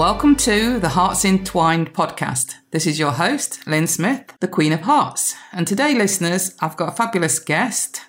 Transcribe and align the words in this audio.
Welcome 0.00 0.36
to 0.36 0.80
the 0.80 0.88
Hearts 0.88 1.26
Entwined 1.26 1.92
podcast. 1.92 2.54
This 2.70 2.86
is 2.86 2.98
your 2.98 3.12
host, 3.12 3.66
Lynn 3.66 3.86
Smith, 3.86 4.32
the 4.40 4.48
Queen 4.48 4.72
of 4.72 4.80
Hearts. 4.80 5.34
And 5.52 5.66
today, 5.66 5.94
listeners, 5.94 6.56
I've 6.58 6.78
got 6.78 6.88
a 6.88 6.96
fabulous 6.96 7.38
guest, 7.38 8.00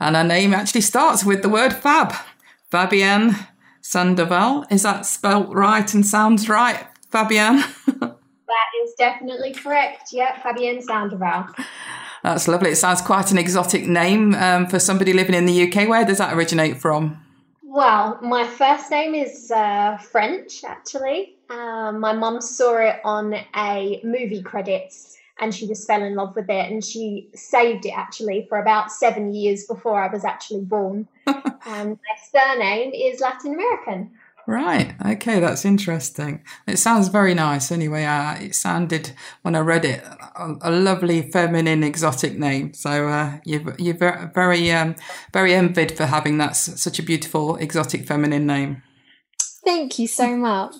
and 0.00 0.16
her 0.16 0.24
name 0.24 0.52
actually 0.52 0.80
starts 0.80 1.24
with 1.24 1.42
the 1.42 1.48
word 1.48 1.74
fab. 1.74 2.12
Fabienne 2.72 3.46
Sandoval. 3.80 4.64
Is 4.68 4.82
that 4.82 5.06
spelt 5.06 5.54
right 5.54 5.94
and 5.94 6.04
sounds 6.04 6.48
right, 6.48 6.88
Fabienne? 7.12 7.62
that 8.00 8.70
is 8.82 8.92
definitely 8.98 9.52
correct. 9.52 10.08
Yeah, 10.10 10.34
Fabienne 10.40 10.82
Sandoval. 10.82 11.50
That's 12.24 12.48
lovely. 12.48 12.70
It 12.70 12.76
sounds 12.78 13.00
quite 13.00 13.30
an 13.30 13.38
exotic 13.38 13.86
name 13.86 14.34
um, 14.34 14.66
for 14.66 14.80
somebody 14.80 15.12
living 15.12 15.36
in 15.36 15.46
the 15.46 15.68
UK. 15.68 15.88
Where 15.88 16.04
does 16.04 16.18
that 16.18 16.34
originate 16.34 16.78
from? 16.78 17.24
Well, 17.74 18.18
my 18.20 18.46
first 18.46 18.90
name 18.90 19.14
is 19.14 19.50
uh, 19.50 19.96
French, 19.96 20.62
actually. 20.62 21.36
Um, 21.48 22.00
my 22.00 22.12
mum 22.12 22.42
saw 22.42 22.76
it 22.76 23.00
on 23.02 23.32
a 23.56 23.98
movie 24.04 24.42
credits 24.42 25.16
and 25.38 25.54
she 25.54 25.66
just 25.66 25.86
fell 25.86 26.02
in 26.02 26.14
love 26.14 26.36
with 26.36 26.50
it 26.50 26.70
and 26.70 26.84
she 26.84 27.30
saved 27.34 27.86
it 27.86 27.96
actually 27.96 28.44
for 28.46 28.60
about 28.60 28.92
seven 28.92 29.32
years 29.32 29.64
before 29.64 29.98
I 29.98 30.12
was 30.12 30.22
actually 30.22 30.60
born. 30.60 31.08
and 31.26 31.98
my 31.98 32.16
surname 32.30 32.92
is 32.92 33.22
Latin 33.22 33.54
American. 33.54 34.10
Right. 34.46 34.94
Okay, 35.04 35.38
that's 35.38 35.64
interesting. 35.64 36.42
It 36.66 36.78
sounds 36.78 37.08
very 37.08 37.32
nice. 37.32 37.70
Anyway, 37.70 38.04
uh, 38.04 38.34
it 38.40 38.54
sounded 38.54 39.12
when 39.42 39.54
I 39.54 39.60
read 39.60 39.84
it 39.84 40.02
a, 40.36 40.54
a 40.62 40.70
lovely, 40.70 41.30
feminine, 41.30 41.84
exotic 41.84 42.36
name. 42.36 42.74
So 42.74 43.08
uh, 43.08 43.38
you're 43.44 43.74
you're 43.78 44.30
very 44.34 44.72
um, 44.72 44.96
very 45.32 45.54
envied 45.54 45.96
for 45.96 46.06
having 46.06 46.38
that 46.38 46.56
such 46.56 46.98
a 46.98 47.02
beautiful, 47.04 47.56
exotic, 47.56 48.06
feminine 48.06 48.46
name. 48.46 48.82
Thank 49.64 49.98
you 50.00 50.08
so 50.08 50.36
much. 50.36 50.74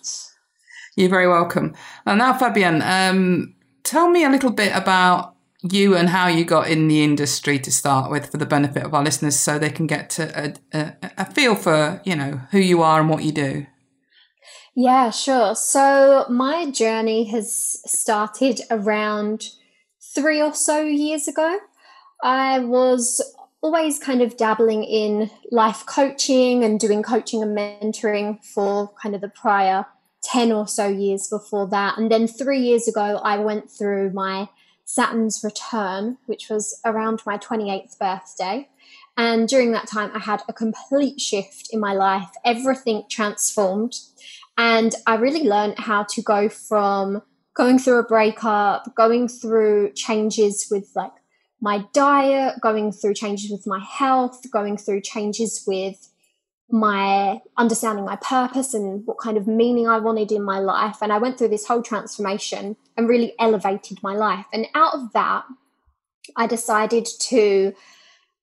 You're 0.96 1.08
very 1.08 1.28
welcome. 1.28 1.74
And 2.04 2.18
now, 2.18 2.34
Fabian, 2.34 2.82
um, 2.82 3.54
tell 3.84 4.10
me 4.10 4.24
a 4.24 4.30
little 4.30 4.50
bit 4.50 4.72
about 4.74 5.31
you 5.62 5.96
and 5.96 6.08
how 6.08 6.26
you 6.26 6.44
got 6.44 6.68
in 6.68 6.88
the 6.88 7.02
industry 7.04 7.58
to 7.58 7.70
start 7.70 8.10
with 8.10 8.30
for 8.30 8.36
the 8.36 8.46
benefit 8.46 8.84
of 8.84 8.94
our 8.94 9.04
listeners 9.04 9.38
so 9.38 9.58
they 9.58 9.70
can 9.70 9.86
get 9.86 10.18
a, 10.18 10.54
a, 10.72 10.94
a 11.18 11.24
feel 11.32 11.54
for 11.54 12.00
you 12.04 12.16
know 12.16 12.40
who 12.50 12.58
you 12.58 12.82
are 12.82 13.00
and 13.00 13.08
what 13.08 13.22
you 13.22 13.32
do? 13.32 13.66
Yeah 14.74 15.10
sure. 15.10 15.54
So 15.54 16.26
my 16.28 16.70
journey 16.70 17.24
has 17.24 17.80
started 17.86 18.60
around 18.70 19.50
three 20.14 20.40
or 20.40 20.54
so 20.54 20.82
years 20.82 21.28
ago. 21.28 21.58
I 22.22 22.58
was 22.58 23.20
always 23.60 23.98
kind 23.98 24.22
of 24.22 24.36
dabbling 24.36 24.82
in 24.82 25.30
life 25.52 25.86
coaching 25.86 26.64
and 26.64 26.80
doing 26.80 27.02
coaching 27.02 27.42
and 27.42 27.56
mentoring 27.56 28.44
for 28.44 28.92
kind 29.00 29.14
of 29.14 29.20
the 29.20 29.28
prior 29.28 29.86
10 30.24 30.50
or 30.52 30.66
so 30.66 30.88
years 30.88 31.28
before 31.28 31.68
that. 31.68 31.98
And 31.98 32.10
then 32.10 32.26
three 32.26 32.60
years 32.60 32.88
ago 32.88 33.20
i 33.22 33.38
went 33.38 33.70
through 33.70 34.12
my 34.12 34.48
Saturn's 34.84 35.42
return, 35.42 36.18
which 36.26 36.48
was 36.48 36.80
around 36.84 37.22
my 37.24 37.38
28th 37.38 37.98
birthday. 37.98 38.68
And 39.16 39.48
during 39.48 39.72
that 39.72 39.88
time, 39.88 40.10
I 40.14 40.18
had 40.18 40.42
a 40.48 40.52
complete 40.52 41.20
shift 41.20 41.68
in 41.70 41.80
my 41.80 41.92
life. 41.92 42.28
Everything 42.44 43.04
transformed. 43.10 43.94
And 44.56 44.94
I 45.06 45.16
really 45.16 45.48
learned 45.48 45.78
how 45.78 46.04
to 46.04 46.22
go 46.22 46.48
from 46.48 47.22
going 47.54 47.78
through 47.78 47.98
a 47.98 48.04
breakup, 48.04 48.94
going 48.94 49.28
through 49.28 49.92
changes 49.94 50.68
with 50.70 50.90
like 50.94 51.12
my 51.60 51.84
diet, 51.92 52.60
going 52.60 52.92
through 52.92 53.14
changes 53.14 53.50
with 53.50 53.66
my 53.66 53.80
health, 53.80 54.50
going 54.50 54.76
through 54.76 55.02
changes 55.02 55.62
with 55.66 56.11
my 56.72 57.38
understanding 57.58 58.04
my 58.04 58.16
purpose 58.16 58.72
and 58.72 59.06
what 59.06 59.18
kind 59.18 59.36
of 59.36 59.46
meaning 59.46 59.86
I 59.86 59.98
wanted 59.98 60.32
in 60.32 60.42
my 60.42 60.58
life. 60.58 60.96
And 61.02 61.12
I 61.12 61.18
went 61.18 61.36
through 61.36 61.48
this 61.48 61.66
whole 61.66 61.82
transformation 61.82 62.76
and 62.96 63.08
really 63.08 63.34
elevated 63.38 64.02
my 64.02 64.14
life. 64.14 64.46
And 64.54 64.66
out 64.74 64.94
of 64.94 65.12
that, 65.12 65.44
I 66.34 66.46
decided 66.46 67.06
to 67.20 67.74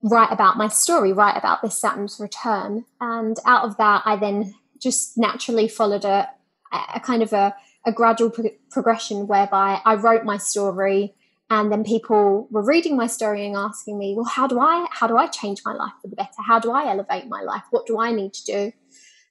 write 0.04 0.32
about 0.32 0.58
my 0.58 0.68
story, 0.68 1.12
write 1.12 1.38
about 1.38 1.64
this 1.64 1.82
Saturn's 1.82 2.20
return. 2.20 2.86
And 3.02 3.38
out 3.48 3.66
of 3.66 3.78
that, 3.78 4.04
I 4.06 4.16
then 4.16 4.54
just 4.80 5.18
naturally 5.18 5.68
followed 5.68 6.06
a, 6.06 6.30
a 6.72 7.00
kind 7.00 7.24
of 7.24 7.34
a, 7.34 7.56
a 7.84 7.92
gradual 7.92 8.30
pro- 8.30 8.52
progression 8.70 9.26
whereby 9.26 9.82
I 9.84 9.96
wrote 9.96 10.24
my 10.24 10.38
story 10.38 11.16
and 11.50 11.72
then 11.72 11.84
people 11.84 12.48
were 12.52 12.64
reading 12.64 12.96
my 12.96 13.08
story 13.08 13.46
and 13.46 13.56
asking 13.56 13.98
me 13.98 14.14
well 14.16 14.26
how 14.26 14.48
do 14.48 14.60
i 14.60 14.88
how 14.92 15.08
do 15.08 15.18
i 15.18 15.28
change 15.28 15.62
my 15.66 15.74
life 15.74 15.94
for 16.02 16.08
the 16.08 16.16
better? 16.16 16.42
How 16.46 16.60
do 16.60 16.72
i 16.72 16.90
elevate 16.90 17.28
my 17.28 17.42
life? 17.42 17.64
What 17.72 17.86
do 17.86 18.00
i 18.00 18.12
need 18.12 18.34
to 18.34 18.46
do? 18.46 18.72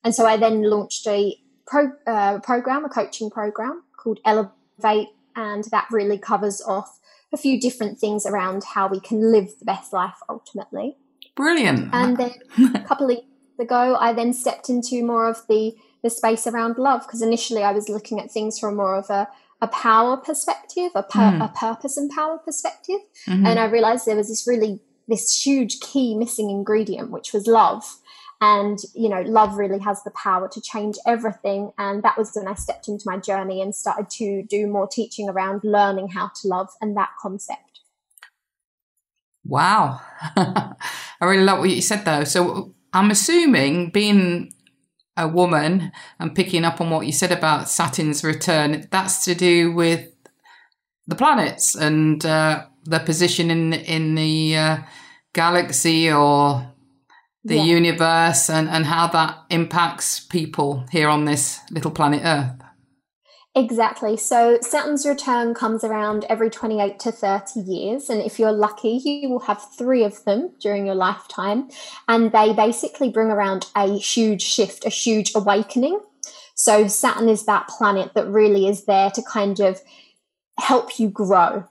And 0.05 0.15
so 0.15 0.27
i 0.27 0.37
then 0.37 0.63
launched 0.63 1.07
a 1.07 1.37
pro, 1.67 1.93
uh, 2.07 2.41
program 2.41 2.85
a 2.85 2.89
coaching 2.89 3.31
program 3.31 3.83
called 3.97 4.21
elevate 4.25 5.09
and 5.37 5.65
that 5.71 5.87
really 5.91 6.19
covers 6.19 6.61
off 6.63 6.99
a 7.33 7.37
few 7.37 7.61
different 7.61 7.99
things 7.99 8.27
around 8.27 8.65
how 8.65 8.89
we 8.89 9.01
can 9.01 9.31
live 9.31 9.51
the 9.59 9.65
best 9.65 9.93
life 9.93 10.17
ultimately. 10.29 10.97
Brilliant. 11.37 11.91
And 11.93 12.17
then 12.17 12.33
a 12.75 12.81
couple 12.89 13.11
of 13.11 13.13
years 13.13 13.25
ago 13.59 13.97
i 14.01 14.13
then 14.13 14.33
stepped 14.33 14.69
into 14.69 15.05
more 15.05 15.29
of 15.29 15.47
the 15.49 15.75
the 16.03 16.11
space 16.11 16.47
around 16.47 16.79
love 16.79 17.03
because 17.03 17.23
initially 17.23 17.63
i 17.63 17.73
was 17.73 17.89
looking 17.89 18.21
at 18.21 18.31
things 18.31 18.59
from 18.59 18.77
more 18.77 18.95
of 18.95 19.11
a 19.11 19.29
a 19.61 19.69
power 19.69 20.17
perspective, 20.17 20.93
a, 20.95 21.03
per, 21.03 21.21
mm. 21.21 21.45
a 21.45 21.49
purpose 21.49 21.97
and 21.97 22.11
power 22.11 22.39
perspective. 22.39 23.01
Mm-hmm. 23.27 23.47
And 23.47 23.59
I 23.59 23.65
realized 23.65 24.07
there 24.07 24.17
was 24.17 24.29
this 24.29 24.47
really, 24.47 24.81
this 25.09 25.45
huge 25.45 25.81
key 25.81 26.17
missing 26.17 26.51
ingredient, 26.51 27.11
which 27.11 27.33
was 27.33 27.47
love. 27.47 27.85
And, 28.41 28.79
you 28.95 29.09
know, 29.09 29.23
love 29.23 29.57
really 29.57 29.81
has 29.81 30.05
the 30.05 30.13
power 30.13 30.49
to 30.49 30.61
change 30.61 30.97
everything. 31.05 31.73
And 31.77 32.05
that 32.05 32.17
was 32.17 32.31
when 32.35 32.47
I 32.47 32.55
stepped 32.55 32.87
into 32.87 33.03
my 33.05 33.17
journey 33.17 33.61
and 33.61 33.75
started 33.75 34.11
to 34.11 34.45
do 34.45 34.69
more 34.69 34.87
teaching 34.87 35.29
around 35.29 35.63
learning 35.65 36.09
how 36.09 36.31
to 36.41 36.49
love 36.49 36.69
and 36.81 36.97
that 36.97 37.11
concept. 37.21 37.81
Wow. 39.45 40.01
I 40.37 40.77
really 41.21 41.43
love 41.43 41.59
what 41.59 41.71
you 41.71 41.83
said 41.83 42.05
though. 42.05 42.23
So 42.25 42.75
I'm 42.93 43.11
assuming 43.11 43.91
being 43.91 44.53
a 45.19 45.29
woman 45.29 45.93
and 46.19 46.35
picking 46.35 46.65
up 46.65 46.81
on 46.81 46.91
what 46.91 47.07
you 47.07 47.13
said 47.13 47.33
about 47.33 47.69
Saturn's 47.69 48.25
return, 48.25 48.87
that's 48.91 49.25
to 49.25 49.35
do 49.35 49.73
with 49.73 50.09
the 51.07 51.17
planets 51.17 51.75
and 51.75 52.25
uh, 52.25 52.67
their 52.85 53.01
position 53.01 53.51
in 53.51 53.73
in 53.73 54.15
the 54.15 54.57
uh, 54.57 54.79
galaxy 55.33 56.11
or 56.11 56.73
the 57.45 57.57
yeah. 57.57 57.63
universe 57.63 58.51
and, 58.51 58.69
and 58.69 58.85
how 58.85 59.07
that 59.09 59.39
impacts 59.51 60.21
people 60.21 60.85
here 60.91 61.09
on 61.09 61.25
this 61.25 61.61
little 61.71 61.91
planet 61.91 62.23
Earth. 62.25 62.68
Exactly. 63.59 64.17
So 64.17 64.59
Saturn's 64.61 65.05
return 65.05 65.53
comes 65.53 65.83
around 65.83 66.25
every 66.29 66.49
28 66.49 67.01
to 67.01 67.11
30 67.11 67.59
years. 67.59 68.09
And 68.09 68.23
if 68.23 68.39
you're 68.39 68.53
lucky, 68.53 69.01
you 69.03 69.29
will 69.29 69.41
have 69.41 69.61
three 69.77 70.05
of 70.05 70.23
them 70.23 70.53
during 70.61 70.87
your 70.87 70.95
lifetime. 70.95 71.69
And 72.07 72.31
they 72.31 72.53
basically 72.53 73.11
bring 73.11 73.33
around 73.33 73.67
a 73.75 73.99
huge 73.99 74.43
shift, 74.43 74.87
a 74.87 74.91
huge 74.91 75.33
awakening. 75.35 75.99
So 76.55 76.87
Saturn 76.87 77.29
is 77.29 77.47
that 77.47 77.67
planet 77.67 78.15
that 78.15 78.29
really 78.29 78.69
is 78.69 78.85
there 78.85 79.11
to 79.11 79.23
kind 79.23 79.59
of 79.59 79.81
help 80.61 81.01
you 81.01 81.09
grow. 81.09 81.65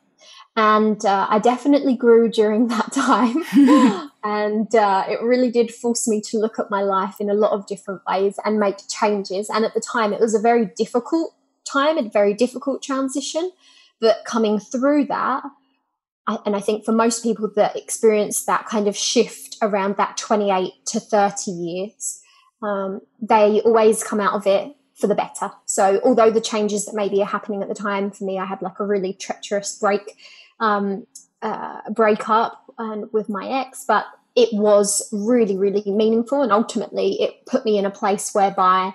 And 0.58 1.06
uh, 1.06 1.28
I 1.30 1.40
definitely 1.40 1.96
grew 1.96 2.30
during 2.30 2.68
that 2.68 2.92
time. 2.92 3.46
and 4.26 4.76
uh, 4.76 5.06
it 5.08 5.22
really 5.22 5.52
did 5.52 5.74
force 5.74 6.06
me 6.06 6.20
to 6.32 6.38
look 6.38 6.60
at 6.60 6.70
my 6.70 6.82
life 6.82 7.22
in 7.22 7.30
a 7.30 7.34
lot 7.34 7.54
of 7.54 7.66
different 7.66 8.02
ways 8.06 8.38
and 8.44 8.60
make 8.60 8.90
changes. 8.90 9.50
And 9.50 9.64
at 9.64 9.74
the 9.74 9.80
time, 9.80 10.12
it 10.12 10.20
was 10.20 10.36
a 10.36 10.40
very 10.40 10.66
difficult 10.76 11.37
time, 11.68 11.98
a 11.98 12.10
very 12.10 12.34
difficult 12.34 12.82
transition. 12.82 13.52
But 14.00 14.26
coming 14.26 14.60
through 14.60 15.06
that, 15.06 15.44
I, 16.28 16.38
and 16.46 16.56
I 16.56 16.60
think 16.60 16.86
for 16.86 16.92
most 16.92 17.24
people 17.24 17.50
that 17.56 17.76
experience 17.76 18.46
that 18.46 18.66
kind 18.66 18.88
of 18.88 18.96
shift 18.96 19.58
around 19.62 19.98
that 19.98 20.18
28 20.18 20.74
to 20.88 21.00
30 21.00 21.52
years, 21.52 22.22
um, 22.62 23.02
they 23.22 23.62
always 23.62 24.04
come 24.04 24.20
out 24.20 24.34
of 24.34 24.46
it 24.46 24.76
for 24.96 25.08
the 25.08 25.16
better. 25.16 25.52
So, 25.66 26.02
although 26.04 26.32
the 26.32 26.42
changes 26.42 26.86
that 26.86 26.96
maybe 26.96 27.22
are 27.22 27.26
happening 27.28 27.62
at 27.62 27.70
the 27.70 27.76
time 27.76 28.12
for 28.12 28.24
me, 28.24 28.40
I 28.40 28.46
had 28.46 28.62
like 28.62 28.80
a 28.80 28.86
really 28.86 29.14
treacherous 29.14 29.78
break, 29.78 30.18
um, 30.60 31.06
uh, 31.42 31.82
break 31.92 32.30
up 32.30 32.74
and 32.78 33.12
with 33.14 33.30
my 33.30 33.48
ex, 33.48 33.86
but 33.88 34.06
it 34.36 34.50
was 34.54 35.08
really, 35.12 35.58
really 35.58 35.84
meaningful. 35.92 36.42
And 36.42 36.52
ultimately, 36.52 37.22
it 37.22 37.46
put 37.46 37.64
me 37.64 37.78
in 37.78 37.86
a 37.86 37.92
place 37.92 38.34
whereby 38.34 38.94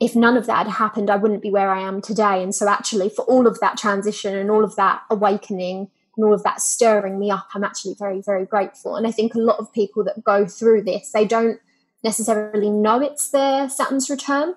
if 0.00 0.16
none 0.16 0.36
of 0.36 0.46
that 0.46 0.66
had 0.66 0.76
happened, 0.76 1.08
I 1.08 1.16
wouldn't 1.16 1.42
be 1.42 1.50
where 1.50 1.70
I 1.70 1.80
am 1.80 2.02
today. 2.02 2.42
And 2.42 2.54
so, 2.54 2.68
actually, 2.68 3.08
for 3.08 3.24
all 3.26 3.46
of 3.46 3.60
that 3.60 3.78
transition 3.78 4.36
and 4.36 4.50
all 4.50 4.64
of 4.64 4.76
that 4.76 5.02
awakening 5.10 5.88
and 6.16 6.24
all 6.24 6.34
of 6.34 6.42
that 6.42 6.60
stirring 6.60 7.18
me 7.18 7.30
up, 7.30 7.48
I'm 7.54 7.64
actually 7.64 7.94
very, 7.98 8.20
very 8.20 8.44
grateful. 8.44 8.96
And 8.96 9.06
I 9.06 9.10
think 9.10 9.34
a 9.34 9.38
lot 9.38 9.58
of 9.58 9.72
people 9.72 10.04
that 10.04 10.24
go 10.24 10.46
through 10.46 10.82
this, 10.82 11.12
they 11.12 11.24
don't 11.24 11.60
necessarily 12.02 12.70
know 12.70 13.00
it's 13.00 13.30
their 13.30 13.68
Saturn's 13.68 14.10
return, 14.10 14.54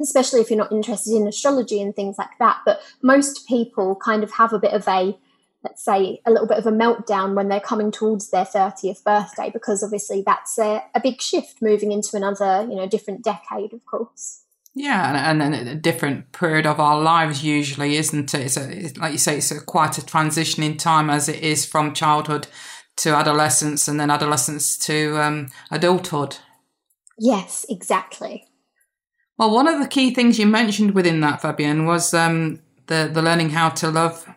especially 0.00 0.40
if 0.40 0.50
you're 0.50 0.56
not 0.58 0.72
interested 0.72 1.14
in 1.14 1.26
astrology 1.26 1.82
and 1.82 1.94
things 1.94 2.16
like 2.16 2.38
that. 2.38 2.60
But 2.64 2.80
most 3.02 3.46
people 3.48 3.96
kind 3.96 4.22
of 4.22 4.32
have 4.32 4.52
a 4.52 4.58
bit 4.58 4.72
of 4.72 4.86
a 4.88 5.18
let's 5.62 5.84
say 5.84 6.20
a 6.24 6.30
little 6.30 6.46
bit 6.46 6.56
of 6.56 6.66
a 6.66 6.72
meltdown 6.72 7.34
when 7.34 7.48
they're 7.48 7.60
coming 7.60 7.90
towards 7.90 8.30
their 8.30 8.46
30th 8.46 9.04
birthday 9.04 9.50
because 9.50 9.82
obviously 9.82 10.22
that's 10.24 10.58
a, 10.58 10.82
a 10.94 11.00
big 11.00 11.20
shift 11.20 11.60
moving 11.60 11.92
into 11.92 12.16
another 12.16 12.66
you 12.68 12.76
know 12.76 12.86
different 12.86 13.22
decade 13.22 13.74
of 13.74 13.84
course 13.84 14.39
yeah, 14.74 15.30
and, 15.30 15.42
and 15.42 15.54
a 15.68 15.74
different 15.74 16.32
period 16.32 16.66
of 16.66 16.78
our 16.78 17.00
lives 17.00 17.42
usually, 17.42 17.96
isn't 17.96 18.32
it? 18.34 18.40
It's, 18.40 18.56
a, 18.56 18.70
it's 18.70 18.96
like 18.96 19.12
you 19.12 19.18
say, 19.18 19.38
it's 19.38 19.50
a, 19.50 19.60
quite 19.60 19.98
a 19.98 20.06
transition 20.06 20.62
in 20.62 20.76
time 20.76 21.10
as 21.10 21.28
it 21.28 21.42
is 21.42 21.66
from 21.66 21.92
childhood 21.92 22.46
to 22.98 23.10
adolescence 23.10 23.88
and 23.88 23.98
then 23.98 24.10
adolescence 24.10 24.78
to 24.78 25.20
um, 25.20 25.48
adulthood. 25.70 26.36
Yes, 27.18 27.66
exactly. 27.68 28.46
Well, 29.38 29.50
one 29.50 29.66
of 29.66 29.80
the 29.80 29.88
key 29.88 30.14
things 30.14 30.38
you 30.38 30.46
mentioned 30.46 30.92
within 30.92 31.20
that, 31.20 31.42
Fabian, 31.42 31.86
was 31.86 32.14
um, 32.14 32.60
the 32.86 33.10
the 33.12 33.22
learning 33.22 33.50
how 33.50 33.70
to 33.70 33.90
love 33.90 34.28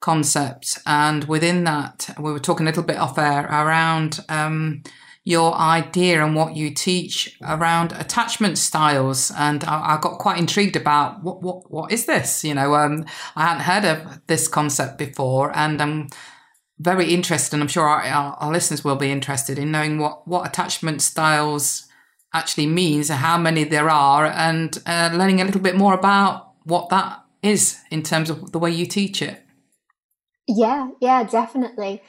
concept, 0.00 0.78
and 0.86 1.24
within 1.24 1.64
that, 1.64 2.14
we 2.18 2.30
were 2.30 2.38
talking 2.38 2.66
a 2.66 2.70
little 2.70 2.82
bit 2.82 2.98
off 2.98 3.18
air 3.18 3.46
around. 3.46 4.20
Um, 4.28 4.82
your 5.24 5.54
idea 5.54 6.24
and 6.24 6.34
what 6.34 6.56
you 6.56 6.70
teach 6.70 7.38
around 7.42 7.92
attachment 7.92 8.58
styles. 8.58 9.30
And 9.36 9.62
I, 9.64 9.94
I, 9.94 10.00
got 10.00 10.18
quite 10.18 10.38
intrigued 10.38 10.74
about 10.74 11.22
what, 11.22 11.42
what, 11.42 11.70
what 11.70 11.92
is 11.92 12.06
this? 12.06 12.42
You 12.42 12.54
know, 12.54 12.74
um, 12.74 13.04
I 13.36 13.46
hadn't 13.46 13.62
heard 13.62 13.84
of 13.84 14.26
this 14.26 14.48
concept 14.48 14.98
before 14.98 15.56
and 15.56 15.80
I'm 15.80 16.08
very 16.82 17.14
interested, 17.14 17.54
and 17.54 17.62
I'm 17.62 17.68
sure 17.68 17.84
our, 17.84 18.02
our, 18.02 18.34
our 18.34 18.52
listeners 18.52 18.84
will 18.84 18.96
be 18.96 19.10
interested 19.10 19.58
in 19.58 19.70
knowing 19.70 19.98
what, 19.98 20.26
what 20.26 20.46
attachment 20.46 21.00
styles 21.02 21.86
actually 22.34 22.66
means, 22.66 23.10
and 23.10 23.20
how 23.20 23.38
many 23.38 23.64
there 23.64 23.90
are, 23.90 24.26
and 24.26 24.82
uh, 24.86 25.10
learning 25.12 25.40
a 25.40 25.44
little 25.44 25.60
bit 25.60 25.76
more 25.76 25.94
about 25.94 26.54
what 26.64 26.88
that 26.88 27.22
is 27.42 27.78
in 27.90 28.02
terms 28.02 28.30
of 28.30 28.52
the 28.52 28.58
way 28.58 28.70
you 28.70 28.86
teach 28.86 29.20
it. 29.22 29.42
Yeah, 30.48 30.88
yeah, 31.00 31.24
definitely. 31.24 32.02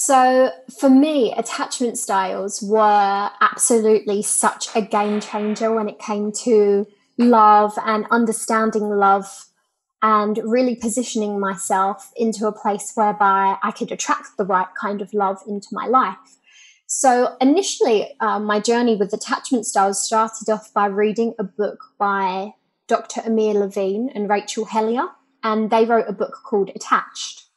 So 0.00 0.52
for 0.78 0.88
me, 0.88 1.34
attachment 1.36 1.98
styles 1.98 2.62
were 2.62 3.30
absolutely 3.40 4.22
such 4.22 4.68
a 4.76 4.80
game 4.80 5.20
changer 5.20 5.74
when 5.74 5.88
it 5.88 5.98
came 5.98 6.30
to 6.44 6.86
love 7.18 7.76
and 7.84 8.06
understanding 8.08 8.90
love 8.90 9.46
and 10.00 10.38
really 10.44 10.76
positioning 10.76 11.40
myself 11.40 12.12
into 12.16 12.46
a 12.46 12.52
place 12.52 12.92
whereby 12.94 13.58
I 13.60 13.72
could 13.72 13.90
attract 13.90 14.36
the 14.36 14.44
right 14.44 14.68
kind 14.80 15.02
of 15.02 15.12
love 15.12 15.38
into 15.48 15.66
my 15.72 15.88
life. 15.88 16.36
So 16.86 17.36
initially, 17.40 18.14
uh, 18.20 18.38
my 18.38 18.60
journey 18.60 18.94
with 18.94 19.12
attachment 19.12 19.66
styles 19.66 20.00
started 20.00 20.48
off 20.48 20.72
by 20.72 20.86
reading 20.86 21.34
a 21.40 21.44
book 21.44 21.80
by 21.98 22.52
Dr. 22.86 23.22
Amir 23.24 23.54
Levine 23.54 24.10
and 24.14 24.30
Rachel 24.30 24.66
Heller, 24.66 25.08
and 25.42 25.70
they 25.70 25.84
wrote 25.84 26.06
a 26.08 26.12
book 26.12 26.38
called 26.44 26.70
Attached. 26.76 27.47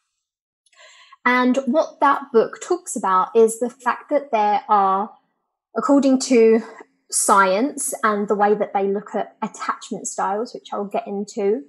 And 1.25 1.57
what 1.65 1.99
that 1.99 2.31
book 2.33 2.59
talks 2.61 2.95
about 2.95 3.35
is 3.35 3.59
the 3.59 3.69
fact 3.69 4.09
that 4.09 4.31
there 4.31 4.63
are, 4.67 5.11
according 5.77 6.19
to 6.21 6.61
science 7.11 7.93
and 8.03 8.27
the 8.27 8.35
way 8.35 8.55
that 8.55 8.73
they 8.73 8.87
look 8.87 9.13
at 9.13 9.35
attachment 9.41 10.07
styles, 10.07 10.53
which 10.53 10.69
I'll 10.73 10.85
get 10.85 11.05
into, 11.05 11.63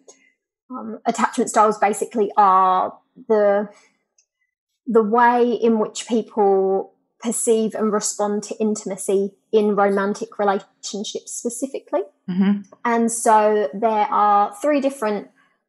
um, 0.70 1.00
attachment 1.04 1.50
styles 1.50 1.78
basically 1.78 2.30
are 2.36 2.96
the 3.28 3.68
the 4.86 5.02
way 5.02 5.52
in 5.52 5.78
which 5.78 6.08
people 6.08 6.94
perceive 7.20 7.74
and 7.74 7.92
respond 7.92 8.42
to 8.42 8.56
intimacy 8.58 9.32
in 9.52 9.76
romantic 9.76 10.38
relationships 10.38 11.32
specifically. 11.32 12.02
Mm-hmm. 12.28 12.62
And 12.84 13.12
so 13.12 13.68
there 13.72 14.08
are 14.10 14.54
three 14.60 14.80
different 14.80 15.28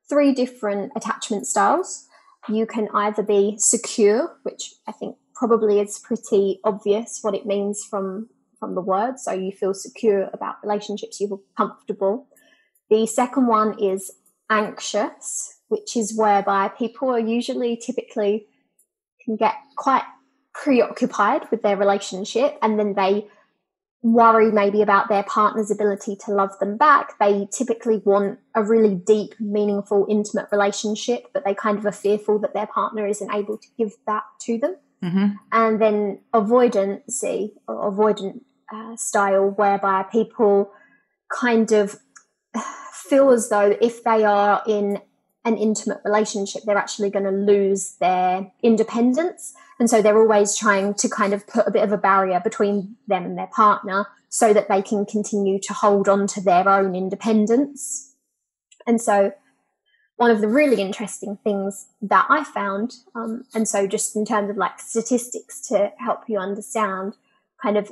three 0.10 0.34
different 0.34 0.92
attachment 0.96 1.48
styles 1.48 2.08
you 2.50 2.66
can 2.66 2.88
either 2.94 3.24
be 3.24 3.56
secure, 3.58 4.36
which 4.44 4.74
I 4.88 4.92
think 4.92 5.18
probably 5.34 5.80
is 5.80 6.00
pretty 6.00 6.60
obvious 6.64 7.20
what 7.22 7.36
it 7.36 7.46
means 7.46 7.84
from 7.84 8.30
from 8.60 8.76
the 8.76 8.82
word. 8.82 9.20
So 9.20 9.34
you 9.34 9.52
feel 9.52 9.74
secure 9.74 10.30
about 10.32 10.56
relationships, 10.64 11.20
you 11.20 11.28
feel 11.28 11.42
comfortable. 11.58 12.28
The 12.90 13.06
second 13.06 13.48
one 13.48 13.78
is 13.78 14.12
anxious, 14.50 15.58
which 15.68 15.98
is 15.98 16.16
whereby 16.16 16.70
people 16.70 17.10
are 17.10 17.20
usually 17.20 17.76
typically 17.76 18.48
can 19.24 19.36
get 19.36 19.56
quite 19.76 20.04
preoccupied 20.54 21.50
with 21.52 21.62
their 21.62 21.76
relationship 21.76 22.58
and 22.62 22.80
then 22.80 22.94
they 22.94 23.28
worry 24.04 24.52
maybe 24.52 24.82
about 24.82 25.08
their 25.08 25.24
partner's 25.24 25.72
ability 25.72 26.18
to 26.26 26.32
love 26.32 26.52
them 26.60 26.76
back. 26.76 27.18
They 27.20 27.48
typically 27.52 28.02
want 28.06 28.38
a 28.54 28.62
really 28.62 28.94
deep, 28.94 29.34
meaningful, 29.40 30.06
intimate 30.10 30.48
relationship, 30.52 31.28
but 31.34 31.46
they 31.46 31.56
kind 31.56 31.78
of 31.78 31.86
are 31.86 31.92
fearful 31.92 32.38
that 32.40 32.54
their 32.54 32.68
partner 32.68 33.08
isn't 33.08 33.34
able 33.34 33.58
to 33.58 33.68
give 33.78 33.94
that 34.06 34.24
to 34.42 34.58
them. 34.58 34.76
Mm-hmm. 35.02 35.28
And 35.54 35.82
then 35.82 36.20
avoidancy 36.34 37.54
or 37.68 37.92
avoidant 37.92 38.42
uh, 38.72 38.98
style, 38.98 39.50
whereby 39.52 40.04
people 40.04 40.72
kind 41.32 41.72
of 41.72 41.98
feel 42.94 43.30
as 43.30 43.50
though 43.50 43.78
if 43.82 44.04
they 44.04 44.26
are 44.26 44.62
in 44.68 45.00
an 45.46 45.58
intimate 45.58 46.00
relationship, 46.04 46.64
they're 46.66 46.78
actually 46.78 47.10
going 47.10 47.26
to 47.26 47.32
lose 47.32 47.96
their 48.00 48.52
independence. 48.62 49.54
And 49.84 49.90
so 49.90 50.02
they're 50.02 50.18
always 50.18 50.56
trying 50.56 50.94
to 50.94 51.10
kind 51.10 51.34
of 51.34 51.46
put 51.46 51.68
a 51.68 51.72
bit 51.72 51.84
of 51.84 51.92
a 51.92 51.98
barrier 51.98 52.40
between 52.40 52.96
them 53.06 53.26
and 53.26 53.38
their 53.38 53.48
partner 53.48 54.08
so 54.30 54.54
that 54.54 54.70
they 54.70 54.82
can 54.82 55.06
continue 55.06 55.60
to 55.60 55.74
hold 55.74 56.08
on 56.08 56.26
to 56.28 56.40
their 56.40 56.70
own 56.70 56.96
independence. 56.96 58.16
And 58.88 59.02
so 59.02 59.34
one 60.16 60.32
of 60.32 60.40
the 60.40 60.48
really 60.48 60.82
interesting 60.82 61.38
things 61.44 61.88
that 62.02 62.26
I 62.30 62.46
found, 62.46 62.94
um, 63.14 63.44
and 63.54 63.68
so 63.68 63.86
just 63.86 64.16
in 64.16 64.26
terms 64.26 64.50
of 64.50 64.56
like 64.56 64.80
statistics 64.80 65.60
to 65.68 65.92
help 65.98 66.30
you 66.30 66.38
understand 66.38 67.18
kind 67.62 67.76
of 67.76 67.92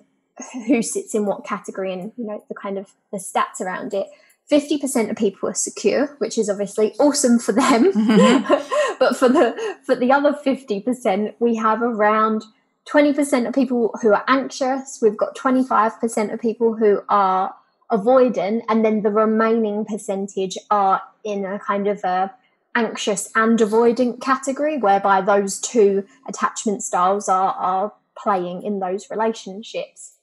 who 0.66 0.82
sits 0.82 1.14
in 1.14 1.26
what 1.26 1.44
category 1.44 1.92
and 1.92 2.14
you 2.16 2.26
know 2.26 2.42
the 2.48 2.56
kind 2.56 2.78
of 2.78 2.94
the 3.12 3.18
stats 3.18 3.60
around 3.60 3.94
it 3.94 4.08
50% 4.50 5.10
of 5.10 5.18
people 5.18 5.50
are 5.50 5.54
secure, 5.54 6.16
which 6.20 6.38
is 6.38 6.50
obviously 6.50 6.94
awesome 7.00 7.40
for 7.40 7.52
them. 7.52 7.92
But 9.02 9.18
for 9.18 9.30
the 9.30 9.56
for 9.84 9.96
the 9.96 10.12
other 10.12 10.32
50%, 10.32 11.34
we 11.40 11.56
have 11.56 11.82
around 11.82 12.44
20% 12.88 13.48
of 13.48 13.54
people 13.56 13.96
who 14.00 14.14
are 14.14 14.24
anxious, 14.28 15.00
we've 15.02 15.18
got 15.18 15.36
25% 15.36 16.32
of 16.32 16.40
people 16.40 16.76
who 16.76 17.02
are 17.10 17.56
avoidant, 17.92 18.62
and 18.70 18.86
then 18.86 19.02
the 19.02 19.10
remaining 19.10 19.86
percentage 19.86 20.56
are 20.70 21.02
in 21.24 21.46
a 21.46 21.58
kind 21.58 21.88
of 21.88 22.04
a 22.04 22.32
anxious 22.76 23.32
and 23.34 23.58
avoidant 23.58 24.22
category, 24.22 24.78
whereby 24.78 25.20
those 25.20 25.60
two 25.60 26.06
attachment 26.28 26.84
styles 26.84 27.28
are, 27.28 27.54
are 27.54 27.94
playing 28.16 28.62
in 28.62 28.80
those 28.80 29.10
relationships. 29.10 30.14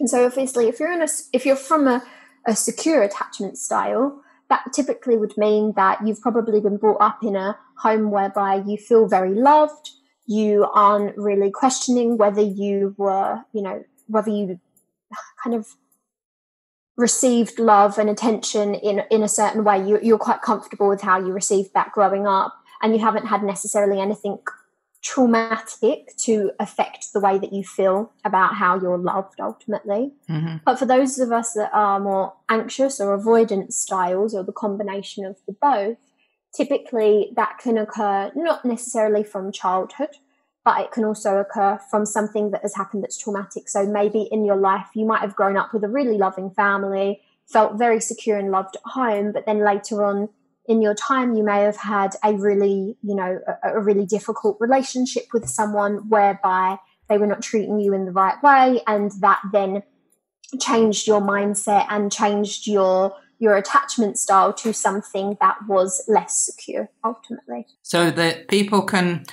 And 0.00 0.08
so 0.08 0.24
obviously 0.24 0.68
if 0.68 0.80
you're 0.80 0.92
in 0.92 1.02
a 1.02 1.08
if 1.34 1.44
you're 1.44 1.56
from 1.56 1.86
a 1.86 2.02
a 2.46 2.54
secure 2.54 3.02
attachment 3.02 3.58
style, 3.58 4.22
that 4.48 4.64
typically 4.72 5.16
would 5.16 5.36
mean 5.36 5.72
that 5.76 6.06
you've 6.06 6.20
probably 6.20 6.60
been 6.60 6.76
brought 6.76 7.00
up 7.00 7.18
in 7.22 7.34
a 7.34 7.58
home 7.78 8.10
whereby 8.10 8.62
you 8.66 8.76
feel 8.76 9.08
very 9.08 9.34
loved. 9.34 9.90
You 10.26 10.66
aren't 10.72 11.16
really 11.16 11.50
questioning 11.50 12.16
whether 12.16 12.42
you 12.42 12.94
were, 12.96 13.42
you 13.52 13.62
know, 13.62 13.84
whether 14.06 14.30
you 14.30 14.60
kind 15.42 15.54
of 15.54 15.66
received 16.96 17.58
love 17.58 17.98
and 17.98 18.08
attention 18.08 18.74
in 18.74 19.02
in 19.10 19.22
a 19.22 19.28
certain 19.28 19.64
way. 19.64 19.86
You, 19.86 19.98
you're 20.02 20.18
quite 20.18 20.42
comfortable 20.42 20.88
with 20.88 21.02
how 21.02 21.18
you 21.18 21.32
received 21.32 21.74
that 21.74 21.92
growing 21.92 22.26
up, 22.26 22.54
and 22.82 22.94
you 22.94 23.00
haven't 23.00 23.26
had 23.26 23.42
necessarily 23.42 24.00
anything 24.00 24.38
traumatic 25.06 26.16
to 26.16 26.50
affect 26.58 27.12
the 27.12 27.20
way 27.20 27.38
that 27.38 27.52
you 27.52 27.62
feel 27.62 28.10
about 28.24 28.56
how 28.56 28.76
you're 28.80 28.98
loved 28.98 29.38
ultimately. 29.40 30.12
Mm-hmm. 30.28 30.56
But 30.64 30.80
for 30.80 30.84
those 30.84 31.20
of 31.20 31.30
us 31.30 31.52
that 31.52 31.70
are 31.72 32.00
more 32.00 32.34
anxious 32.48 33.00
or 33.00 33.16
avoidant 33.16 33.72
styles 33.72 34.34
or 34.34 34.42
the 34.42 34.52
combination 34.52 35.24
of 35.24 35.36
the 35.46 35.52
both, 35.52 35.98
typically 36.52 37.30
that 37.36 37.58
can 37.58 37.78
occur 37.78 38.32
not 38.34 38.64
necessarily 38.64 39.22
from 39.22 39.52
childhood, 39.52 40.16
but 40.64 40.80
it 40.80 40.90
can 40.90 41.04
also 41.04 41.36
occur 41.36 41.78
from 41.88 42.04
something 42.04 42.50
that 42.50 42.62
has 42.62 42.74
happened 42.74 43.04
that's 43.04 43.16
traumatic. 43.16 43.68
So 43.68 43.86
maybe 43.86 44.22
in 44.32 44.44
your 44.44 44.56
life, 44.56 44.88
you 44.96 45.06
might 45.06 45.20
have 45.20 45.36
grown 45.36 45.56
up 45.56 45.72
with 45.72 45.84
a 45.84 45.88
really 45.88 46.18
loving 46.18 46.50
family, 46.50 47.20
felt 47.46 47.78
very 47.78 48.00
secure 48.00 48.38
and 48.38 48.50
loved 48.50 48.74
at 48.74 48.90
home, 48.90 49.30
but 49.30 49.46
then 49.46 49.64
later 49.64 50.04
on 50.04 50.30
in 50.68 50.82
your 50.82 50.94
time 50.94 51.34
you 51.34 51.44
may 51.44 51.60
have 51.60 51.76
had 51.76 52.14
a 52.24 52.34
really 52.34 52.96
you 53.02 53.14
know 53.14 53.38
a, 53.64 53.78
a, 53.78 53.80
really 53.80 54.06
difficult 54.06 54.56
relationship 54.60 55.24
with 55.32 55.48
someone 55.48 56.08
whereby 56.08 56.76
they 57.08 57.18
were 57.18 57.26
not 57.26 57.42
treating 57.42 57.78
you 57.80 57.94
in 57.94 58.04
the 58.04 58.12
right 58.12 58.42
way 58.42 58.80
and 58.86 59.12
that 59.20 59.40
then 59.52 59.82
changed 60.60 61.06
your 61.06 61.20
mindset 61.20 61.86
and 61.88 62.12
changed 62.12 62.66
your 62.66 63.14
your 63.38 63.56
attachment 63.56 64.18
style 64.18 64.52
to 64.52 64.72
something 64.72 65.36
that 65.40 65.56
was 65.68 66.02
less 66.08 66.46
secure 66.46 66.88
ultimately. 67.04 67.66
So 67.82 68.10
that 68.10 68.48
people 68.48 68.82
can 68.82 69.26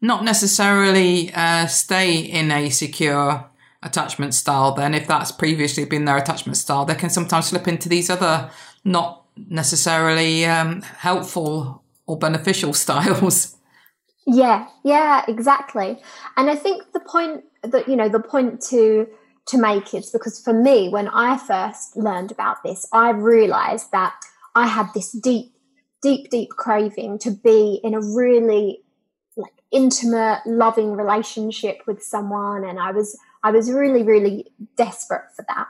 not 0.00 0.24
necessarily 0.24 1.32
uh, 1.34 1.66
stay 1.66 2.18
in 2.18 2.50
a 2.50 2.70
secure 2.70 3.50
attachment 3.82 4.34
style, 4.34 4.74
then 4.74 4.94
if 4.94 5.06
that's 5.06 5.32
previously 5.32 5.84
been 5.84 6.04
their 6.04 6.16
attachment 6.16 6.56
style, 6.56 6.84
they 6.84 6.94
can 6.94 7.10
sometimes 7.10 7.46
slip 7.46 7.66
into 7.66 7.88
these 7.88 8.10
other 8.10 8.50
not 8.84 9.21
necessarily 9.36 10.44
um, 10.44 10.82
helpful 10.82 11.82
or 12.06 12.18
beneficial 12.18 12.74
styles. 12.84 13.56
Yeah, 14.26 14.68
yeah, 14.84 15.24
exactly. 15.26 15.98
And 16.36 16.48
I 16.48 16.54
think 16.54 16.92
the 16.92 17.00
point 17.00 17.44
that, 17.62 17.88
you 17.88 17.96
know, 17.96 18.08
the 18.08 18.20
point 18.20 18.60
to 18.70 19.08
to 19.48 19.58
make 19.58 19.92
is 19.92 20.10
because 20.10 20.40
for 20.40 20.52
me, 20.52 20.88
when 20.88 21.08
I 21.08 21.36
first 21.36 21.96
learned 21.96 22.30
about 22.30 22.62
this, 22.62 22.86
I 22.92 23.10
realized 23.10 23.90
that 23.90 24.14
I 24.54 24.68
had 24.68 24.86
this 24.94 25.10
deep, 25.10 25.52
deep, 26.00 26.30
deep 26.30 26.50
craving 26.50 27.18
to 27.20 27.32
be 27.32 27.80
in 27.82 27.94
a 27.94 28.00
really 28.00 28.82
like 29.36 29.54
intimate, 29.72 30.42
loving 30.46 30.92
relationship 30.92 31.82
with 31.86 32.02
someone. 32.02 32.64
And 32.64 32.78
I 32.78 32.92
was 32.92 33.18
I 33.42 33.50
was 33.50 33.70
really, 33.70 34.04
really 34.04 34.46
desperate 34.76 35.24
for 35.34 35.44
that. 35.48 35.66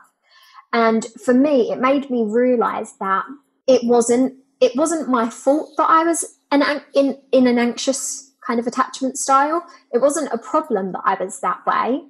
And 0.72 1.06
for 1.24 1.34
me, 1.34 1.70
it 1.70 1.78
made 1.78 2.10
me 2.10 2.24
realize 2.24 2.94
that 3.00 3.24
it 3.66 3.84
wasn't 3.84 4.34
it 4.60 4.76
wasn't 4.76 5.08
my 5.08 5.28
fault 5.28 5.70
that 5.76 5.90
I 5.90 6.04
was 6.04 6.38
an, 6.50 6.82
in 6.94 7.18
in 7.32 7.46
an 7.46 7.58
anxious 7.58 8.32
kind 8.46 8.58
of 8.60 8.66
attachment 8.66 9.18
style. 9.18 9.64
It 9.92 10.00
wasn't 10.00 10.32
a 10.32 10.38
problem 10.38 10.92
that 10.92 11.02
I 11.04 11.22
was 11.22 11.40
that 11.40 11.64
way, 11.66 12.02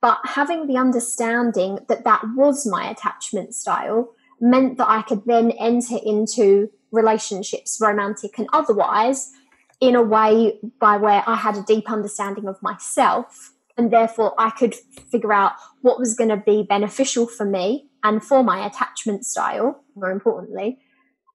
but 0.00 0.18
having 0.24 0.66
the 0.66 0.76
understanding 0.76 1.80
that 1.88 2.04
that 2.04 2.22
was 2.34 2.66
my 2.66 2.88
attachment 2.90 3.54
style 3.54 4.10
meant 4.40 4.78
that 4.78 4.88
I 4.88 5.02
could 5.02 5.24
then 5.26 5.52
enter 5.52 5.96
into 6.04 6.70
relationships, 6.90 7.78
romantic 7.80 8.38
and 8.38 8.48
otherwise, 8.52 9.32
in 9.80 9.94
a 9.94 10.02
way 10.02 10.58
by 10.80 10.96
where 10.96 11.22
I 11.26 11.36
had 11.36 11.56
a 11.56 11.62
deep 11.62 11.90
understanding 11.90 12.46
of 12.46 12.62
myself 12.62 13.52
and 13.76 13.92
therefore 13.92 14.34
I 14.38 14.50
could 14.50 14.74
figure 15.10 15.32
out 15.32 15.52
what 15.82 15.98
was 15.98 16.14
going 16.14 16.30
to 16.30 16.36
be 16.36 16.62
beneficial 16.62 17.26
for 17.26 17.44
me 17.44 17.88
and 18.02 18.22
for 18.22 18.44
my 18.44 18.64
attachment 18.64 19.26
style, 19.26 19.82
more 19.96 20.10
importantly, 20.10 20.78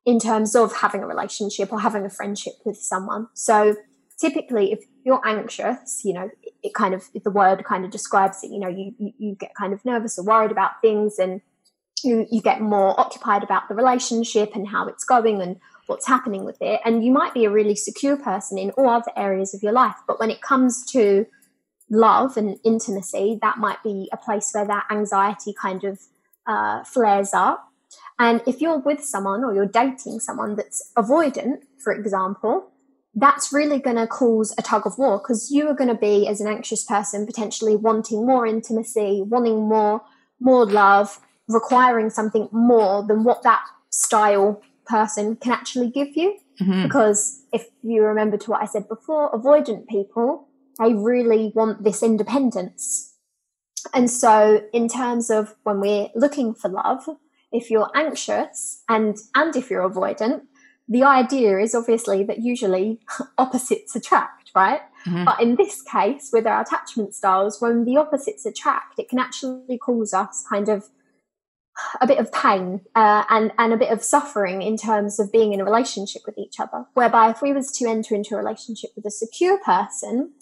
in 0.09 0.17
terms 0.19 0.55
of 0.55 0.75
having 0.77 1.03
a 1.03 1.07
relationship 1.07 1.71
or 1.71 1.79
having 1.79 2.03
a 2.03 2.09
friendship 2.09 2.53
with 2.65 2.77
someone. 2.77 3.27
So 3.35 3.75
typically, 4.19 4.71
if 4.71 4.79
you're 5.05 5.21
anxious, 5.23 6.01
you 6.03 6.13
know, 6.13 6.31
it 6.63 6.73
kind 6.73 6.95
of 6.95 7.03
the 7.23 7.29
word 7.29 7.63
kind 7.63 7.85
of 7.85 7.91
describes 7.91 8.43
it. 8.43 8.49
You 8.49 8.59
know, 8.59 8.67
you 8.67 9.13
you, 9.19 9.35
get 9.35 9.53
kind 9.53 9.71
of 9.71 9.85
nervous 9.85 10.17
or 10.17 10.25
worried 10.25 10.49
about 10.49 10.81
things, 10.81 11.19
and 11.19 11.41
you 12.03 12.25
you 12.31 12.41
get 12.41 12.59
more 12.59 12.99
occupied 12.99 13.43
about 13.43 13.69
the 13.69 13.75
relationship 13.75 14.55
and 14.55 14.67
how 14.67 14.87
it's 14.87 15.03
going 15.03 15.43
and 15.43 15.59
what's 15.85 16.07
happening 16.07 16.43
with 16.43 16.59
it. 16.59 16.81
And 16.83 17.05
you 17.05 17.11
might 17.11 17.35
be 17.35 17.45
a 17.45 17.51
really 17.51 17.75
secure 17.75 18.17
person 18.17 18.57
in 18.57 18.71
all 18.71 18.89
other 18.89 19.11
areas 19.15 19.53
of 19.53 19.61
your 19.61 19.73
life, 19.73 19.97
but 20.07 20.19
when 20.19 20.31
it 20.31 20.41
comes 20.41 20.83
to 20.87 21.27
love 21.91 22.35
and 22.35 22.57
intimacy, 22.63 23.37
that 23.43 23.59
might 23.59 23.83
be 23.83 24.09
a 24.11 24.17
place 24.17 24.49
where 24.53 24.65
that 24.65 24.87
anxiety 24.89 25.53
kind 25.53 25.83
of 25.83 25.99
uh, 26.47 26.83
flares 26.83 27.31
up. 27.33 27.68
And 28.19 28.41
if 28.45 28.61
you're 28.61 28.79
with 28.79 29.03
someone 29.03 29.43
or 29.43 29.53
you're 29.53 29.65
dating 29.65 30.19
someone 30.19 30.55
that's 30.55 30.91
avoidant, 30.97 31.63
for 31.81 31.93
example, 31.93 32.71
that's 33.15 33.51
really 33.51 33.79
going 33.79 33.95
to 33.95 34.07
cause 34.07 34.53
a 34.57 34.61
tug 34.61 34.85
of 34.85 34.97
war 34.97 35.17
because 35.17 35.49
you 35.51 35.67
are 35.67 35.73
going 35.73 35.89
to 35.89 35.95
be, 35.95 36.27
as 36.27 36.41
an 36.41 36.47
anxious 36.47 36.83
person, 36.83 37.25
potentially 37.25 37.75
wanting 37.75 38.25
more 38.25 38.45
intimacy, 38.45 39.23
wanting 39.25 39.67
more, 39.67 40.01
more 40.39 40.65
love, 40.65 41.19
requiring 41.47 42.09
something 42.09 42.49
more 42.51 43.05
than 43.07 43.23
what 43.23 43.41
that 43.43 43.63
style 43.89 44.61
person 44.85 45.35
can 45.37 45.53
actually 45.53 45.89
give 45.89 46.15
you. 46.15 46.37
Mm-hmm. 46.61 46.83
Because 46.83 47.45
if 47.53 47.67
you 47.81 48.03
remember 48.03 48.37
to 48.37 48.51
what 48.51 48.61
I 48.61 48.65
said 48.65 48.87
before, 48.89 49.31
avoidant 49.31 49.87
people 49.87 50.49
they 50.79 50.93
really 50.93 51.51
want 51.53 51.83
this 51.83 52.01
independence. 52.01 53.13
And 53.93 54.09
so, 54.09 54.63
in 54.73 54.87
terms 54.87 55.29
of 55.29 55.55
when 55.63 55.79
we're 55.79 56.07
looking 56.15 56.53
for 56.53 56.69
love, 56.69 57.05
if 57.51 57.69
you're 57.69 57.89
anxious 57.95 58.83
and 58.87 59.17
and 59.35 59.55
if 59.55 59.69
you're 59.69 59.89
avoidant, 59.89 60.41
the 60.87 61.03
idea 61.03 61.59
is 61.59 61.75
obviously 61.75 62.23
that 62.23 62.39
usually 62.39 62.99
opposites 63.37 63.95
attract, 63.95 64.51
right? 64.55 64.81
Mm-hmm. 65.05 65.25
But 65.25 65.41
in 65.41 65.55
this 65.55 65.81
case, 65.81 66.31
with 66.33 66.45
our 66.47 66.61
attachment 66.61 67.13
styles, 67.13 67.61
when 67.61 67.85
the 67.85 67.97
opposites 67.97 68.45
attract, 68.45 68.99
it 68.99 69.09
can 69.09 69.19
actually 69.19 69.77
cause 69.77 70.13
us 70.13 70.43
kind 70.49 70.67
of 70.67 70.89
a 72.01 72.07
bit 72.07 72.17
of 72.17 72.31
pain 72.31 72.81
uh, 72.95 73.23
and 73.29 73.51
and 73.57 73.73
a 73.73 73.77
bit 73.77 73.91
of 73.91 74.03
suffering 74.03 74.61
in 74.61 74.77
terms 74.77 75.19
of 75.19 75.31
being 75.31 75.53
in 75.53 75.61
a 75.61 75.65
relationship 75.65 76.23
with 76.25 76.37
each 76.37 76.59
other. 76.59 76.85
Whereby, 76.93 77.29
if 77.29 77.41
we 77.41 77.53
was 77.53 77.71
to 77.73 77.87
enter 77.87 78.15
into 78.15 78.35
a 78.35 78.37
relationship 78.37 78.91
with 78.95 79.05
a 79.05 79.11
secure 79.11 79.59
person, 79.59 80.33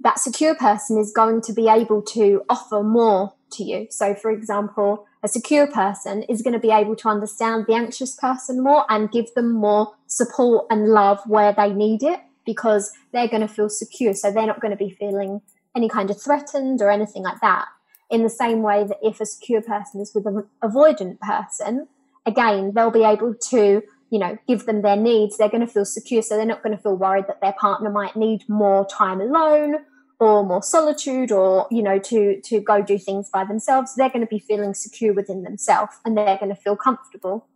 that 0.00 0.18
secure 0.18 0.54
person 0.54 0.98
is 0.98 1.12
going 1.12 1.40
to 1.42 1.52
be 1.52 1.68
able 1.68 2.02
to 2.02 2.42
offer 2.48 2.82
more 2.82 3.34
to 3.52 3.64
you. 3.64 3.86
So, 3.90 4.14
for 4.14 4.30
example, 4.30 5.06
a 5.24 5.28
secure 5.28 5.66
person 5.66 6.22
is 6.24 6.42
going 6.42 6.52
to 6.52 6.60
be 6.60 6.70
able 6.70 6.94
to 6.94 7.08
understand 7.08 7.64
the 7.66 7.74
anxious 7.74 8.14
person 8.14 8.62
more 8.62 8.84
and 8.90 9.10
give 9.10 9.32
them 9.34 9.54
more 9.54 9.94
support 10.06 10.66
and 10.68 10.88
love 10.88 11.18
where 11.26 11.52
they 11.52 11.72
need 11.72 12.02
it 12.02 12.20
because 12.44 12.92
they're 13.10 13.26
going 13.26 13.40
to 13.40 13.48
feel 13.48 13.70
secure. 13.70 14.12
So, 14.12 14.30
they're 14.30 14.46
not 14.46 14.60
going 14.60 14.76
to 14.76 14.84
be 14.84 14.90
feeling 14.90 15.40
any 15.74 15.88
kind 15.88 16.10
of 16.10 16.20
threatened 16.20 16.82
or 16.82 16.90
anything 16.90 17.22
like 17.22 17.40
that. 17.40 17.66
In 18.10 18.22
the 18.22 18.28
same 18.28 18.60
way 18.60 18.84
that 18.84 18.98
if 19.02 19.18
a 19.20 19.26
secure 19.26 19.62
person 19.62 20.02
is 20.02 20.14
with 20.14 20.26
an 20.26 20.44
avoidant 20.62 21.18
person, 21.20 21.88
again, 22.26 22.72
they'll 22.74 22.90
be 22.90 23.02
able 23.02 23.34
to 23.34 23.82
you 24.10 24.18
know 24.18 24.36
give 24.46 24.66
them 24.66 24.82
their 24.82 24.96
needs 24.96 25.38
they're 25.38 25.48
going 25.48 25.66
to 25.66 25.72
feel 25.72 25.84
secure 25.84 26.22
so 26.22 26.36
they're 26.36 26.44
not 26.44 26.62
going 26.62 26.76
to 26.76 26.80
feel 26.80 26.94
worried 26.94 27.24
that 27.26 27.40
their 27.40 27.54
partner 27.54 27.90
might 27.90 28.14
need 28.14 28.46
more 28.48 28.86
time 28.86 29.20
alone 29.20 29.76
or 30.20 30.44
more 30.44 30.62
solitude 30.62 31.32
or 31.32 31.66
you 31.70 31.82
know 31.82 31.98
to 31.98 32.40
to 32.42 32.60
go 32.60 32.82
do 32.82 32.98
things 32.98 33.28
by 33.30 33.44
themselves 33.44 33.94
they're 33.94 34.08
going 34.08 34.20
to 34.20 34.26
be 34.26 34.38
feeling 34.38 34.74
secure 34.74 35.12
within 35.12 35.42
themselves 35.42 35.96
and 36.04 36.16
they're 36.16 36.38
going 36.38 36.54
to 36.54 36.60
feel 36.60 36.76
comfortable. 36.76 37.46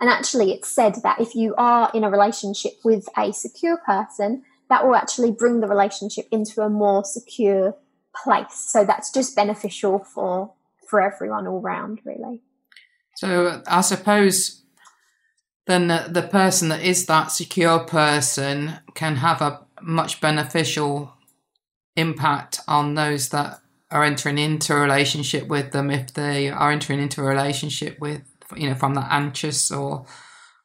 And 0.00 0.08
actually 0.08 0.52
it's 0.52 0.68
said 0.68 0.96
that 1.02 1.20
if 1.20 1.34
you 1.34 1.54
are 1.56 1.90
in 1.92 2.04
a 2.04 2.10
relationship 2.10 2.72
with 2.84 3.08
a 3.16 3.32
secure 3.32 3.78
person 3.78 4.44
that 4.68 4.86
will 4.86 4.94
actually 4.94 5.32
bring 5.32 5.60
the 5.60 5.66
relationship 5.66 6.26
into 6.30 6.60
a 6.60 6.68
more 6.68 7.04
secure 7.04 7.74
place. 8.22 8.54
So 8.54 8.84
that's 8.84 9.10
just 9.10 9.34
beneficial 9.34 9.98
for 9.98 10.52
for 10.88 11.00
everyone 11.00 11.46
all 11.46 11.60
round 11.60 12.00
really. 12.04 12.40
So 13.16 13.62
i 13.66 13.80
suppose 13.80 14.62
then 15.66 15.88
the, 15.88 16.06
the 16.08 16.22
person 16.22 16.70
that 16.70 16.82
is 16.82 17.04
that 17.06 17.26
secure 17.26 17.80
person 17.80 18.78
can 18.94 19.16
have 19.16 19.42
a 19.42 19.60
much 19.82 20.20
beneficial 20.20 21.12
impact 21.98 22.60
on 22.68 22.94
those 22.94 23.30
that 23.30 23.60
are 23.90 24.04
entering 24.04 24.38
into 24.38 24.74
a 24.74 24.80
relationship 24.80 25.48
with 25.48 25.72
them 25.72 25.90
if 25.90 26.12
they 26.14 26.48
are 26.48 26.70
entering 26.70 27.00
into 27.00 27.20
a 27.20 27.24
relationship 27.24 27.98
with 27.98 28.22
you 28.56 28.68
know 28.68 28.74
from 28.74 28.94
that 28.94 29.08
anxious 29.10 29.70
or 29.70 30.06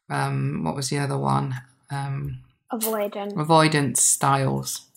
um, 0.10 0.64
what 0.64 0.76
was 0.76 0.90
the 0.90 0.98
other 0.98 1.18
one 1.18 1.56
um, 1.92 2.40
avoidance 2.72 3.34
avoidance 3.36 4.02
styles 4.02 4.88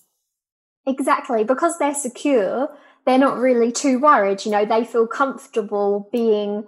exactly 0.86 1.44
because 1.44 1.78
they're 1.78 1.94
secure 1.94 2.68
they're 3.04 3.18
not 3.18 3.38
really 3.38 3.70
too 3.70 3.98
worried 3.98 4.44
you 4.44 4.50
know 4.50 4.64
they 4.64 4.84
feel 4.84 5.06
comfortable 5.06 6.08
being 6.12 6.64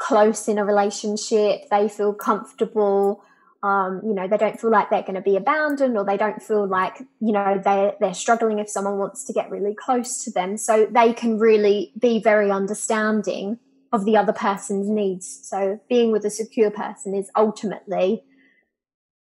close 0.00 0.48
in 0.48 0.58
a 0.58 0.64
relationship. 0.64 1.68
They 1.70 1.88
feel 1.88 2.12
comfortable. 2.12 3.22
Um, 3.62 4.00
you 4.04 4.14
know, 4.14 4.26
they 4.26 4.38
don't 4.38 4.58
feel 4.58 4.70
like 4.70 4.88
they're 4.88 5.02
going 5.02 5.16
to 5.16 5.20
be 5.20 5.36
abandoned 5.36 5.96
or 5.96 6.04
they 6.04 6.16
don't 6.16 6.42
feel 6.42 6.66
like, 6.66 7.00
you 7.20 7.32
know, 7.32 7.60
they're, 7.62 7.94
they're 8.00 8.14
struggling 8.14 8.58
if 8.58 8.70
someone 8.70 8.96
wants 8.96 9.24
to 9.24 9.34
get 9.34 9.50
really 9.50 9.74
close 9.74 10.24
to 10.24 10.30
them. 10.30 10.56
So 10.56 10.86
they 10.90 11.12
can 11.12 11.38
really 11.38 11.92
be 11.98 12.22
very 12.22 12.50
understanding 12.50 13.58
of 13.92 14.04
the 14.04 14.16
other 14.16 14.32
person's 14.32 14.88
needs. 14.88 15.40
So 15.42 15.80
being 15.88 16.10
with 16.10 16.24
a 16.24 16.30
secure 16.30 16.70
person 16.70 17.14
is 17.14 17.30
ultimately 17.36 18.22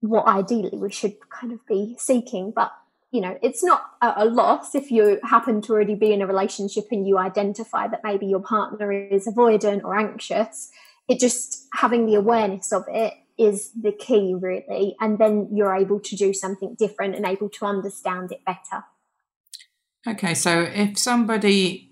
what 0.02 0.28
ideally 0.28 0.78
we 0.78 0.92
should 0.92 1.16
kind 1.30 1.52
of 1.52 1.66
be 1.68 1.96
seeking. 1.98 2.52
But 2.56 2.72
you 3.12 3.22
know, 3.22 3.38
it's 3.42 3.64
not 3.64 3.84
a, 4.02 4.14
a, 4.18 4.26
loss 4.26 4.76
if 4.76 4.92
you 4.92 5.20
happen 5.24 5.62
to 5.64 5.74
already 5.74 5.96
be 5.96 6.14
in 6.14 6.22
a 6.22 6.28
relationship 6.28 6.88
and 6.92 7.08
you 7.08 7.18
identify 7.18 7.88
that 7.88 8.02
maybe 8.04 8.28
your 8.28 8.40
partner 8.40 8.92
is 8.92 9.28
avoidant 9.28 9.84
or 9.84 9.98
anxious. 9.98 10.70
It 11.08 11.20
just 11.20 11.68
having 11.74 12.06
the 12.06 12.16
awareness 12.16 12.72
of 12.72 12.84
it 12.88 13.16
is 13.40 13.72
the 13.72 13.92
key, 13.92 14.36
really. 14.40 14.96
And 15.00 15.18
then 15.18 15.50
you're 15.52 15.76
able 15.76 16.00
to 16.02 16.16
do 16.16 16.34
something 16.34 16.76
different 16.78 17.16
and 17.16 17.26
able 17.26 17.50
to 17.50 17.66
understand 17.66 18.32
it 18.32 18.44
better. 18.46 18.84
Okay, 20.08 20.34
so 20.34 20.62
if 20.62 20.98
somebody 20.98 21.86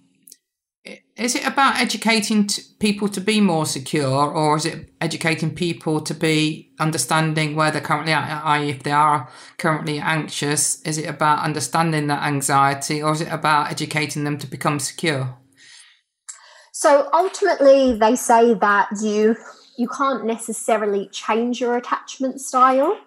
is 1.17 1.35
it 1.35 1.45
about 1.45 1.81
educating 1.81 2.47
people 2.79 3.09
to 3.09 3.19
be 3.19 3.41
more 3.41 3.65
secure 3.65 4.31
or 4.31 4.55
is 4.55 4.65
it 4.65 4.89
educating 5.01 5.53
people 5.53 5.99
to 5.99 6.13
be 6.13 6.71
understanding 6.79 7.55
where 7.55 7.71
they're 7.71 7.81
currently 7.81 8.13
at 8.13 8.41
i.e. 8.45 8.69
if 8.69 8.83
they 8.83 8.91
are 8.91 9.29
currently 9.57 9.99
anxious 9.99 10.81
is 10.83 10.97
it 10.97 11.09
about 11.09 11.43
understanding 11.43 12.07
that 12.07 12.23
anxiety 12.23 13.03
or 13.03 13.11
is 13.11 13.19
it 13.19 13.27
about 13.29 13.69
educating 13.69 14.23
them 14.23 14.37
to 14.37 14.47
become 14.47 14.79
secure 14.79 15.37
So 16.77 17.09
ultimately, 17.11 17.97
they 17.97 18.15
say 18.15 18.53
that 18.53 18.89
you 19.01 19.35
you 19.77 19.87
can't 19.87 20.25
necessarily 20.25 21.07
change 21.09 21.61
your 21.61 21.77
attachment 21.77 22.41
style, 22.41 22.97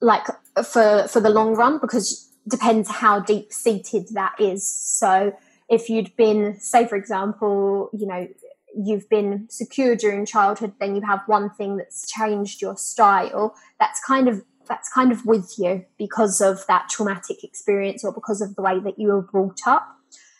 like 0.00 0.26
for 0.64 1.08
for 1.08 1.20
the 1.20 1.30
long 1.30 1.54
run, 1.54 1.78
because 1.78 2.30
depends 2.48 2.88
how 2.88 3.20
deep 3.20 3.52
seated 3.52 4.08
that 4.12 4.34
is. 4.38 4.66
So 4.66 5.32
if 5.68 5.90
you'd 5.90 6.16
been, 6.16 6.58
say, 6.58 6.86
for 6.86 6.96
example, 6.96 7.90
you 7.92 8.06
know, 8.06 8.28
you've 8.74 9.08
been 9.08 9.46
secure 9.50 9.96
during 9.96 10.24
childhood, 10.24 10.72
then 10.80 10.94
you 10.94 11.02
have 11.02 11.20
one 11.26 11.50
thing 11.50 11.76
that's 11.76 12.10
changed 12.10 12.62
your 12.62 12.76
style. 12.76 13.54
That's 13.78 14.00
kind 14.04 14.28
of 14.28 14.44
that's 14.68 14.90
kind 14.90 15.10
of 15.10 15.24
with 15.24 15.54
you 15.58 15.86
because 15.98 16.42
of 16.42 16.66
that 16.66 16.88
traumatic 16.90 17.42
experience 17.42 18.04
or 18.04 18.12
because 18.12 18.42
of 18.42 18.54
the 18.54 18.62
way 18.62 18.78
that 18.80 18.98
you 18.98 19.08
were 19.08 19.22
brought 19.22 19.66
up. 19.66 19.96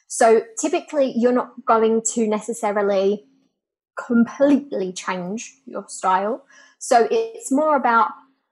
So 0.06 0.42
typically, 0.58 1.12
you're 1.16 1.32
not 1.32 1.64
going 1.64 2.02
to 2.14 2.26
necessarily 2.26 3.24
completely 4.06 4.92
change 4.92 5.54
your 5.66 5.84
style. 5.88 6.44
So 6.78 7.08
it's 7.10 7.50
more 7.50 7.76
about 7.76 8.10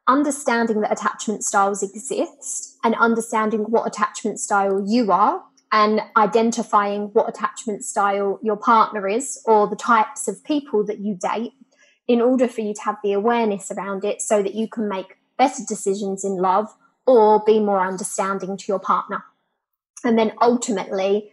understanding 0.09 0.81
that 0.81 0.93
attachment 0.93 1.45
styles 1.45 1.83
exist 1.83 2.77
and 2.85 2.95
understanding 2.97 3.61
what 3.61 3.87
attachment 3.87 4.39
style 4.39 4.85
you 4.87 5.11
are 5.11 5.43
and 5.73 6.01
identifying 6.17 7.09
what 7.13 7.29
attachment 7.29 7.85
style 7.85 8.39
your 8.43 8.57
partner 8.57 9.09
is 9.09 9.43
or 9.47 9.67
the 9.69 9.77
types 9.77 10.29
of 10.29 10.43
people 10.45 10.85
that 10.87 11.01
you 11.01 11.17
date 11.17 11.53
in 12.07 12.21
order 12.21 12.47
for 12.47 12.61
you 12.61 12.73
to 12.73 12.83
have 12.83 12.97
the 13.03 13.13
awareness 13.13 13.71
around 13.73 14.05
it 14.05 14.23
so 14.23 14.43
that 14.43 14.55
you 14.55 14.69
can 14.69 14.89
make 14.89 15.17
better 15.37 15.63
decisions 15.69 16.25
in 16.25 16.37
love 16.37 16.73
or 17.05 17.43
be 17.45 17.59
more 17.59 17.85
understanding 17.85 18.57
to 18.57 18.65
your 18.69 18.79
partner. 18.79 19.25
And 20.05 20.19
then 20.19 20.33
ultimately, 20.41 21.33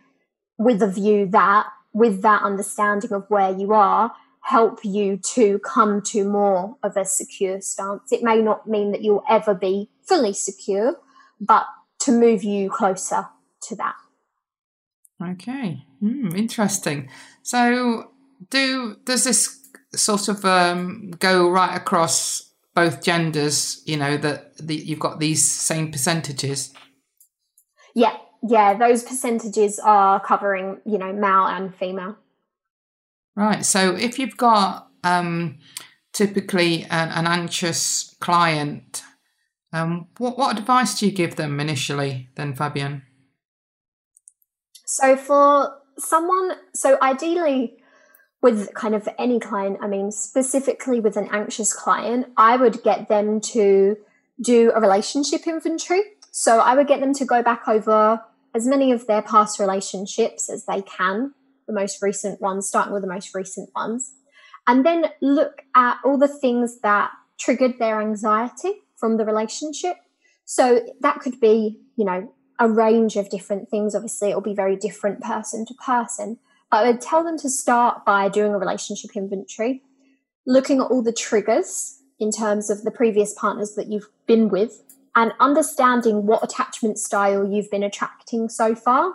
with 0.58 0.82
a 0.82 0.88
view 0.88 1.28
that, 1.28 1.68
with 1.94 2.22
that 2.24 2.44
understanding 2.44 3.12
of 3.12 3.26
where 3.30 3.56
you 3.56 3.74
are, 3.74 4.14
help 4.42 4.80
you 4.84 5.18
to 5.18 5.60
come 5.60 6.02
to 6.02 6.28
more 6.28 6.76
of 6.84 6.98
a 6.98 7.06
secure 7.06 7.62
stance. 7.62 8.12
It 8.12 8.24
may 8.24 8.42
not 8.42 8.68
mean 8.68 8.92
that 8.92 9.02
you'll 9.02 9.24
ever 9.30 9.54
be 9.54 9.90
fully 10.06 10.34
secure, 10.34 10.98
but 11.40 11.66
to 12.00 12.12
move 12.12 12.44
you 12.44 12.70
closer 12.70 13.28
to 13.62 13.76
that. 13.78 13.96
Okay, 15.22 15.86
mm, 16.02 16.36
interesting. 16.36 17.10
So, 17.44 18.12
do 18.50 18.98
does 19.06 19.24
this 19.24 19.60
sort 19.96 20.28
of 20.28 20.44
um, 20.44 21.12
go 21.20 21.50
right 21.50 21.76
across 21.76 22.52
both 22.74 23.02
genders? 23.02 23.82
You 23.86 23.98
know 23.98 24.18
that 24.18 24.58
the, 24.58 24.76
you've 24.76 25.00
got 25.00 25.20
these 25.20 25.50
same 25.50 25.92
percentages. 25.92 26.74
Yeah, 27.96 28.18
yeah, 28.46 28.74
those 28.78 29.04
percentages 29.04 29.80
are 29.80 30.20
covering 30.20 30.80
you 30.86 30.98
know 30.98 31.14
male 31.14 31.46
and 31.46 31.76
female. 31.76 32.18
Right. 33.36 33.66
So, 33.66 33.96
if 33.96 34.20
you've 34.20 34.38
got 34.38 34.90
um, 35.04 35.58
typically 36.14 36.84
an, 36.86 37.10
an 37.10 37.26
anxious 37.26 38.16
client, 38.20 39.02
um, 39.72 40.08
what 40.18 40.38
what 40.38 40.58
advice 40.58 41.00
do 41.00 41.06
you 41.06 41.12
give 41.12 41.36
them 41.36 41.60
initially? 41.60 42.30
Then, 42.36 42.54
Fabian? 42.54 43.04
So 44.86 45.16
for 45.16 45.80
someone, 45.98 46.52
so 46.76 47.00
ideally 47.02 47.78
with 48.44 48.74
kind 48.76 48.94
of 48.94 49.10
any 49.18 49.40
client, 49.40 49.80
I 49.82 49.88
mean, 49.88 50.12
specifically 50.12 51.00
with 51.00 51.18
an 51.18 51.30
anxious 51.32 51.74
client, 51.74 52.28
I 52.38 52.58
would 52.58 52.84
get 52.84 53.08
them 53.08 53.42
to 53.42 53.98
do 54.40 54.72
a 54.76 54.80
relationship 54.80 55.48
inventory. 55.48 56.02
So 56.30 56.60
I 56.60 56.76
would 56.76 56.88
get 56.88 57.00
them 57.00 57.14
to 57.16 57.26
go 57.26 57.42
back 57.42 57.68
over 57.68 58.22
as 58.54 58.68
many 58.68 58.92
of 58.92 59.08
their 59.08 59.22
past 59.22 59.60
relationships 59.60 60.50
as 60.50 60.66
they 60.66 60.82
can, 60.82 61.34
the 61.68 61.74
most 61.74 62.02
recent 62.02 62.42
ones, 62.42 62.68
starting 62.68 62.94
with 62.94 63.02
the 63.02 63.08
most 63.08 63.34
recent 63.34 63.70
ones, 63.76 64.14
and 64.68 64.86
then 64.86 65.06
look 65.22 65.64
at 65.76 65.98
all 66.06 66.18
the 66.18 66.28
things 66.28 66.80
that 66.82 67.12
triggered 67.38 67.80
their 67.80 68.00
anxiety 68.02 68.74
from 68.96 69.18
the 69.18 69.26
relationship. 69.26 69.98
So 70.46 70.86
that 71.02 71.20
could 71.20 71.40
be, 71.40 71.80
you 71.96 72.06
know, 72.06 72.34
a 72.60 72.70
range 72.70 73.16
of 73.16 73.30
different 73.30 73.70
things. 73.70 73.96
Obviously, 73.96 74.30
it'll 74.30 74.42
be 74.42 74.54
very 74.54 74.76
different 74.76 75.22
person 75.22 75.66
to 75.66 75.74
person. 75.74 76.38
But 76.70 76.86
I 76.86 76.92
would 76.92 77.02
tell 77.02 77.24
them 77.24 77.38
to 77.40 77.50
start 77.50 78.06
by 78.06 78.30
doing 78.30 78.54
a 78.54 78.58
relationship 78.58 79.16
inventory, 79.16 79.82
looking 80.46 80.80
at 80.80 80.88
all 80.88 81.02
the 81.02 81.14
triggers 81.14 82.00
in 82.20 82.32
terms 82.32 82.70
of 82.70 82.84
the 82.84 82.92
previous 82.92 83.34
partners 83.34 83.74
that 83.76 83.88
you've 83.88 84.10
been 84.28 84.50
with, 84.50 84.84
and 85.16 85.34
understanding 85.40 86.26
what 86.26 86.44
attachment 86.44 86.98
style 86.98 87.48
you've 87.48 87.70
been 87.70 87.84
attracting 87.84 88.50
so 88.50 88.76
far. 88.76 89.14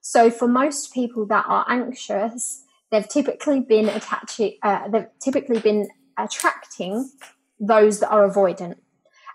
So, 0.00 0.30
for 0.30 0.48
most 0.48 0.94
people 0.94 1.26
that 1.26 1.44
are 1.46 1.64
anxious, 1.68 2.64
they've 2.90 3.08
typically 3.08 3.60
been 3.60 3.88
attaching, 3.88 4.56
uh, 4.62 4.88
they've 4.88 5.08
typically 5.20 5.60
been 5.60 5.88
attracting 6.16 7.10
those 7.58 8.00
that 8.00 8.10
are 8.10 8.28
avoidant. 8.28 8.76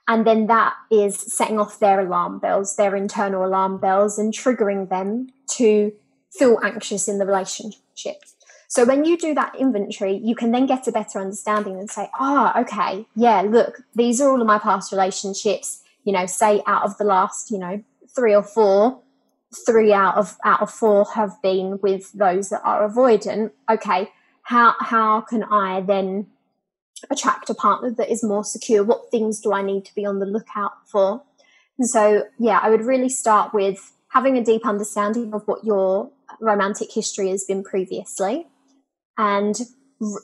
And 0.08 0.26
then 0.26 0.48
that 0.48 0.74
is 0.92 1.20
setting 1.20 1.60
off 1.60 1.80
their 1.80 2.00
alarm 2.00 2.40
bells, 2.40 2.76
their 2.76 2.96
internal 2.96 3.46
alarm 3.46 3.80
bells, 3.80 4.20
and 4.20 4.34
triggering 4.34 4.90
them 4.90 5.30
to 5.52 5.94
feel 6.32 6.60
anxious 6.64 7.08
in 7.08 7.18
the 7.18 7.26
relationship. 7.26 8.24
So 8.68 8.84
when 8.84 9.06
you 9.06 9.18
do 9.18 9.34
that 9.36 9.56
inventory, 9.56 10.18
you 10.18 10.36
can 10.36 10.52
then 10.52 10.66
get 10.66 10.88
a 10.88 10.92
better 10.92 11.20
understanding 11.20 11.80
and 11.80 11.90
say, 11.90 12.10
ah, 12.20 12.54
oh, 12.56 12.62
okay, 12.62 13.06
yeah, 13.16 13.42
look, 13.42 13.82
these 13.96 14.20
are 14.20 14.30
all 14.30 14.42
of 14.42 14.48
my 14.48 14.60
past 14.60 14.92
relationships. 14.92 15.82
You 16.06 16.14
know, 16.14 16.26
say 16.26 16.62
out 16.66 16.84
of 16.84 16.98
the 16.98 17.04
last, 17.04 17.52
you 17.52 17.58
know, 17.58 17.84
three 18.16 18.34
or 18.34 18.44
four, 18.44 19.02
three 19.66 19.92
out 19.92 20.16
of 20.16 20.38
out 20.46 20.62
of 20.62 20.72
four 20.72 21.06
have 21.16 21.42
been 21.42 21.80
with 21.82 22.12
those 22.14 22.50
that 22.50 22.62
are 22.64 22.88
avoidant. 22.88 23.52
Okay, 23.70 24.10
how 24.44 24.76
how 24.80 25.22
can 25.22 25.44
I 25.44 25.82
then 25.82 26.28
attract 27.10 27.50
a 27.50 27.54
partner 27.54 27.92
that 27.92 28.10
is 28.10 28.24
more 28.24 28.44
secure? 28.44 28.84
What 28.84 29.12
things 29.12 29.42
do 29.42 29.52
I 29.52 29.62
need 29.62 29.86
to 29.86 29.96
be 29.96 30.06
on 30.06 30.20
the 30.20 30.26
lookout 30.26 30.74
for? 30.86 31.24
And 31.78 31.90
so, 31.90 32.24
yeah, 32.40 32.60
I 32.62 32.70
would 32.70 32.86
really 32.86 33.10
start 33.10 33.54
with 33.54 33.92
having 34.10 34.38
a 34.38 34.44
deep 34.44 34.66
understanding 34.66 35.34
of 35.34 35.46
what 35.46 35.66
your 35.66 36.10
romantic 36.40 36.92
history 36.92 37.30
has 37.30 37.44
been 37.44 37.64
previously 37.64 38.48
and 39.18 39.60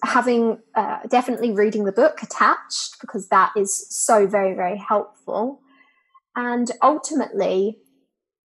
having 0.03 0.59
uh, 0.75 0.99
definitely 1.09 1.51
reading 1.51 1.83
the 1.85 1.91
book 1.91 2.21
attached 2.21 2.99
because 3.01 3.27
that 3.29 3.51
is 3.55 3.85
so 3.89 4.27
very, 4.27 4.53
very 4.53 4.77
helpful. 4.77 5.61
And 6.35 6.71
ultimately, 6.81 7.77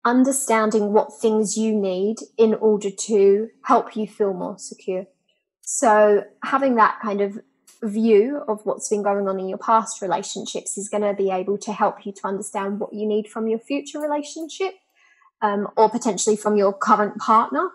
understanding 0.06 0.94
what 0.94 1.20
things 1.20 1.58
you 1.58 1.76
need 1.76 2.18
in 2.38 2.54
order 2.54 2.90
to 2.92 3.50
help 3.64 3.96
you 3.96 4.08
feel 4.08 4.34
more 4.34 4.58
secure. 4.58 5.08
So, 5.62 6.24
having 6.44 6.76
that 6.76 7.00
kind 7.02 7.22
of 7.22 7.40
view 7.84 8.42
of 8.48 8.62
what's 8.64 8.90
been 8.90 9.04
going 9.04 9.28
on 9.28 9.40
in 9.40 9.50
your 9.50 9.58
past 9.58 10.02
relationships 10.02 10.78
is 10.78 10.90
going 10.90 11.04
to 11.04 11.14
be 11.14 11.30
able 11.30 11.58
to 11.58 11.74
help 11.74 12.06
you 12.06 12.12
to 12.14 12.28
understand 12.28 12.80
what 12.80 12.94
you 12.94 13.06
need 13.08 13.28
from 13.28 13.48
your 13.48 13.60
future 13.60 14.00
relationship 14.00 14.74
um, 15.42 15.68
or 15.76 15.90
potentially 15.90 16.36
from 16.36 16.56
your 16.56 16.74
current 16.74 17.18
partner. 17.18 17.70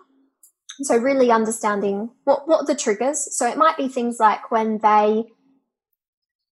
So 0.83 0.97
really 0.97 1.31
understanding 1.31 2.09
what 2.23 2.47
what 2.47 2.65
the 2.65 2.75
triggers. 2.75 3.37
So 3.37 3.47
it 3.47 3.57
might 3.57 3.77
be 3.77 3.87
things 3.87 4.19
like 4.19 4.49
when 4.49 4.79
they 4.79 5.25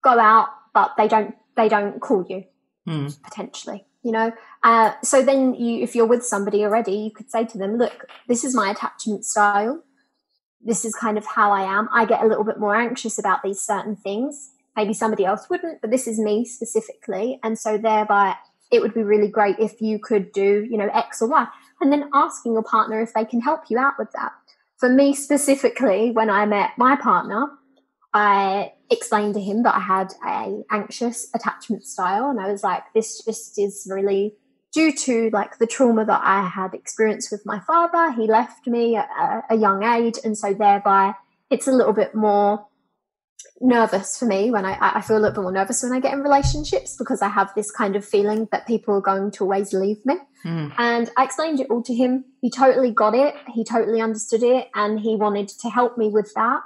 go 0.03 0.19
out 0.19 0.47
but 0.73 0.91
they 0.97 1.07
don't 1.07 1.35
they 1.55 1.67
don't 1.67 1.99
call 1.99 2.25
you 2.29 2.43
mm. 2.87 3.23
potentially 3.23 3.85
you 4.03 4.11
know 4.11 4.31
uh, 4.63 4.93
so 5.03 5.21
then 5.21 5.53
you 5.55 5.81
if 5.81 5.95
you're 5.95 6.05
with 6.05 6.25
somebody 6.25 6.63
already 6.63 6.93
you 6.93 7.11
could 7.11 7.29
say 7.29 7.45
to 7.45 7.57
them 7.57 7.77
look 7.77 8.05
this 8.27 8.43
is 8.43 8.55
my 8.55 8.69
attachment 8.71 9.25
style 9.25 9.83
this 10.65 10.83
is 10.83 10.95
kind 10.95 11.17
of 11.17 11.25
how 11.25 11.51
I 11.51 11.61
am. 11.61 11.87
I 11.93 12.05
get 12.05 12.23
a 12.23 12.27
little 12.27 12.43
bit 12.43 12.59
more 12.59 12.75
anxious 12.75 13.19
about 13.19 13.43
these 13.43 13.61
certain 13.61 13.95
things. 13.95 14.49
Maybe 14.75 14.93
somebody 14.93 15.23
else 15.23 15.47
wouldn't, 15.49 15.79
but 15.79 15.91
this 15.91 16.07
is 16.07 16.19
me 16.19 16.43
specifically. 16.43 17.39
And 17.43 17.57
so 17.57 17.77
thereby 17.77 18.35
it 18.71 18.81
would 18.81 18.95
be 18.95 19.03
really 19.03 19.29
great 19.29 19.57
if 19.59 19.79
you 19.79 19.99
could 19.99 20.31
do, 20.33 20.67
you 20.69 20.77
know, 20.77 20.89
X 20.91 21.21
or 21.21 21.29
Y. 21.29 21.47
And 21.79 21.93
then 21.93 22.09
asking 22.13 22.53
your 22.53 22.63
partner 22.63 22.99
if 22.99 23.13
they 23.13 23.25
can 23.25 23.41
help 23.41 23.61
you 23.69 23.77
out 23.77 23.93
with 23.99 24.11
that. 24.13 24.31
For 24.77 24.89
me 24.89 25.13
specifically, 25.13 26.11
when 26.11 26.29
I 26.29 26.45
met 26.47 26.71
my 26.77 26.95
partner, 26.95 27.47
I 28.13 28.73
explained 28.89 29.33
to 29.33 29.41
him 29.41 29.63
that 29.63 29.75
I 29.75 29.79
had 29.79 30.13
a 30.25 30.63
anxious 30.71 31.27
attachment 31.33 31.85
style 31.85 32.29
and 32.29 32.39
I 32.39 32.51
was 32.51 32.63
like, 32.63 32.83
this 32.93 33.23
just 33.23 33.57
is 33.59 33.87
really 33.89 34.35
due 34.75 34.91
to 34.91 35.29
like 35.31 35.57
the 35.57 35.65
trauma 35.65 36.05
that 36.05 36.21
I 36.23 36.47
had 36.47 36.73
experienced 36.73 37.31
with 37.31 37.45
my 37.45 37.59
father, 37.61 38.11
he 38.11 38.27
left 38.27 38.67
me 38.67 38.97
at 38.97 39.07
a, 39.17 39.55
a 39.55 39.57
young 39.57 39.83
age, 39.83 40.15
and 40.23 40.37
so 40.37 40.53
thereby 40.53 41.13
it's 41.49 41.67
a 41.67 41.71
little 41.71 41.93
bit 41.93 42.13
more 42.13 42.67
nervous 43.61 44.19
for 44.19 44.25
me 44.25 44.51
when 44.51 44.65
I, 44.65 44.77
I 44.81 45.01
feel 45.01 45.17
a 45.17 45.19
little 45.19 45.35
bit 45.35 45.41
more 45.41 45.51
nervous 45.51 45.81
when 45.81 45.93
I 45.93 46.01
get 46.01 46.13
in 46.13 46.21
relationships 46.21 46.97
because 46.97 47.21
I 47.21 47.29
have 47.29 47.53
this 47.55 47.71
kind 47.71 47.95
of 47.95 48.03
feeling 48.03 48.49
that 48.51 48.67
people 48.67 48.95
are 48.95 49.01
going 49.01 49.31
to 49.31 49.43
always 49.43 49.71
leave 49.71 50.05
me. 50.05 50.15
Mm. 50.45 50.73
And 50.77 51.09
I 51.15 51.23
explained 51.23 51.61
it 51.61 51.67
all 51.69 51.81
to 51.83 51.93
him. 51.93 52.25
He 52.41 52.49
totally 52.49 52.91
got 52.91 53.15
it. 53.15 53.33
He 53.53 53.63
totally 53.63 54.01
understood 54.01 54.43
it. 54.43 54.69
And 54.75 54.99
he 54.99 55.15
wanted 55.15 55.47
to 55.47 55.69
help 55.69 55.97
me 55.97 56.09
with 56.09 56.33
that. 56.35 56.61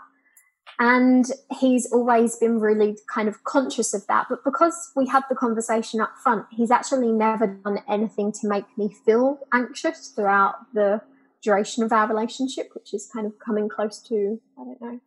And 0.81 1.25
he's 1.59 1.91
always 1.91 2.37
been 2.37 2.59
really 2.59 2.97
kind 3.13 3.27
of 3.27 3.43
conscious 3.43 3.93
of 3.93 4.07
that. 4.07 4.27
But 4.29 4.45
because 4.45 4.91
we 4.95 5.07
had 5.07 5.23
the 5.27 5.35
conversation 5.35 5.99
up 5.99 6.13
front, 6.23 6.45
he's 6.51 6.71
actually 6.71 7.11
never 7.11 7.47
done 7.47 7.79
anything 7.89 8.31
to 8.39 8.47
make 8.47 8.65
me 8.77 8.95
feel 9.05 9.39
anxious 9.53 10.07
throughout 10.07 10.73
the 10.73 11.01
duration 11.43 11.83
of 11.83 11.91
our 11.91 12.07
relationship, 12.07 12.69
which 12.73 12.93
is 12.93 13.09
kind 13.13 13.25
of 13.27 13.33
coming 13.39 13.67
close 13.67 14.01
to, 14.03 14.39
I 14.57 14.63
don't 14.63 14.81
know, 14.81 14.99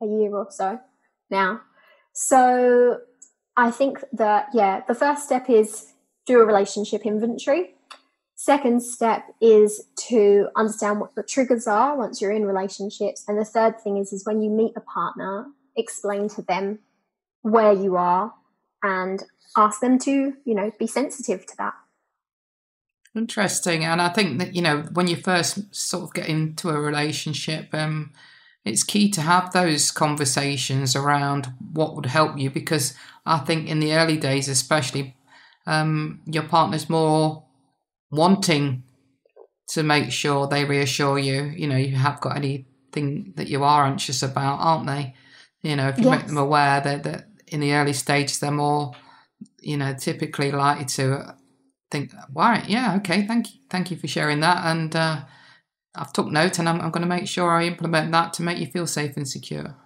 a 0.00 0.06
year 0.06 0.32
or 0.36 0.46
so 0.50 0.78
now. 1.30 1.62
So 2.12 3.00
I 3.56 3.72
think 3.72 4.04
that, 4.12 4.50
yeah, 4.54 4.82
the 4.86 4.94
first 4.94 5.24
step 5.24 5.50
is 5.50 5.94
do 6.26 6.40
a 6.40 6.46
relationship 6.46 7.04
inventory. 7.04 7.74
Second 8.48 8.82
step 8.82 9.26
is 9.42 9.84
to 10.08 10.48
understand 10.56 11.00
what 11.00 11.14
the 11.14 11.22
triggers 11.22 11.66
are 11.66 11.98
once 11.98 12.22
you're 12.22 12.32
in 12.32 12.46
relationships. 12.46 13.22
And 13.28 13.36
the 13.36 13.44
third 13.44 13.78
thing 13.78 13.98
is, 13.98 14.10
is 14.10 14.24
when 14.24 14.40
you 14.40 14.48
meet 14.48 14.72
a 14.74 14.80
partner, 14.80 15.48
explain 15.76 16.30
to 16.30 16.40
them 16.40 16.78
where 17.42 17.74
you 17.74 17.96
are 17.96 18.32
and 18.82 19.22
ask 19.54 19.80
them 19.80 19.98
to, 19.98 20.32
you 20.46 20.54
know, 20.54 20.72
be 20.78 20.86
sensitive 20.86 21.44
to 21.44 21.56
that. 21.58 21.74
Interesting. 23.14 23.84
And 23.84 24.00
I 24.00 24.08
think 24.08 24.38
that, 24.38 24.54
you 24.54 24.62
know, 24.62 24.78
when 24.94 25.08
you 25.08 25.16
first 25.16 25.74
sort 25.74 26.04
of 26.04 26.14
get 26.14 26.26
into 26.26 26.70
a 26.70 26.80
relationship, 26.80 27.68
um, 27.74 28.14
it's 28.64 28.82
key 28.82 29.10
to 29.10 29.20
have 29.20 29.52
those 29.52 29.90
conversations 29.90 30.96
around 30.96 31.52
what 31.74 31.94
would 31.94 32.06
help 32.06 32.38
you 32.38 32.48
because 32.48 32.94
I 33.26 33.40
think 33.40 33.68
in 33.68 33.80
the 33.80 33.92
early 33.92 34.16
days, 34.16 34.48
especially, 34.48 35.16
um, 35.66 36.22
your 36.24 36.44
partner's 36.44 36.88
more 36.88 37.44
wanting 38.10 38.84
to 39.68 39.82
make 39.82 40.10
sure 40.10 40.46
they 40.46 40.64
reassure 40.64 41.18
you. 41.18 41.42
You 41.44 41.66
know, 41.66 41.76
you 41.76 41.96
have 41.96 42.20
got 42.20 42.36
anything 42.36 43.34
that 43.36 43.48
you 43.48 43.64
are 43.64 43.84
anxious 43.84 44.22
about, 44.22 44.58
aren't 44.60 44.86
they? 44.86 45.14
You 45.62 45.76
know, 45.76 45.88
if 45.88 45.98
you 45.98 46.04
yes. 46.04 46.18
make 46.18 46.26
them 46.26 46.38
aware 46.38 46.80
that, 46.80 47.02
that 47.02 47.28
in 47.48 47.60
the 47.60 47.72
early 47.72 47.92
stages 47.92 48.38
they're 48.38 48.50
more, 48.50 48.92
you 49.60 49.76
know, 49.76 49.94
typically 49.94 50.52
likely 50.52 50.84
to 50.84 51.36
think, 51.90 52.12
right, 52.34 52.68
yeah, 52.68 52.96
okay, 52.96 53.26
thank 53.26 53.54
you, 53.54 53.60
thank 53.70 53.90
you 53.90 53.96
for 53.96 54.06
sharing 54.06 54.40
that, 54.40 54.64
and 54.66 54.94
uh, 54.94 55.22
I've 55.94 56.12
took 56.12 56.28
note, 56.28 56.58
and 56.58 56.68
I'm, 56.68 56.80
I'm 56.80 56.90
going 56.90 57.02
to 57.02 57.08
make 57.08 57.26
sure 57.26 57.50
I 57.50 57.64
implement 57.64 58.12
that 58.12 58.32
to 58.34 58.42
make 58.42 58.58
you 58.58 58.66
feel 58.66 58.86
safe 58.86 59.16
and 59.16 59.26
secure. 59.26 59.76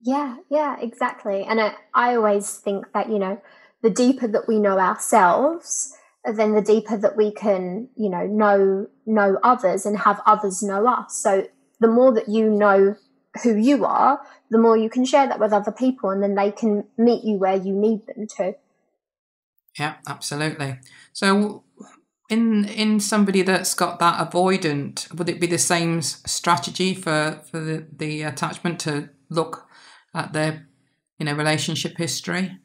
Yeah, 0.00 0.36
yeah, 0.50 0.76
exactly. 0.80 1.44
And 1.44 1.60
I, 1.60 1.74
I 1.92 2.14
always 2.14 2.58
think 2.58 2.92
that 2.92 3.10
you 3.10 3.18
know, 3.18 3.40
the 3.82 3.90
deeper 3.90 4.28
that 4.28 4.48
we 4.48 4.58
know 4.58 4.78
ourselves, 4.78 5.95
then 6.34 6.54
the 6.54 6.62
deeper 6.62 6.96
that 6.96 7.16
we 7.16 7.30
can, 7.30 7.88
you 7.96 8.08
know, 8.08 8.26
know 8.26 8.88
know 9.06 9.38
others 9.42 9.86
and 9.86 9.98
have 9.98 10.20
others 10.26 10.62
know 10.62 10.86
us. 10.86 11.16
So 11.16 11.46
the 11.80 11.88
more 11.88 12.12
that 12.14 12.28
you 12.28 12.50
know 12.50 12.96
who 13.42 13.56
you 13.56 13.84
are, 13.84 14.20
the 14.50 14.58
more 14.58 14.76
you 14.76 14.90
can 14.90 15.04
share 15.04 15.26
that 15.28 15.38
with 15.38 15.52
other 15.52 15.72
people, 15.72 16.10
and 16.10 16.22
then 16.22 16.34
they 16.34 16.50
can 16.50 16.84
meet 16.96 17.24
you 17.24 17.36
where 17.36 17.56
you 17.56 17.72
need 17.74 18.06
them 18.06 18.26
to. 18.36 18.54
Yeah, 19.78 19.96
absolutely. 20.08 20.78
So, 21.12 21.64
in 22.28 22.64
in 22.64 23.00
somebody 23.00 23.42
that's 23.42 23.74
got 23.74 23.98
that 23.98 24.30
avoidant, 24.30 25.12
would 25.14 25.28
it 25.28 25.40
be 25.40 25.46
the 25.46 25.58
same 25.58 26.02
strategy 26.02 26.94
for 26.94 27.40
for 27.50 27.60
the, 27.60 27.86
the 27.94 28.22
attachment 28.22 28.80
to 28.80 29.10
look 29.28 29.66
at 30.14 30.32
their 30.32 30.66
you 31.18 31.26
know 31.26 31.34
relationship 31.34 31.98
history? 31.98 32.58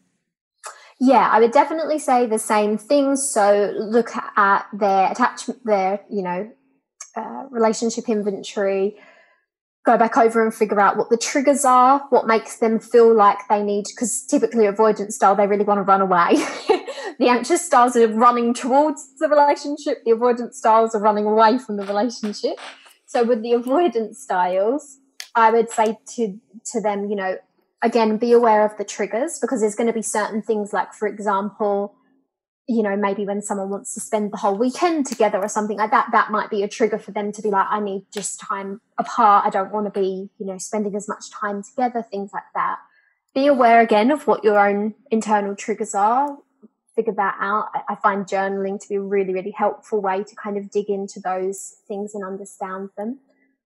Yeah, 1.04 1.28
I 1.32 1.40
would 1.40 1.52
definitely 1.52 1.98
say 1.98 2.28
the 2.28 2.38
same 2.38 2.78
things. 2.78 3.28
So 3.28 3.74
look 3.76 4.12
at 4.38 4.68
their 4.72 5.12
attachment, 5.12 5.66
their 5.66 6.02
you 6.12 6.22
know 6.22 6.52
uh, 7.18 7.46
relationship 7.50 8.08
inventory, 8.08 8.98
go 9.84 9.98
back 9.98 10.16
over 10.16 10.44
and 10.44 10.54
figure 10.54 10.80
out 10.80 10.98
what 10.98 11.10
the 11.10 11.18
triggers 11.18 11.66
are, 11.66 12.06
what 12.12 12.28
makes 12.28 12.58
them 12.58 12.80
feel 12.80 13.16
like 13.16 13.40
they 13.50 13.64
need, 13.64 13.86
because 13.88 14.24
typically 14.28 14.68
avoidance 14.68 15.16
style, 15.16 15.36
they 15.36 15.48
really 15.48 15.66
want 15.66 15.80
to 15.80 15.82
run 15.82 16.02
away. 16.02 16.36
the 17.18 17.30
anxious 17.30 17.66
styles 17.66 17.96
are 17.96 18.08
running 18.08 18.54
towards 18.54 19.18
the 19.18 19.28
relationship, 19.28 20.04
the 20.06 20.12
avoidance 20.12 20.60
styles 20.60 20.94
are 20.94 21.02
running 21.02 21.26
away 21.26 21.58
from 21.58 21.78
the 21.78 21.86
relationship. 21.86 22.60
So 23.08 23.24
with 23.24 23.42
the 23.42 23.54
avoidance 23.54 24.20
styles, 24.20 25.00
I 25.34 25.50
would 25.50 25.72
say 25.72 25.98
to 26.16 26.40
to 26.74 26.80
them, 26.80 27.10
you 27.10 27.16
know, 27.16 27.38
again, 27.82 28.18
be 28.18 28.32
aware 28.32 28.66
of 28.66 28.78
the 28.78 28.84
triggers 28.84 29.40
because 29.40 29.62
there's 29.62 29.76
going 29.76 29.88
to 29.88 29.94
be 29.94 30.02
certain 30.02 30.42
things 30.42 30.74
like, 30.74 30.94
for 30.94 31.08
example, 31.08 31.96
you 32.68 32.84
know, 32.84 32.96
maybe 32.96 33.26
when 33.26 33.42
someone 33.42 33.70
wants 33.70 33.94
to 33.96 34.00
spend 34.00 34.32
the 34.32 34.38
whole 34.38 34.56
weekend 34.56 35.06
together 35.06 35.40
or 35.40 35.48
something 35.48 35.78
like 35.78 35.92
that, 35.92 36.10
that 36.12 36.32
might 36.32 36.50
be 36.50 36.64
a 36.64 36.68
trigger 36.68 37.00
for 37.00 37.12
them 37.12 37.32
to 37.32 37.42
be 37.42 37.50
like, 37.50 37.68
I 37.70 37.80
need 37.80 38.06
just 38.14 38.40
time 38.40 38.82
apart. 38.98 39.46
I 39.46 39.50
don't 39.50 39.72
want 39.72 39.92
to 39.92 40.00
be, 40.00 40.30
you 40.38 40.46
know, 40.46 40.58
spending 40.58 40.96
as 40.96 41.08
much 41.08 41.32
time 41.32 41.64
together, 41.64 42.02
things 42.02 42.32
like 42.34 42.44
that. 42.54 42.78
Be 43.34 43.48
aware 43.48 43.82
again 43.82 44.12
of 44.12 44.28
what 44.28 44.44
your 44.44 44.60
own 44.60 44.94
internal 45.10 45.56
triggers 45.56 45.96
are. 45.96 46.38
Figure 46.96 47.14
that 47.14 47.38
out. 47.40 47.70
I 47.90 47.96
find 47.96 48.26
journaling 48.26 48.80
to 48.82 48.88
be 48.88 48.96
a 48.96 49.02
really, 49.02 49.34
really 49.34 49.52
helpful 49.52 50.02
way 50.02 50.24
to 50.24 50.36
kind 50.36 50.58
of 50.58 50.70
dig 50.70 50.90
into 50.90 51.20
those 51.20 51.78
things 51.88 52.14
and 52.14 52.24
understand 52.24 52.90
them. 52.98 53.20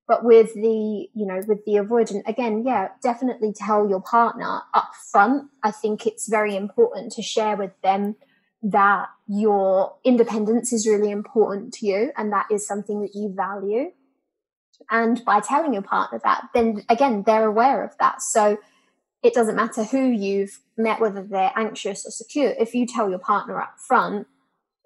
But 0.08 0.24
with 0.24 0.54
the, 0.54 1.10
you 1.14 1.26
know, 1.26 1.42
with 1.48 1.66
the 1.66 1.74
avoidant, 1.74 2.28
again, 2.28 2.64
yeah, 2.66 2.90
definitely 3.02 3.54
tell 3.54 3.90
your 3.90 4.02
partner 4.02 4.62
up 4.74 4.92
front. 5.12 5.50
I 5.64 5.72
think 5.72 6.06
it's 6.06 6.30
very 6.30 6.56
important 6.56 7.12
to 7.14 7.24
share 7.24 7.56
with 7.56 7.72
them 7.82 8.16
that 8.62 9.10
your 9.28 9.96
independence 10.04 10.72
is 10.72 10.88
really 10.88 11.10
important 11.10 11.74
to 11.76 11.88
you 11.88 12.12
and 12.18 12.32
that 12.32 12.48
is 12.52 12.68
something 12.68 13.02
that 13.02 13.16
you 13.16 13.34
value. 13.34 13.92
And 14.92 15.24
by 15.26 15.40
telling 15.40 15.74
your 15.74 15.82
partner 15.82 16.20
that, 16.24 16.50
then 16.54 16.84
again, 16.90 17.24
they're 17.26 17.48
aware 17.48 17.84
of 17.84 17.98
that. 18.00 18.22
So 18.22 18.58
it 19.24 19.34
doesn't 19.34 19.56
matter 19.56 19.84
who 19.84 20.08
you've 20.08 20.60
met, 20.78 21.02
whether 21.02 21.24
they're 21.24 21.54
anxious 21.56 22.06
or 22.06 22.12
secure. 22.12 22.54
If 22.60 22.76
you 22.76 22.86
tell 22.86 23.10
your 23.10 23.20
partner 23.20 23.60
up 23.60 23.80
front, 23.80 24.28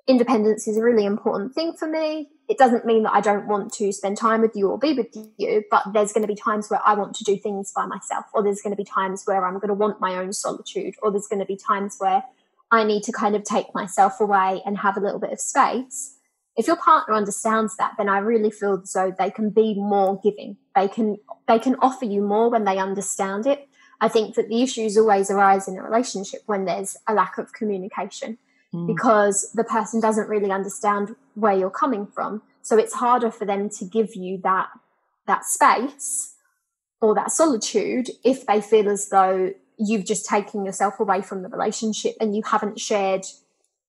independence 0.10 0.68
is 0.68 0.76
a 0.76 0.84
really 0.84 1.06
important 1.06 1.54
thing 1.54 1.74
for 1.74 1.88
me. 1.88 2.30
It 2.50 2.58
doesn't 2.58 2.84
mean 2.84 3.04
that 3.04 3.14
I 3.14 3.22
don't 3.22 3.48
want 3.48 3.72
to 3.74 3.94
spend 3.94 4.18
time 4.18 4.42
with 4.42 4.56
you 4.56 4.68
or 4.68 4.80
be 4.80 4.94
with 4.94 5.16
you, 5.38 5.64
but 5.70 5.84
there's 5.94 6.12
going 6.12 6.24
to 6.24 6.28
be 6.28 6.36
times 6.36 6.68
where 6.68 6.82
I 6.84 6.96
want 6.96 7.16
to 7.18 7.24
do 7.24 7.38
things 7.38 7.72
by 7.72 7.86
myself, 7.86 8.26
or 8.34 8.42
there's 8.42 8.62
going 8.62 8.76
to 8.76 8.78
be 8.78 8.84
times 8.84 9.24
where 9.26 9.46
I'm 9.46 9.60
going 9.60 9.68
to 9.68 9.76
want 9.76 10.02
my 10.02 10.16
own 10.16 10.34
solitude, 10.34 10.96
or 11.04 11.12
there's 11.12 11.28
going 11.28 11.42
to 11.42 11.46
be 11.46 11.56
times 11.56 11.98
where 12.00 12.24
I 12.72 12.84
need 12.86 13.04
to 13.04 13.12
kind 13.12 13.36
of 13.36 13.44
take 13.44 13.76
myself 13.76 14.20
away 14.20 14.64
and 14.66 14.80
have 14.80 14.98
a 14.98 15.00
little 15.00 15.20
bit 15.20 15.32
of 15.32 15.40
space. 15.40 16.16
If 16.58 16.66
your 16.66 16.76
partner 16.76 17.14
understands 17.14 17.78
that, 17.78 17.94
then 18.00 18.10
I 18.10 18.18
really 18.18 18.50
feel 18.50 18.82
as 18.82 18.92
though 18.94 19.14
they 19.16 19.30
can 19.30 19.52
be 19.52 19.76
more 19.76 20.20
giving. 20.24 20.58
They 20.76 20.88
can 20.88 21.18
they 21.48 21.60
can 21.60 21.76
offer 21.84 22.06
you 22.06 22.22
more 22.22 22.50
when 22.50 22.64
they 22.64 22.80
understand 22.80 23.46
it. 23.46 23.70
I 24.02 24.08
think 24.08 24.36
that 24.36 24.50
the 24.50 24.64
issues 24.64 24.98
always 24.98 25.30
arise 25.30 25.68
in 25.68 25.78
a 25.78 25.84
relationship 25.84 26.42
when 26.48 26.66
there's 26.66 26.98
a 27.08 27.14
lack 27.14 27.38
of 27.38 27.54
communication 27.54 28.40
mm. 28.74 28.88
because 28.88 29.52
the 29.54 29.64
person 29.64 30.00
doesn't 30.00 30.30
really 30.30 30.52
understand 30.52 31.16
where 31.36 31.54
you're 31.54 31.70
coming 31.70 32.06
from. 32.08 32.42
So 32.62 32.78
it's 32.78 32.94
harder 32.94 33.32
for 33.32 33.46
them 33.46 33.70
to 33.70 33.86
give 33.86 34.16
you 34.16 34.40
that 34.44 34.70
that 35.28 35.46
space 35.46 36.36
or 37.02 37.14
that 37.16 37.32
solitude 37.32 38.10
if 38.24 38.46
they 38.46 38.62
feel 38.62 38.90
as 38.90 39.10
though 39.10 39.54
you've 39.78 40.06
just 40.06 40.26
taken 40.26 40.66
yourself 40.66 41.00
away 41.00 41.22
from 41.22 41.44
the 41.44 41.50
relationship 41.50 42.16
and 42.20 42.36
you 42.36 42.42
haven't 42.44 42.80
shared 42.80 43.26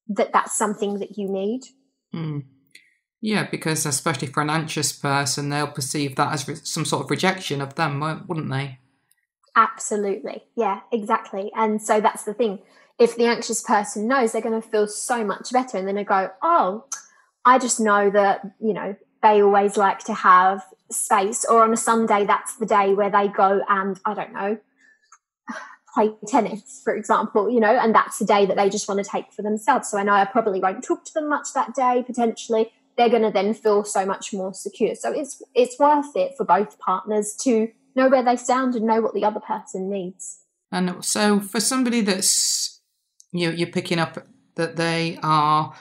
that 0.08 0.32
that's 0.32 0.56
something 0.56 0.98
that 0.98 1.18
you 1.18 1.28
need. 1.28 1.62
Mm. 2.14 2.44
Yeah, 3.20 3.48
because 3.50 3.84
especially 3.84 4.28
for 4.28 4.42
an 4.42 4.50
anxious 4.50 4.92
person, 4.92 5.50
they'll 5.50 5.66
perceive 5.66 6.16
that 6.16 6.32
as 6.32 6.48
re- 6.48 6.54
some 6.54 6.84
sort 6.84 7.04
of 7.04 7.10
rejection 7.10 7.60
of 7.60 7.74
them, 7.74 8.00
wouldn't 8.26 8.50
they? 8.50 8.78
Absolutely. 9.56 10.44
Yeah, 10.56 10.80
exactly. 10.92 11.50
And 11.54 11.82
so 11.82 12.00
that's 12.00 12.24
the 12.24 12.34
thing. 12.34 12.60
If 13.00 13.16
the 13.16 13.24
anxious 13.24 13.62
person 13.62 14.06
knows, 14.06 14.32
they're 14.32 14.42
going 14.42 14.60
to 14.60 14.68
feel 14.68 14.86
so 14.86 15.24
much 15.24 15.52
better 15.52 15.78
and 15.78 15.88
then 15.88 15.96
they 15.96 16.04
go, 16.04 16.30
oh, 16.42 16.84
I 17.44 17.58
just 17.58 17.80
know 17.80 18.10
that, 18.10 18.42
you 18.60 18.74
know, 18.74 18.94
they 19.22 19.42
always 19.42 19.76
like 19.76 20.00
to 20.00 20.14
have 20.14 20.62
space, 20.90 21.44
or 21.44 21.62
on 21.62 21.72
a 21.72 21.76
Sunday, 21.76 22.24
that's 22.26 22.56
the 22.56 22.66
day 22.66 22.94
where 22.94 23.10
they 23.10 23.28
go 23.28 23.62
and, 23.68 23.98
I 24.04 24.14
don't 24.14 24.32
know, 24.32 24.58
play 25.94 26.12
tennis, 26.26 26.80
for 26.82 26.94
example, 26.94 27.50
you 27.50 27.60
know, 27.60 27.74
and 27.74 27.94
that's 27.94 28.18
the 28.18 28.24
day 28.24 28.46
that 28.46 28.56
they 28.56 28.68
just 28.68 28.88
want 28.88 29.02
to 29.02 29.10
take 29.10 29.32
for 29.32 29.42
themselves. 29.42 29.90
So 29.90 29.98
I 29.98 30.02
know 30.02 30.12
I 30.12 30.24
probably 30.24 30.60
won't 30.60 30.84
talk 30.84 31.04
to 31.06 31.14
them 31.14 31.28
much 31.28 31.52
that 31.54 31.74
day, 31.74 32.04
potentially. 32.06 32.72
They're 32.96 33.08
going 33.08 33.22
to 33.22 33.30
then 33.30 33.54
feel 33.54 33.84
so 33.84 34.04
much 34.04 34.32
more 34.32 34.52
secure. 34.52 34.94
So 34.94 35.10
it's 35.12 35.42
it's 35.54 35.78
worth 35.78 36.14
it 36.16 36.34
for 36.36 36.44
both 36.44 36.78
partners 36.78 37.34
to 37.42 37.70
know 37.96 38.08
where 38.08 38.22
they 38.22 38.36
stand 38.36 38.74
and 38.74 38.84
know 38.86 39.00
what 39.00 39.14
the 39.14 39.24
other 39.24 39.40
person 39.40 39.88
needs. 39.88 40.40
And 40.70 41.02
so 41.04 41.40
for 41.40 41.60
somebody 41.60 42.00
that's 42.02 42.79
you 43.32 43.50
you're 43.50 43.68
picking 43.68 43.98
up 43.98 44.18
that 44.56 44.76
they 44.76 45.18
are 45.22 45.74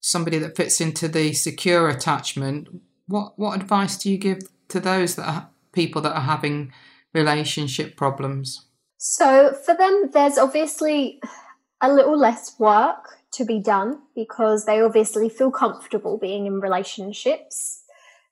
somebody 0.00 0.38
that 0.38 0.56
fits 0.56 0.80
into 0.80 1.08
the 1.08 1.32
secure 1.32 1.88
attachment, 1.88 2.68
what 3.06 3.38
what 3.38 3.60
advice 3.60 3.96
do 3.96 4.10
you 4.10 4.18
give 4.18 4.40
to 4.68 4.80
those 4.80 5.14
that 5.16 5.28
are 5.28 5.48
people 5.72 6.02
that 6.02 6.14
are 6.14 6.22
having 6.22 6.72
relationship 7.12 7.96
problems? 7.96 8.66
So 8.98 9.54
for 9.64 9.74
them, 9.74 10.10
there's 10.12 10.38
obviously 10.38 11.20
a 11.80 11.92
little 11.92 12.18
less 12.18 12.58
work 12.58 13.18
to 13.32 13.44
be 13.44 13.60
done 13.60 14.00
because 14.14 14.64
they 14.64 14.80
obviously 14.80 15.28
feel 15.28 15.50
comfortable 15.50 16.18
being 16.18 16.46
in 16.46 16.60
relationships. 16.60 17.82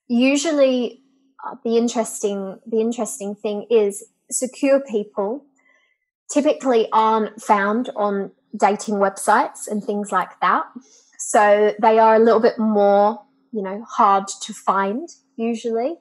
Usually, 0.08 1.02
uh, 1.44 1.56
the 1.64 1.76
interesting 1.76 2.60
the 2.66 2.80
interesting 2.80 3.34
thing 3.34 3.66
is 3.70 4.04
secure 4.30 4.80
people 4.80 5.44
typically 6.32 6.88
aren't 6.92 7.40
found 7.42 7.90
on 7.96 8.30
dating 8.56 8.96
websites 8.96 9.68
and 9.68 9.82
things 9.82 10.12
like 10.12 10.40
that. 10.40 10.64
So 11.18 11.74
they 11.80 11.98
are 11.98 12.14
a 12.14 12.18
little 12.18 12.40
bit 12.40 12.58
more 12.58 13.20
you 13.52 13.62
know, 13.62 13.84
hard 13.88 14.26
to 14.40 14.52
find 14.52 15.08
usually. 15.36 15.96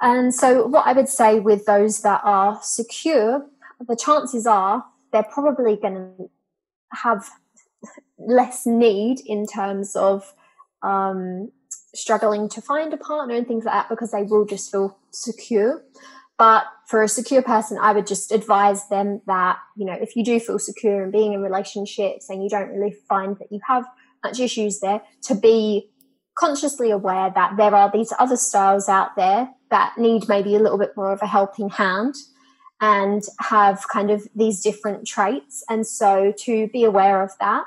And 0.00 0.34
so, 0.34 0.66
what 0.66 0.86
I 0.86 0.94
would 0.94 1.08
say 1.08 1.38
with 1.38 1.66
those 1.66 2.00
that 2.00 2.22
are 2.24 2.58
secure, 2.62 3.46
the 3.86 3.96
chances 3.96 4.46
are 4.46 4.84
they're 5.12 5.22
probably 5.22 5.76
going 5.76 5.94
to 5.94 6.30
have 6.92 7.28
less 8.18 8.66
need 8.66 9.20
in 9.26 9.46
terms 9.46 9.94
of 9.94 10.34
um, 10.82 11.52
struggling 11.94 12.48
to 12.48 12.62
find 12.62 12.92
a 12.94 12.96
partner 12.96 13.34
and 13.34 13.46
things 13.46 13.66
like 13.66 13.74
that 13.74 13.88
because 13.90 14.12
they 14.12 14.22
will 14.22 14.46
just 14.46 14.70
feel 14.70 14.96
secure. 15.10 15.84
But 16.40 16.64
for 16.86 17.02
a 17.02 17.08
secure 17.08 17.42
person, 17.42 17.76
I 17.76 17.92
would 17.92 18.06
just 18.06 18.32
advise 18.32 18.88
them 18.88 19.20
that, 19.26 19.58
you 19.76 19.84
know, 19.84 19.92
if 19.92 20.16
you 20.16 20.24
do 20.24 20.40
feel 20.40 20.58
secure 20.58 21.02
and 21.02 21.12
being 21.12 21.34
in 21.34 21.42
relationships 21.42 22.30
and 22.30 22.42
you 22.42 22.48
don't 22.48 22.70
really 22.70 22.96
find 23.10 23.36
that 23.36 23.52
you 23.52 23.60
have 23.68 23.84
much 24.24 24.40
issues 24.40 24.80
there, 24.80 25.02
to 25.24 25.34
be 25.34 25.90
consciously 26.38 26.90
aware 26.90 27.30
that 27.34 27.58
there 27.58 27.74
are 27.74 27.90
these 27.92 28.14
other 28.18 28.38
styles 28.38 28.88
out 28.88 29.16
there 29.16 29.50
that 29.70 29.98
need 29.98 30.30
maybe 30.30 30.56
a 30.56 30.58
little 30.58 30.78
bit 30.78 30.96
more 30.96 31.12
of 31.12 31.20
a 31.20 31.26
helping 31.26 31.68
hand 31.68 32.14
and 32.80 33.22
have 33.40 33.86
kind 33.92 34.10
of 34.10 34.26
these 34.34 34.62
different 34.62 35.06
traits. 35.06 35.62
And 35.68 35.86
so 35.86 36.32
to 36.38 36.68
be 36.68 36.84
aware 36.84 37.22
of 37.22 37.32
that 37.40 37.64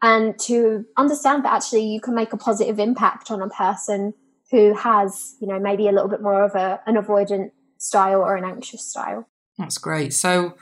and 0.00 0.38
to 0.38 0.86
understand 0.96 1.44
that 1.44 1.52
actually 1.52 1.84
you 1.84 2.00
can 2.00 2.14
make 2.14 2.32
a 2.32 2.38
positive 2.38 2.78
impact 2.78 3.30
on 3.30 3.42
a 3.42 3.50
person 3.50 4.14
who 4.50 4.72
has, 4.72 5.36
you 5.40 5.46
know, 5.46 5.58
maybe 5.58 5.88
a 5.88 5.92
little 5.92 6.08
bit 6.08 6.22
more 6.22 6.42
of 6.42 6.54
a, 6.54 6.80
an 6.86 6.96
avoidant 6.96 7.50
style 7.78 8.20
or 8.20 8.36
an 8.36 8.44
anxious 8.44 8.88
style. 8.88 9.28
That's 9.58 9.78
great. 9.78 10.12
So, 10.12 10.56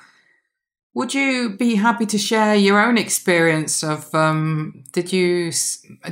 would 0.95 1.15
you 1.15 1.57
be 1.57 1.77
happy 1.77 2.05
to 2.07 2.19
share 2.19 2.55
your 2.55 2.81
own 2.81 2.99
experience 2.99 3.83
of? 3.83 4.15
Um, 4.15 4.85
did 4.93 5.13
you 5.13 5.51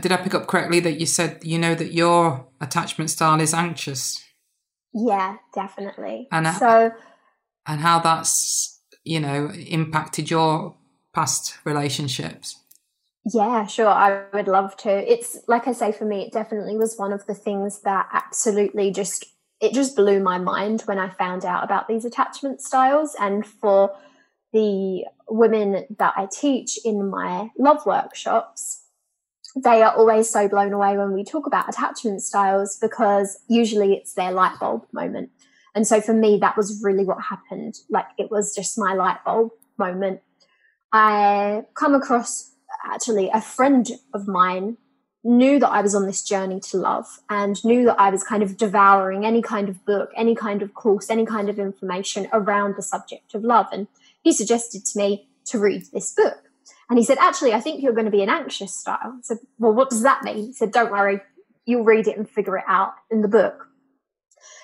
did 0.01 0.13
I 0.13 0.17
pick 0.17 0.35
up 0.35 0.47
correctly 0.47 0.81
that 0.81 0.99
you 0.99 1.07
said 1.07 1.41
you 1.43 1.59
know 1.59 1.75
that 1.75 1.93
your 1.93 2.47
attachment 2.61 3.11
style 3.11 3.41
is 3.41 3.53
anxious? 3.53 4.25
Yeah, 4.95 5.37
definitely. 5.55 6.29
And 6.33 6.49
so, 6.49 6.93
and 7.67 7.81
how 7.81 7.99
that's 7.99 8.81
you 9.05 9.21
know 9.21 9.51
impacted 9.51 10.31
your 10.31 10.77
past 11.13 11.59
relationships. 11.65 12.57
Yeah, 13.33 13.67
sure. 13.67 13.89
I 13.89 14.25
would 14.33 14.49
love 14.49 14.77
to. 14.79 14.91
It's 14.91 15.39
like 15.47 15.69
I 15.69 15.73
say, 15.73 15.93
for 15.93 16.07
me, 16.07 16.23
it 16.23 16.33
definitely 16.33 16.77
was 16.77 16.97
one 16.97 17.13
of 17.13 17.27
the 17.27 17.35
things 17.35 17.83
that 17.83 18.09
absolutely 18.13 18.91
just 18.91 19.27
it 19.61 19.75
just 19.75 19.95
blew 19.95 20.21
my 20.21 20.39
mind 20.39 20.83
when 20.83 20.99
I 20.99 21.11
found 21.11 21.45
out 21.45 21.65
about 21.65 21.87
these 21.87 22.05
attachment 22.05 22.61
styles. 22.61 23.15
And 23.21 23.47
for 23.47 23.95
the 24.53 25.05
women 25.29 25.85
that 25.99 26.15
I 26.17 26.27
teach 26.27 26.79
in 26.85 27.11
my 27.11 27.51
love 27.59 27.85
workshops, 27.85 28.83
they 29.57 29.83
are 29.83 29.95
always 29.95 30.31
so 30.31 30.49
blown 30.49 30.73
away 30.73 30.97
when 30.97 31.13
we 31.13 31.25
talk 31.25 31.47
about 31.47 31.69
attachment 31.69 32.23
styles 32.23 32.79
because 32.81 33.39
usually 33.49 33.95
it's 33.95 34.15
their 34.15 34.33
light 34.33 34.59
bulb 34.59 34.87
moment. 34.93 35.31
And 35.75 35.87
so 35.87 36.01
for 36.01 36.15
me, 36.15 36.39
that 36.39 36.57
was 36.57 36.83
really 36.83 37.05
what 37.05 37.23
happened. 37.23 37.77
Like 37.89 38.07
it 38.19 38.31
was 38.31 38.55
just 38.55 38.79
my 38.79 38.95
light 38.95 39.19
bulb 39.25 39.51
moment. 39.79 40.21
I 40.93 41.65
come 41.75 41.95
across 41.95 42.53
actually 42.85 43.31
a 43.33 43.41
friend 43.41 43.89
of 44.15 44.27
mine 44.27 44.79
knew 45.23 45.59
that 45.59 45.69
I 45.69 45.83
was 45.83 45.95
on 45.95 46.07
this 46.07 46.23
journey 46.23 46.61
to 46.61 46.79
love 46.79 47.07
and 47.29 47.63
knew 47.65 47.85
that 47.85 48.01
I 48.01 48.11
was 48.11 48.25
kind 48.25 48.43
of 48.43 48.57
devouring 48.57 49.27
any 49.27 49.43
kind 49.43 49.69
of 49.69 49.85
book, 49.85 50.11
any 50.17 50.35
kind 50.35 50.63
of 50.63 50.73
course, 50.75 51.11
any 51.11 51.27
kind 51.27 51.49
of 51.51 51.59
information 51.59 52.29
around 52.33 52.77
the 52.77 52.83
subject 52.83 53.35
of 53.35 53.45
love. 53.45 53.67
And 53.73 53.87
he 54.23 54.33
suggested 54.33 54.85
to 54.87 54.99
me 54.99 55.29
to 55.47 55.59
read 55.59 55.85
this 55.93 56.13
book. 56.15 56.51
And 56.89 56.99
he 56.99 57.05
said, 57.05 57.19
Actually, 57.19 57.53
I 57.53 57.61
think 57.61 57.83
you're 57.83 57.93
going 57.93 58.07
to 58.07 58.11
be 58.11 58.23
an 58.23 58.31
anxious 58.31 58.75
style. 58.75 58.99
I 59.19 59.21
said, 59.23 59.39
Well, 59.59 59.73
what 59.73 59.91
does 59.91 60.03
that 60.03 60.25
mean? 60.25 60.47
He 60.47 60.53
said, 60.53 60.73
Don't 60.73 60.91
worry, 60.91 61.21
you'll 61.67 61.85
read 61.85 62.09
it 62.09 62.17
and 62.17 62.29
figure 62.29 62.57
it 62.57 62.65
out 62.67 62.95
in 63.11 63.23
the 63.23 63.29
book. 63.29 63.69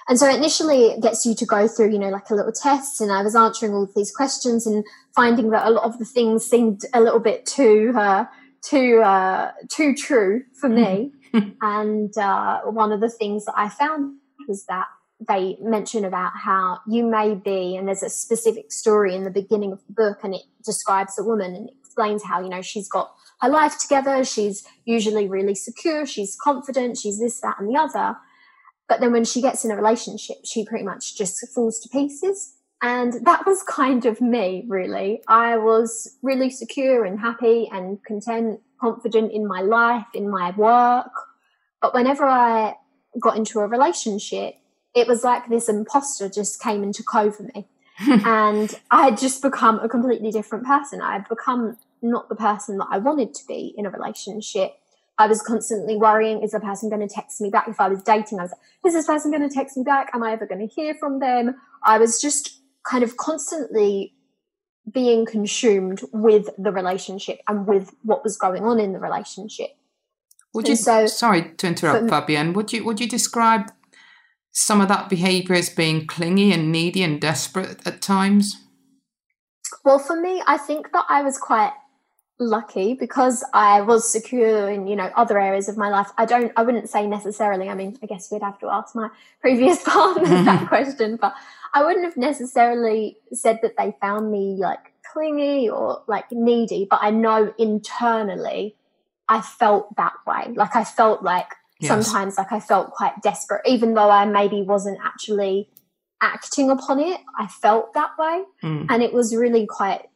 And 0.08 0.18
so 0.18 0.28
initially 0.28 0.86
it 0.86 1.02
gets 1.02 1.26
you 1.26 1.34
to 1.34 1.46
go 1.46 1.66
through, 1.66 1.90
you 1.90 1.98
know, 1.98 2.10
like 2.10 2.30
a 2.30 2.34
little 2.34 2.52
test. 2.52 3.00
And 3.00 3.12
I 3.12 3.22
was 3.22 3.34
answering 3.34 3.74
all 3.74 3.82
of 3.82 3.94
these 3.94 4.12
questions 4.12 4.66
and 4.66 4.84
finding 5.14 5.50
that 5.50 5.66
a 5.66 5.70
lot 5.70 5.84
of 5.84 5.98
the 5.98 6.04
things 6.04 6.46
seemed 6.46 6.82
a 6.94 7.00
little 7.00 7.18
bit 7.18 7.44
too, 7.44 7.92
uh, 7.96 8.24
too, 8.62 9.00
uh, 9.02 9.52
too 9.68 9.94
true 9.94 10.42
for 10.60 10.68
me. 10.68 11.12
and 11.60 12.16
uh, 12.16 12.60
one 12.62 12.92
of 12.92 13.00
the 13.00 13.10
things 13.10 13.44
that 13.44 13.54
I 13.56 13.68
found 13.68 14.16
was 14.48 14.64
that 14.66 14.86
they 15.26 15.56
mention 15.60 16.04
about 16.04 16.32
how 16.34 16.80
you 16.86 17.04
may 17.06 17.34
be, 17.34 17.76
and 17.76 17.88
there's 17.88 18.02
a 18.02 18.10
specific 18.10 18.70
story 18.70 19.14
in 19.14 19.24
the 19.24 19.30
beginning 19.30 19.72
of 19.72 19.80
the 19.86 19.92
book, 19.92 20.18
and 20.22 20.34
it 20.34 20.42
describes 20.64 21.18
a 21.18 21.24
woman 21.24 21.54
and 21.54 21.70
explains 21.80 22.22
how, 22.22 22.40
you 22.40 22.48
know, 22.48 22.62
she's 22.62 22.88
got 22.88 23.14
her 23.40 23.48
life 23.48 23.78
together, 23.78 24.24
she's 24.24 24.66
usually 24.84 25.28
really 25.28 25.54
secure, 25.54 26.04
she's 26.04 26.36
confident, 26.40 26.98
she's 26.98 27.18
this, 27.18 27.40
that, 27.40 27.56
and 27.58 27.68
the 27.68 27.78
other. 27.78 28.16
But 28.88 29.00
then 29.00 29.12
when 29.12 29.24
she 29.24 29.40
gets 29.40 29.64
in 29.64 29.70
a 29.70 29.76
relationship, 29.76 30.36
she 30.44 30.64
pretty 30.64 30.84
much 30.84 31.16
just 31.16 31.46
falls 31.54 31.80
to 31.80 31.88
pieces. 31.88 32.55
And 32.82 33.24
that 33.24 33.46
was 33.46 33.62
kind 33.62 34.04
of 34.04 34.20
me, 34.20 34.64
really. 34.68 35.22
I 35.28 35.56
was 35.56 36.16
really 36.22 36.50
secure 36.50 37.04
and 37.04 37.18
happy 37.18 37.68
and 37.72 38.02
content, 38.04 38.60
confident 38.80 39.32
in 39.32 39.46
my 39.46 39.62
life, 39.62 40.06
in 40.14 40.28
my 40.28 40.50
work. 40.56 41.10
But 41.80 41.94
whenever 41.94 42.24
I 42.24 42.74
got 43.20 43.36
into 43.36 43.60
a 43.60 43.66
relationship, 43.66 44.56
it 44.94 45.08
was 45.08 45.24
like 45.24 45.48
this 45.48 45.68
imposter 45.68 46.28
just 46.28 46.60
came 46.60 46.82
and 46.82 46.94
took 46.94 47.14
over 47.14 47.48
me. 47.54 47.66
and 48.26 48.78
I 48.90 49.04
had 49.04 49.18
just 49.18 49.40
become 49.40 49.78
a 49.78 49.88
completely 49.88 50.30
different 50.30 50.66
person. 50.66 51.00
I 51.00 51.14
had 51.14 51.28
become 51.28 51.78
not 52.02 52.28
the 52.28 52.36
person 52.36 52.76
that 52.78 52.88
I 52.90 52.98
wanted 52.98 53.34
to 53.34 53.46
be 53.46 53.74
in 53.76 53.86
a 53.86 53.90
relationship. 53.90 54.72
I 55.18 55.26
was 55.26 55.40
constantly 55.40 55.96
worrying, 55.96 56.42
is 56.42 56.50
the 56.50 56.60
person 56.60 56.90
going 56.90 57.06
to 57.06 57.12
text 57.12 57.40
me 57.40 57.48
back? 57.48 57.68
If 57.68 57.80
I 57.80 57.88
was 57.88 58.02
dating, 58.02 58.38
I 58.38 58.42
was 58.42 58.50
like, 58.50 58.60
is 58.86 58.92
this 58.92 59.06
person 59.06 59.30
going 59.30 59.48
to 59.48 59.54
text 59.54 59.78
me 59.78 59.82
back? 59.82 60.10
Am 60.12 60.22
I 60.22 60.32
ever 60.32 60.46
going 60.46 60.66
to 60.66 60.72
hear 60.72 60.94
from 60.94 61.20
them? 61.20 61.56
I 61.82 61.96
was 61.96 62.20
just 62.20 62.60
kind 62.88 63.02
of 63.02 63.16
constantly 63.16 64.14
being 64.90 65.26
consumed 65.26 66.00
with 66.12 66.48
the 66.56 66.70
relationship 66.70 67.40
and 67.48 67.66
with 67.66 67.94
what 68.02 68.22
was 68.22 68.36
going 68.36 68.64
on 68.64 68.78
in 68.78 68.92
the 68.92 68.98
relationship. 68.98 69.70
Would 70.54 70.68
you 70.68 70.76
so, 70.76 71.06
sorry 71.06 71.52
to 71.58 71.66
interrupt, 71.66 72.06
Fabienne, 72.06 72.54
would 72.54 72.72
you 72.72 72.84
would 72.84 73.00
you 73.00 73.08
describe 73.08 73.72
some 74.52 74.80
of 74.80 74.88
that 74.88 75.10
behavior 75.10 75.54
as 75.54 75.68
being 75.68 76.06
clingy 76.06 76.50
and 76.50 76.72
needy 76.72 77.02
and 77.02 77.20
desperate 77.20 77.86
at 77.86 78.00
times? 78.00 78.56
Well, 79.84 79.98
for 79.98 80.18
me, 80.18 80.42
I 80.46 80.56
think 80.56 80.92
that 80.92 81.04
I 81.10 81.22
was 81.22 81.36
quite 81.36 81.72
lucky 82.38 82.94
because 82.94 83.44
I 83.52 83.82
was 83.82 84.10
secure 84.10 84.70
in, 84.70 84.86
you 84.86 84.96
know, 84.96 85.10
other 85.16 85.38
areas 85.38 85.68
of 85.68 85.76
my 85.76 85.88
life. 85.88 86.08
I 86.16 86.24
don't, 86.24 86.52
I 86.56 86.62
wouldn't 86.62 86.88
say 86.88 87.06
necessarily, 87.06 87.68
I 87.68 87.74
mean, 87.74 87.98
I 88.02 88.06
guess 88.06 88.30
we'd 88.30 88.42
have 88.42 88.58
to 88.60 88.68
ask 88.68 88.94
my 88.94 89.08
previous 89.40 89.82
partners 89.84 90.28
that 90.28 90.68
question, 90.68 91.16
but 91.16 91.34
I 91.76 91.84
wouldn't 91.84 92.06
have 92.06 92.16
necessarily 92.16 93.18
said 93.34 93.58
that 93.60 93.76
they 93.76 93.94
found 94.00 94.32
me 94.32 94.56
like 94.58 94.94
clingy 95.12 95.68
or 95.68 96.02
like 96.06 96.24
needy, 96.32 96.86
but 96.88 97.00
I 97.02 97.10
know 97.10 97.52
internally 97.58 98.76
I 99.28 99.42
felt 99.42 99.94
that 99.96 100.14
way. 100.26 100.54
Like 100.54 100.74
I 100.74 100.84
felt 100.84 101.22
like 101.22 101.52
yes. 101.78 101.90
sometimes 101.90 102.38
like 102.38 102.50
I 102.50 102.60
felt 102.60 102.92
quite 102.92 103.20
desperate, 103.20 103.60
even 103.66 103.92
though 103.92 104.08
I 104.08 104.24
maybe 104.24 104.62
wasn't 104.62 105.00
actually 105.04 105.68
acting 106.22 106.70
upon 106.70 106.98
it. 106.98 107.20
I 107.38 107.46
felt 107.46 107.92
that 107.92 108.12
way. 108.18 108.44
Mm. 108.64 108.86
And 108.88 109.02
it 109.02 109.12
was 109.12 109.36
really 109.36 109.66
quite 109.66 110.08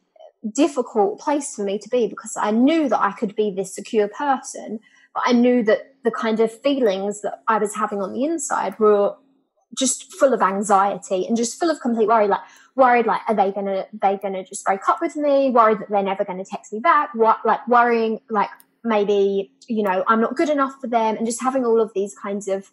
difficult 0.51 1.19
place 1.19 1.55
for 1.55 1.63
me 1.63 1.77
to 1.77 1.89
be 1.89 2.07
because 2.07 2.35
I 2.41 2.49
knew 2.49 2.89
that 2.89 2.99
I 2.99 3.11
could 3.11 3.35
be 3.35 3.51
this 3.51 3.75
secure 3.75 4.07
person, 4.07 4.79
but 5.13 5.21
I 5.27 5.33
knew 5.33 5.61
that 5.65 5.93
the 6.03 6.09
kind 6.09 6.39
of 6.39 6.51
feelings 6.63 7.21
that 7.21 7.43
I 7.47 7.59
was 7.59 7.75
having 7.75 8.01
on 8.01 8.13
the 8.13 8.23
inside 8.23 8.79
were 8.79 9.13
just 9.77 10.13
full 10.13 10.33
of 10.33 10.41
anxiety 10.41 11.25
and 11.25 11.37
just 11.37 11.59
full 11.59 11.69
of 11.69 11.79
complete 11.79 12.07
worry 12.07 12.27
like 12.27 12.41
worried 12.75 13.05
like 13.05 13.21
are 13.27 13.35
they 13.35 13.51
gonna 13.51 13.85
they 13.93 14.17
gonna 14.17 14.43
just 14.43 14.65
break 14.65 14.87
up 14.89 15.01
with 15.01 15.15
me? 15.15 15.49
Worried 15.49 15.79
that 15.79 15.89
they're 15.89 16.03
never 16.03 16.25
gonna 16.25 16.45
text 16.45 16.73
me 16.73 16.79
back? 16.79 17.09
What 17.13 17.39
like 17.45 17.65
worrying 17.67 18.19
like 18.29 18.49
maybe 18.83 19.51
you 19.67 19.83
know 19.83 20.03
i'm 20.07 20.19
not 20.19 20.35
good 20.35 20.49
enough 20.49 20.73
for 20.81 20.87
them? 20.87 21.17
And 21.17 21.25
just 21.25 21.41
having 21.41 21.65
all 21.65 21.79
of 21.79 21.91
these 21.93 22.15
kinds 22.15 22.47
of 22.47 22.71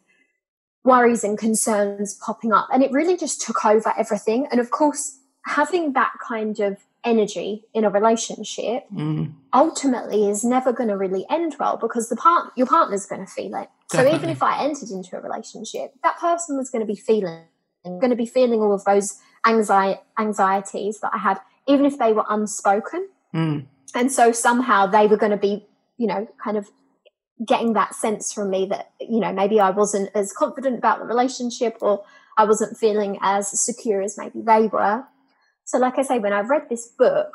worries 0.84 1.24
and 1.24 1.36
concerns 1.36 2.14
popping 2.14 2.52
up. 2.52 2.68
And 2.72 2.82
it 2.82 2.90
really 2.92 3.16
just 3.16 3.42
took 3.42 3.64
over 3.64 3.92
everything. 3.98 4.46
And 4.50 4.60
of 4.60 4.70
course 4.70 5.18
having 5.44 5.92
that 5.94 6.12
kind 6.26 6.60
of 6.60 6.78
energy 7.04 7.64
in 7.72 7.84
a 7.84 7.90
relationship 7.90 8.84
mm. 8.92 9.32
ultimately 9.52 10.28
is 10.28 10.44
never 10.44 10.72
going 10.72 10.88
to 10.88 10.96
really 10.96 11.24
end 11.30 11.54
well 11.58 11.76
because 11.76 12.08
the 12.08 12.16
part 12.16 12.52
your 12.56 12.66
partner's 12.66 13.06
going 13.06 13.24
to 13.24 13.30
feel 13.30 13.54
it 13.54 13.68
Definitely. 13.90 14.10
so 14.10 14.16
even 14.16 14.28
if 14.30 14.42
i 14.42 14.62
entered 14.64 14.90
into 14.90 15.16
a 15.16 15.20
relationship 15.20 15.92
that 16.02 16.18
person 16.18 16.56
was 16.56 16.70
going 16.70 16.80
to 16.80 16.86
be 16.86 16.98
feeling 16.98 17.44
going 17.84 18.10
to 18.10 18.16
be 18.16 18.26
feeling 18.26 18.60
all 18.60 18.74
of 18.74 18.84
those 18.84 19.18
anxi- 19.46 19.98
anxieties 20.18 21.00
that 21.00 21.12
i 21.14 21.18
had 21.18 21.38
even 21.66 21.86
if 21.86 21.98
they 21.98 22.12
were 22.12 22.24
unspoken 22.28 23.08
mm. 23.34 23.64
and 23.94 24.12
so 24.12 24.32
somehow 24.32 24.86
they 24.86 25.06
were 25.06 25.16
going 25.16 25.32
to 25.32 25.38
be 25.38 25.66
you 25.96 26.06
know 26.06 26.26
kind 26.42 26.56
of 26.56 26.68
getting 27.46 27.74
that 27.74 27.94
sense 27.94 28.32
from 28.32 28.50
me 28.50 28.66
that 28.66 28.90
you 29.00 29.20
know 29.20 29.32
maybe 29.32 29.60
i 29.60 29.70
wasn't 29.70 30.10
as 30.14 30.32
confident 30.32 30.76
about 30.76 30.98
the 30.98 31.04
relationship 31.04 31.76
or 31.80 32.04
i 32.36 32.44
wasn't 32.44 32.76
feeling 32.76 33.16
as 33.22 33.48
secure 33.64 34.02
as 34.02 34.18
maybe 34.18 34.40
they 34.42 34.66
were 34.66 35.04
so, 35.68 35.76
like 35.76 35.98
I 35.98 36.02
say, 36.02 36.18
when 36.18 36.32
I 36.32 36.40
read 36.40 36.70
this 36.70 36.86
book, 36.86 37.28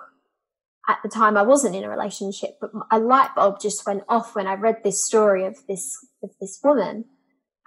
at 0.90 0.98
the 1.04 1.08
time 1.08 1.38
I 1.38 1.44
wasn't 1.44 1.76
in 1.76 1.84
a 1.84 1.90
relationship, 1.90 2.58
but 2.60 2.72
a 2.90 2.98
light 2.98 3.30
bulb 3.36 3.62
just 3.62 3.86
went 3.86 4.04
off 4.10 4.34
when 4.34 4.48
I 4.48 4.56
read 4.56 4.78
this 4.84 5.04
story 5.04 5.46
of 5.46 5.58
this 5.68 6.04
of 6.24 6.32
this 6.42 6.60
woman, 6.64 7.06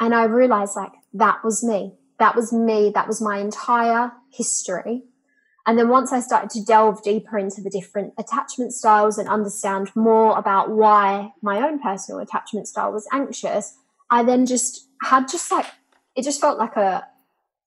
and 0.00 0.12
I 0.12 0.24
realized 0.24 0.74
like 0.74 0.90
that 1.14 1.44
was 1.44 1.62
me. 1.62 1.94
That 2.18 2.34
was 2.34 2.52
me. 2.52 2.90
That 2.92 3.06
was 3.06 3.22
my 3.22 3.38
entire 3.38 4.10
history. 4.32 5.04
And 5.68 5.78
then 5.78 5.88
once 5.88 6.12
I 6.12 6.18
started 6.18 6.50
to 6.50 6.64
delve 6.64 7.00
deeper 7.04 7.38
into 7.38 7.60
the 7.60 7.70
different 7.70 8.14
attachment 8.18 8.72
styles 8.72 9.18
and 9.18 9.28
understand 9.28 9.94
more 9.94 10.36
about 10.36 10.70
why 10.70 11.32
my 11.42 11.58
own 11.58 11.78
personal 11.78 12.20
attachment 12.20 12.66
style 12.66 12.90
was 12.90 13.06
anxious, 13.12 13.76
I 14.10 14.24
then 14.24 14.46
just 14.46 14.88
had 15.00 15.28
just 15.28 15.48
like 15.52 15.66
it 16.16 16.24
just 16.24 16.40
felt 16.40 16.58
like 16.58 16.74
a 16.74 17.06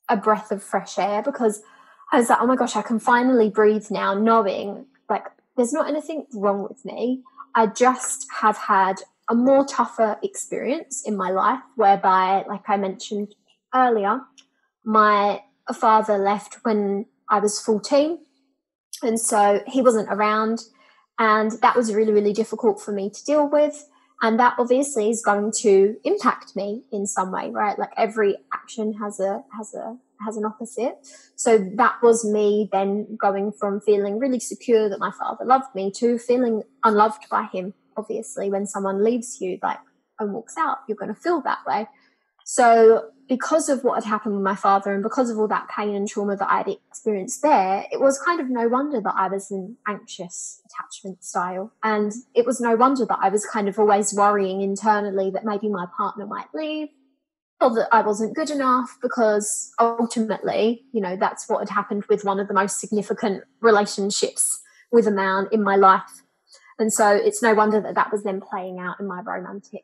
a 0.10 0.18
breath 0.18 0.52
of 0.52 0.62
fresh 0.62 1.00
air 1.00 1.24
because 1.24 1.62
I 2.12 2.17
was 2.17 2.30
like, 2.30 2.39
oh 2.41 2.48
my 2.48 2.56
gosh, 2.56 2.76
I 2.76 2.82
can 2.82 3.00
finally 3.00 3.50
breathe 3.50 3.88
now, 3.91 4.13
knowing 4.13 4.86
like 5.10 5.26
there's 5.56 5.74
not 5.74 5.88
anything 5.88 6.26
wrong 6.34 6.63
with 6.63 6.84
me. 6.86 7.24
I 7.56 7.67
just 7.67 8.28
have 8.41 8.58
had 8.58 9.02
a 9.30 9.36
more 9.36 9.65
tougher 9.65 10.17
experience 10.24 11.04
in 11.06 11.15
my 11.15 11.30
life 11.30 11.62
whereby, 11.76 12.43
like 12.48 12.67
I 12.67 12.78
mentioned 12.78 13.36
earlier, 13.74 14.22
my 14.84 15.41
father 15.74 16.17
left 16.17 16.58
when 16.63 17.06
I 17.30 17.39
was 17.39 17.60
14. 17.60 18.19
And 19.04 19.19
so 19.19 19.62
he 19.67 19.82
wasn't 19.82 20.10
around. 20.10 20.63
And 21.19 21.52
that 21.62 21.76
was 21.76 21.93
really, 21.93 22.12
really 22.12 22.34
difficult 22.34 22.82
for 22.82 22.91
me 22.91 23.10
to 23.10 23.24
deal 23.24 23.48
with. 23.48 23.88
And 24.22 24.39
that 24.39 24.56
obviously 24.58 25.10
is 25.10 25.22
going 25.22 25.52
to 25.60 25.98
impact 26.04 26.56
me 26.56 26.84
in 26.91 27.06
some 27.06 27.32
way, 27.32 27.50
right? 27.52 27.78
Like 27.78 27.91
every 27.95 28.36
action 28.54 28.93
has 28.93 29.19
a, 29.19 29.43
has 29.56 29.74
a, 29.74 29.98
has 30.26 30.38
an 30.38 30.46
opposite. 30.46 30.96
So 31.36 31.58
that 31.76 31.96
was 32.02 32.26
me 32.26 32.70
then 32.72 33.18
going 33.20 33.52
from 33.52 33.82
feeling 33.82 34.20
really 34.20 34.40
secure 34.40 34.90
that 34.90 35.00
my 35.00 35.12
father 35.12 35.46
loved 35.46 35.74
me 35.76 35.92
to 35.98 36.18
feeling 36.18 36.64
unloved 36.84 37.26
by 37.30 37.44
him. 37.52 37.74
Obviously, 37.98 38.50
when 38.50 38.66
someone 38.66 39.04
leaves 39.04 39.40
you, 39.42 39.60
like, 39.62 39.80
and 40.20 40.34
walks 40.34 40.58
out, 40.58 40.80
you're 40.88 40.98
going 40.98 41.14
to 41.14 41.20
feel 41.20 41.42
that 41.42 41.60
way. 41.66 41.88
So 42.46 43.12
because 43.28 43.70
of 43.70 43.84
what 43.84 44.04
had 44.04 44.10
happened 44.10 44.34
with 44.34 44.44
my 44.44 44.56
father 44.56 44.92
and 44.92 45.04
because 45.04 45.30
of 45.30 45.38
all 45.38 45.48
that 45.48 45.70
pain 45.70 45.96
and 45.96 46.08
trauma 46.08 46.36
that 46.36 46.50
I'd 46.50 46.68
experienced 46.68 47.44
there, 47.44 47.86
it 47.92 48.02
was 48.02 48.20
kind 48.20 48.40
of 48.40 48.50
no 48.50 48.68
wonder 48.68 49.00
that 49.00 49.14
I 49.16 49.28
was 49.28 49.52
an 49.52 49.78
anxious 49.88 50.62
attachment 50.66 51.24
style. 51.24 51.72
And 51.84 52.12
it 52.34 52.48
was 52.48 52.60
no 52.60 52.76
wonder 52.76 53.06
that 53.06 53.20
I 53.22 53.30
was 53.30 53.46
kind 53.46 53.70
of 53.70 53.78
always 53.78 54.16
worrying 54.16 54.62
internally 54.62 55.30
that 55.30 55.46
maybe 55.46 55.70
my 55.70 55.86
partner 55.96 56.26
might 56.26 56.48
leave 56.54 56.90
that 57.60 57.89
I 57.91 58.02
wasn't 58.02 58.36
good 58.36 58.50
enough 58.50 58.98
because 59.02 59.72
ultimately, 59.80 60.86
you 60.93 61.02
know, 61.02 61.17
that's 61.17 61.50
what 61.50 61.60
had 61.60 61.69
happened 61.69 62.06
with 62.06 62.24
one 62.24 62.39
of 62.39 62.48
the 62.48 62.54
most 62.54 62.80
significant 62.80 63.43
relationships 63.60 64.62
with 64.91 65.08
a 65.08 65.12
man 65.12 65.48
in 65.52 65.62
my 65.62 65.76
life. 65.76 66.24
And 66.80 66.93
so 66.93 67.10
it's 67.10 67.43
no 67.43 67.54
wonder 67.54 67.82
that 67.82 67.95
that 67.95 68.12
was 68.12 68.24
then 68.24 68.39
playing 68.39 68.80
out 68.80 69.00
in 69.00 69.08
my 69.08 69.22
romantic 69.22 69.84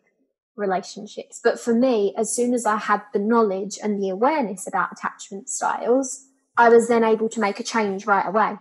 relationships. 0.56 1.42
But 1.44 1.60
for 1.60 1.74
me, 1.76 2.14
as 2.18 2.34
soon 2.34 2.54
as 2.54 2.66
I 2.66 2.78
had 2.78 3.02
the 3.12 3.20
knowledge 3.20 3.78
and 3.84 4.02
the 4.02 4.10
awareness 4.10 4.66
about 4.68 4.94
attachment 4.94 5.50
styles, 5.50 6.28
I 6.58 6.70
was 6.70 6.88
then 6.88 7.04
able 7.04 7.28
to 7.30 7.42
make 7.42 7.60
a 7.60 7.64
change 7.64 8.06
right 8.06 8.26
away. 8.26 8.58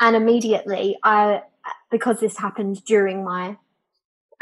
And 0.00 0.14
immediately, 0.14 0.96
I, 1.02 1.42
because 1.90 2.20
this 2.20 2.38
happened 2.38 2.84
during 2.84 3.24
my 3.24 3.56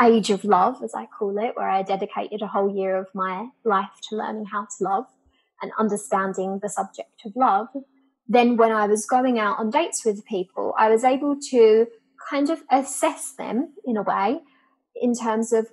age 0.03 0.31
of 0.31 0.45
love, 0.45 0.83
as 0.83 0.95
I 0.95 1.07
call 1.07 1.39
it, 1.39 1.53
where 1.57 1.69
I 1.69 1.83
dedicated 1.83 2.43
a 2.43 2.47
whole 2.47 2.75
year 2.75 2.97
of 2.97 3.09
my 3.15 3.49
life 3.65 3.91
to 4.09 4.17
learning 4.17 4.47
how 4.47 4.63
to 4.63 4.85
love 4.85 5.07
and 5.63 5.73
understanding 5.79 6.61
the 6.63 6.69
subject 6.69 7.23
of 7.25 7.33
love. 7.37 7.69
Then, 8.27 8.57
when 8.57 8.73
I 8.73 8.87
was 8.87 9.07
going 9.07 9.39
out 9.39 9.59
on 9.59 9.71
dates 9.71 10.05
with 10.05 10.25
people, 10.25 10.75
I 10.79 10.89
was 10.89 11.05
able 11.05 11.37
to 11.51 11.87
kind 12.31 12.51
of 12.51 12.63
assess 12.71 13.33
them 13.33 13.75
in 13.85 13.97
a 13.97 14.03
way 14.03 14.41
in 14.95 15.15
terms 15.15 15.53
of 15.53 15.69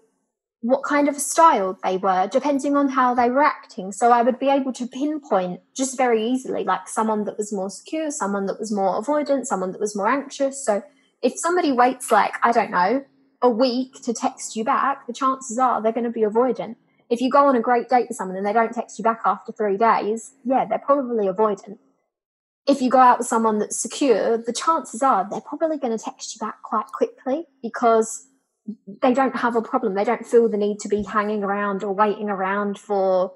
what 0.62 0.84
kind 0.84 1.08
of 1.08 1.16
style 1.18 1.78
they 1.84 1.98
were, 1.98 2.28
depending 2.32 2.76
on 2.76 2.90
how 2.90 3.14
they 3.14 3.30
were 3.30 3.44
acting. 3.44 3.92
So 3.92 4.12
I 4.12 4.24
would 4.24 4.40
be 4.40 4.50
able 4.50 4.74
to 4.74 4.88
pinpoint 4.88 5.62
just 5.76 5.96
very 5.96 6.28
easily, 6.28 6.64
like 6.64 6.88
someone 6.88 7.26
that 7.26 7.38
was 7.38 7.54
more 7.54 7.70
secure, 7.70 8.10
someone 8.10 8.48
that 8.48 8.60
was 8.60 8.72
more 8.72 9.02
avoidant, 9.02 9.46
someone 9.46 9.72
that 9.72 9.80
was 9.80 9.96
more 9.96 10.10
anxious. 10.10 10.66
So 10.66 10.82
if 11.22 11.38
somebody 11.38 11.72
waits, 11.72 12.12
like, 12.12 12.34
I 12.42 12.52
don't 12.52 12.72
know, 12.72 13.06
a 13.42 13.50
week 13.50 14.02
to 14.04 14.14
text 14.14 14.56
you 14.56 14.64
back, 14.64 15.08
the 15.08 15.14
chances 15.14 15.58
are 15.58 15.82
they're 15.82 15.92
going 15.92 16.04
to 16.04 16.10
be 16.10 16.22
avoidant. 16.22 16.76
If 17.10 17.22
you 17.22 17.30
go 17.30 17.48
on 17.48 17.56
a 17.56 17.62
great 17.62 17.88
date 17.88 18.08
with 18.10 18.18
someone 18.18 18.36
and 18.36 18.46
they 18.46 18.54
don't 18.54 18.74
text 18.74 18.98
you 19.00 19.04
back 19.04 19.22
after 19.24 19.52
three 19.52 19.78
days, 19.78 20.34
yeah, 20.44 20.66
they're 20.66 20.80
probably 20.80 21.28
avoidant. 21.28 21.78
If 22.68 22.82
you 22.82 22.90
go 22.90 22.98
out 22.98 23.20
with 23.20 23.28
someone 23.28 23.60
that's 23.60 23.78
secure, 23.78 24.38
the 24.38 24.52
chances 24.52 25.02
are 25.02 25.26
they're 25.30 25.40
probably 25.40 25.78
going 25.78 25.98
to 25.98 26.04
text 26.04 26.36
you 26.36 26.40
back 26.40 26.62
quite 26.64 26.88
quickly 26.88 27.46
because 27.62 28.28
they 29.02 29.14
don't 29.14 29.38
have 29.38 29.56
a 29.56 29.62
problem. 29.62 29.94
They 29.94 30.04
don't 30.04 30.26
feel 30.26 30.50
the 30.50 30.58
need 30.58 30.80
to 30.82 30.90
be 30.90 31.04
hanging 31.04 31.44
around 31.44 31.84
or 31.84 31.94
waiting 31.94 32.30
around 32.30 32.78
for, 32.78 33.34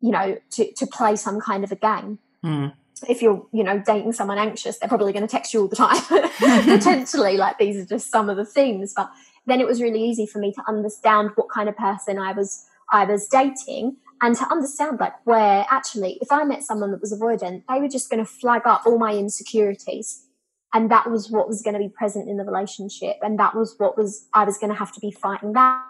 you 0.00 0.12
know, 0.12 0.38
to, 0.52 0.72
to 0.74 0.86
play 0.86 1.16
some 1.16 1.40
kind 1.40 1.64
of 1.64 1.72
a 1.72 1.76
game. 1.76 2.20
Mm. 2.44 2.74
If 3.08 3.22
you're, 3.22 3.46
you 3.52 3.64
know, 3.64 3.82
dating 3.84 4.12
someone 4.12 4.38
anxious, 4.38 4.78
they're 4.78 4.88
probably 4.88 5.12
going 5.12 5.26
to 5.26 5.30
text 5.30 5.52
you 5.52 5.62
all 5.62 5.68
the 5.68 5.76
time. 5.76 6.00
Potentially, 6.78 7.36
like 7.36 7.58
these 7.58 7.76
are 7.76 7.86
just 7.86 8.10
some 8.10 8.30
of 8.30 8.36
the 8.36 8.44
themes. 8.44 8.92
But 8.94 9.10
then 9.46 9.60
it 9.60 9.66
was 9.66 9.82
really 9.82 10.02
easy 10.02 10.26
for 10.26 10.38
me 10.38 10.52
to 10.52 10.62
understand 10.68 11.30
what 11.34 11.48
kind 11.50 11.68
of 11.68 11.76
person 11.76 12.18
I 12.18 12.32
was 12.32 12.64
I 12.90 13.04
was 13.04 13.26
dating 13.26 13.96
and 14.20 14.36
to 14.36 14.44
understand 14.50 15.00
like 15.00 15.14
where 15.24 15.64
actually 15.70 16.18
if 16.20 16.30
I 16.30 16.44
met 16.44 16.62
someone 16.62 16.92
that 16.92 17.00
was 17.00 17.12
avoidant, 17.12 17.64
they 17.68 17.80
were 17.80 17.88
just 17.88 18.10
going 18.10 18.24
to 18.24 18.30
flag 18.30 18.62
up 18.66 18.82
all 18.86 18.98
my 18.98 19.14
insecurities 19.14 20.26
and 20.72 20.90
that 20.90 21.10
was 21.10 21.30
what 21.30 21.48
was 21.48 21.62
going 21.62 21.74
to 21.74 21.80
be 21.80 21.88
present 21.88 22.28
in 22.28 22.36
the 22.36 22.44
relationship 22.44 23.16
and 23.22 23.38
that 23.38 23.54
was 23.54 23.74
what 23.78 23.96
was 23.96 24.26
i 24.34 24.44
was 24.44 24.58
going 24.58 24.70
to 24.72 24.78
have 24.78 24.92
to 24.92 25.00
be 25.00 25.10
fighting 25.10 25.52
that 25.52 25.82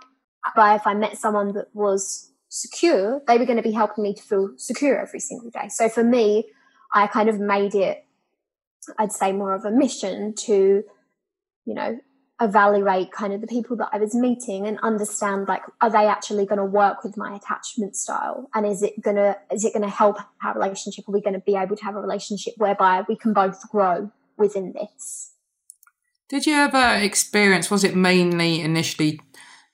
but 0.54 0.76
if 0.76 0.86
i 0.86 0.94
met 0.94 1.16
someone 1.16 1.52
that 1.52 1.68
was 1.74 2.32
secure 2.48 3.22
they 3.26 3.38
were 3.38 3.46
going 3.46 3.56
to 3.56 3.62
be 3.62 3.72
helping 3.72 4.04
me 4.04 4.14
to 4.14 4.22
feel 4.22 4.50
secure 4.56 5.00
every 5.00 5.20
single 5.20 5.50
day 5.50 5.68
so 5.68 5.88
for 5.88 6.04
me 6.04 6.44
i 6.92 7.07
kind 7.07 7.28
of 7.28 7.38
made 7.38 7.74
it 7.74 8.05
i'd 8.98 9.12
say 9.12 9.33
more 9.33 9.55
of 9.55 9.64
a 9.64 9.70
mission 9.70 10.35
to 10.35 10.83
you 11.64 11.74
know 11.74 11.98
evaluate 12.40 13.12
kind 13.12 13.33
of 13.33 13.40
the 13.40 13.46
people 13.46 13.76
that 13.76 13.88
i 13.92 13.98
was 13.98 14.14
meeting 14.14 14.66
and 14.66 14.78
understand 14.83 15.46
like 15.46 15.62
are 15.81 15.90
they 15.90 16.07
actually 16.09 16.44
going 16.44 16.59
to 16.59 16.64
work 16.64 17.05
with 17.05 17.16
my 17.16 17.37
attachment 17.37 17.94
style 17.94 18.48
and 18.55 18.66
is 18.66 18.83
it 18.83 19.00
going 19.00 19.16
to 19.16 19.37
is 19.52 19.64
it 19.64 19.72
going 19.72 19.85
to 19.85 19.88
help 19.88 20.16
our 20.42 20.55
relationship 20.55 21.09
are 21.09 21.12
we 21.12 21.20
going 21.20 21.35
to 21.35 21.40
be 21.40 21.55
able 21.55 21.76
to 21.76 21.85
have 21.85 21.94
a 21.94 22.00
relationship 22.00 22.55
whereby 22.57 23.05
we 23.09 23.14
can 23.14 23.33
both 23.33 23.70
grow 23.70 24.11
within 24.37 24.72
this. 24.72 25.33
Did 26.28 26.46
you 26.46 26.55
ever 26.55 26.96
experience? 27.02 27.70
Was 27.70 27.85
it 27.85 27.94
mainly 27.94 28.61
initially, 28.61 29.20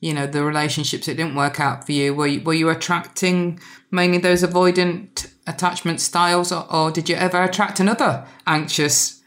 you 0.00 0.14
know, 0.14 0.26
the 0.26 0.44
relationships 0.44 1.06
that 1.06 1.16
didn't 1.16 1.34
work 1.34 1.61
out 1.61 1.84
for 1.84 1.92
you? 1.92 2.14
Were 2.14 2.26
you, 2.26 2.40
were 2.40 2.54
you 2.54 2.68
attracting 2.68 3.61
mainly 3.90 4.18
those 4.18 4.42
avoidant 4.42 5.30
attachment 5.46 6.00
styles, 6.00 6.52
or, 6.52 6.72
or 6.72 6.90
did 6.90 7.08
you 7.08 7.16
ever 7.16 7.42
attract 7.42 7.80
another 7.80 8.26
anxious 8.46 9.22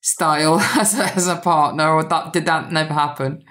style 0.00 0.60
as 0.76 0.98
a, 0.98 1.04
as 1.14 1.28
a 1.28 1.36
partner, 1.36 1.90
or 1.90 2.04
that 2.04 2.32
did 2.32 2.46
that 2.46 2.72
never 2.72 2.94
happen? 2.94 3.44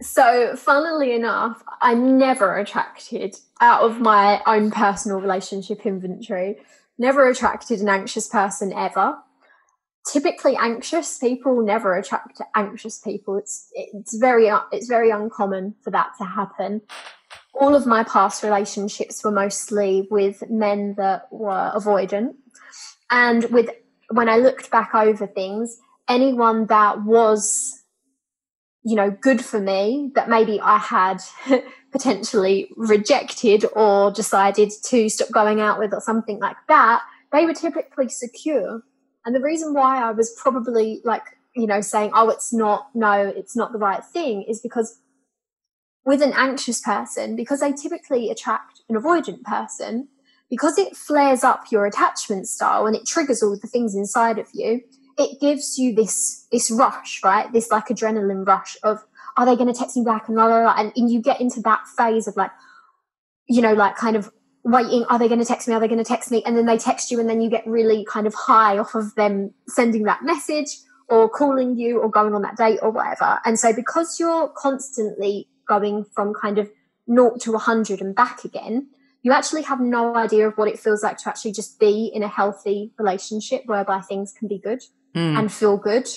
So, 0.00 0.54
funnily 0.54 1.12
enough, 1.12 1.62
I 1.80 1.94
never 1.94 2.56
attracted 2.56 3.36
out 3.60 3.82
of 3.82 4.00
my 4.00 4.40
own 4.46 4.70
personal 4.70 5.20
relationship 5.20 5.84
inventory. 5.84 6.58
Never 6.98 7.28
attracted 7.28 7.80
an 7.80 7.88
anxious 7.88 8.28
person 8.28 8.72
ever 8.72 9.18
typically 10.12 10.56
anxious 10.56 11.18
people 11.18 11.62
never 11.62 11.96
attract 11.96 12.40
anxious 12.54 12.98
people. 12.98 13.36
It's 13.36 13.70
it's 13.74 14.16
very 14.16 14.50
it's 14.72 14.88
very 14.88 15.10
uncommon 15.10 15.74
for 15.82 15.90
that 15.90 16.12
to 16.18 16.24
happen. 16.24 16.82
All 17.54 17.74
of 17.74 17.86
my 17.86 18.04
past 18.04 18.42
relationships 18.42 19.24
were 19.24 19.32
mostly 19.32 20.06
with 20.10 20.48
men 20.48 20.94
that 20.96 21.32
were 21.32 21.72
avoidant. 21.74 22.34
And 23.10 23.44
with 23.50 23.70
when 24.10 24.28
i 24.28 24.36
looked 24.36 24.70
back 24.70 24.94
over 24.94 25.26
things 25.26 25.78
anyone 26.08 26.66
that 26.66 27.02
was 27.04 27.82
you 28.82 28.96
know 28.96 29.10
good 29.10 29.44
for 29.44 29.60
me 29.60 30.10
that 30.14 30.28
maybe 30.28 30.60
i 30.60 30.78
had 30.78 31.18
potentially 31.92 32.70
rejected 32.76 33.64
or 33.74 34.10
decided 34.10 34.70
to 34.84 35.08
stop 35.08 35.30
going 35.30 35.60
out 35.60 35.78
with 35.78 35.92
or 35.92 36.00
something 36.00 36.38
like 36.38 36.56
that 36.68 37.02
they 37.32 37.44
were 37.44 37.54
typically 37.54 38.08
secure 38.08 38.82
and 39.24 39.34
the 39.34 39.40
reason 39.40 39.74
why 39.74 40.02
I 40.02 40.12
was 40.12 40.30
probably 40.40 41.00
like, 41.04 41.22
you 41.54 41.66
know, 41.66 41.80
saying, 41.80 42.12
oh, 42.14 42.30
it's 42.30 42.52
not, 42.52 42.88
no, 42.94 43.12
it's 43.12 43.56
not 43.56 43.72
the 43.72 43.78
right 43.78 44.04
thing 44.04 44.42
is 44.42 44.60
because 44.60 45.00
with 46.04 46.22
an 46.22 46.32
anxious 46.34 46.80
person, 46.80 47.36
because 47.36 47.60
they 47.60 47.72
typically 47.72 48.30
attract 48.30 48.80
an 48.88 48.96
avoidant 48.96 49.42
person, 49.42 50.08
because 50.48 50.78
it 50.78 50.96
flares 50.96 51.44
up 51.44 51.64
your 51.70 51.84
attachment 51.84 52.48
style 52.48 52.86
and 52.86 52.96
it 52.96 53.06
triggers 53.06 53.42
all 53.42 53.58
the 53.58 53.66
things 53.66 53.94
inside 53.94 54.38
of 54.38 54.46
you, 54.54 54.80
it 55.18 55.40
gives 55.40 55.76
you 55.78 55.94
this 55.94 56.46
this 56.50 56.70
rush, 56.70 57.20
right? 57.22 57.52
This 57.52 57.70
like 57.70 57.88
adrenaline 57.88 58.46
rush 58.46 58.76
of 58.82 59.04
are 59.36 59.44
they 59.44 59.56
going 59.56 59.72
to 59.72 59.78
text 59.78 59.96
me 59.96 60.04
back 60.04 60.28
and 60.28 60.36
la 60.36 60.46
la 60.46 60.60
la, 60.60 60.74
and, 60.78 60.92
and 60.96 61.10
you 61.10 61.20
get 61.20 61.40
into 61.40 61.60
that 61.60 61.86
phase 61.96 62.26
of 62.26 62.36
like, 62.36 62.50
you 63.48 63.60
know, 63.60 63.74
like 63.74 63.96
kind 63.96 64.16
of 64.16 64.32
waiting 64.70 65.04
are 65.08 65.18
they 65.18 65.28
going 65.28 65.40
to 65.40 65.46
text 65.46 65.66
me 65.66 65.74
are 65.74 65.80
they 65.80 65.88
going 65.88 65.98
to 65.98 66.04
text 66.04 66.30
me 66.30 66.42
and 66.44 66.56
then 66.56 66.66
they 66.66 66.76
text 66.76 67.10
you 67.10 67.18
and 67.18 67.28
then 67.28 67.40
you 67.40 67.48
get 67.48 67.66
really 67.66 68.04
kind 68.04 68.26
of 68.26 68.34
high 68.34 68.76
off 68.76 68.94
of 68.94 69.14
them 69.14 69.52
sending 69.66 70.02
that 70.04 70.22
message 70.22 70.78
or 71.08 71.28
calling 71.28 71.76
you 71.78 71.98
or 71.98 72.10
going 72.10 72.34
on 72.34 72.42
that 72.42 72.56
date 72.56 72.78
or 72.82 72.90
whatever. 72.90 73.40
And 73.44 73.58
so 73.58 73.72
because 73.72 74.20
you're 74.20 74.48
constantly 74.48 75.48
going 75.66 76.04
from 76.04 76.34
kind 76.34 76.58
of 76.58 76.70
naught 77.06 77.40
to 77.40 77.52
100 77.52 78.00
and 78.00 78.14
back 78.14 78.44
again, 78.44 78.88
you 79.22 79.32
actually 79.32 79.62
have 79.62 79.80
no 79.80 80.14
idea 80.14 80.46
of 80.46 80.56
what 80.56 80.68
it 80.68 80.78
feels 80.78 81.02
like 81.02 81.18
to 81.18 81.28
actually 81.28 81.52
just 81.52 81.80
be 81.80 82.10
in 82.14 82.22
a 82.22 82.28
healthy 82.28 82.92
relationship 82.98 83.62
whereby 83.66 84.00
things 84.00 84.32
can 84.32 84.48
be 84.48 84.58
good 84.58 84.82
mm. 85.14 85.38
and 85.38 85.52
feel 85.52 85.76
good. 85.76 86.08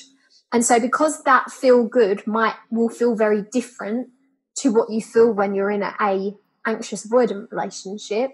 And 0.51 0.65
so 0.65 0.79
because 0.79 1.23
that 1.23 1.49
feel 1.49 1.85
good 1.85 2.27
might 2.27 2.55
will 2.69 2.89
feel 2.89 3.15
very 3.15 3.43
different 3.51 4.09
to 4.57 4.71
what 4.73 4.91
you 4.91 5.01
feel 5.01 5.31
when 5.31 5.55
you're 5.55 5.71
in 5.71 5.81
a, 5.81 5.95
a 6.01 6.35
anxious 6.67 7.07
avoidant 7.07 7.49
relationship, 7.51 8.31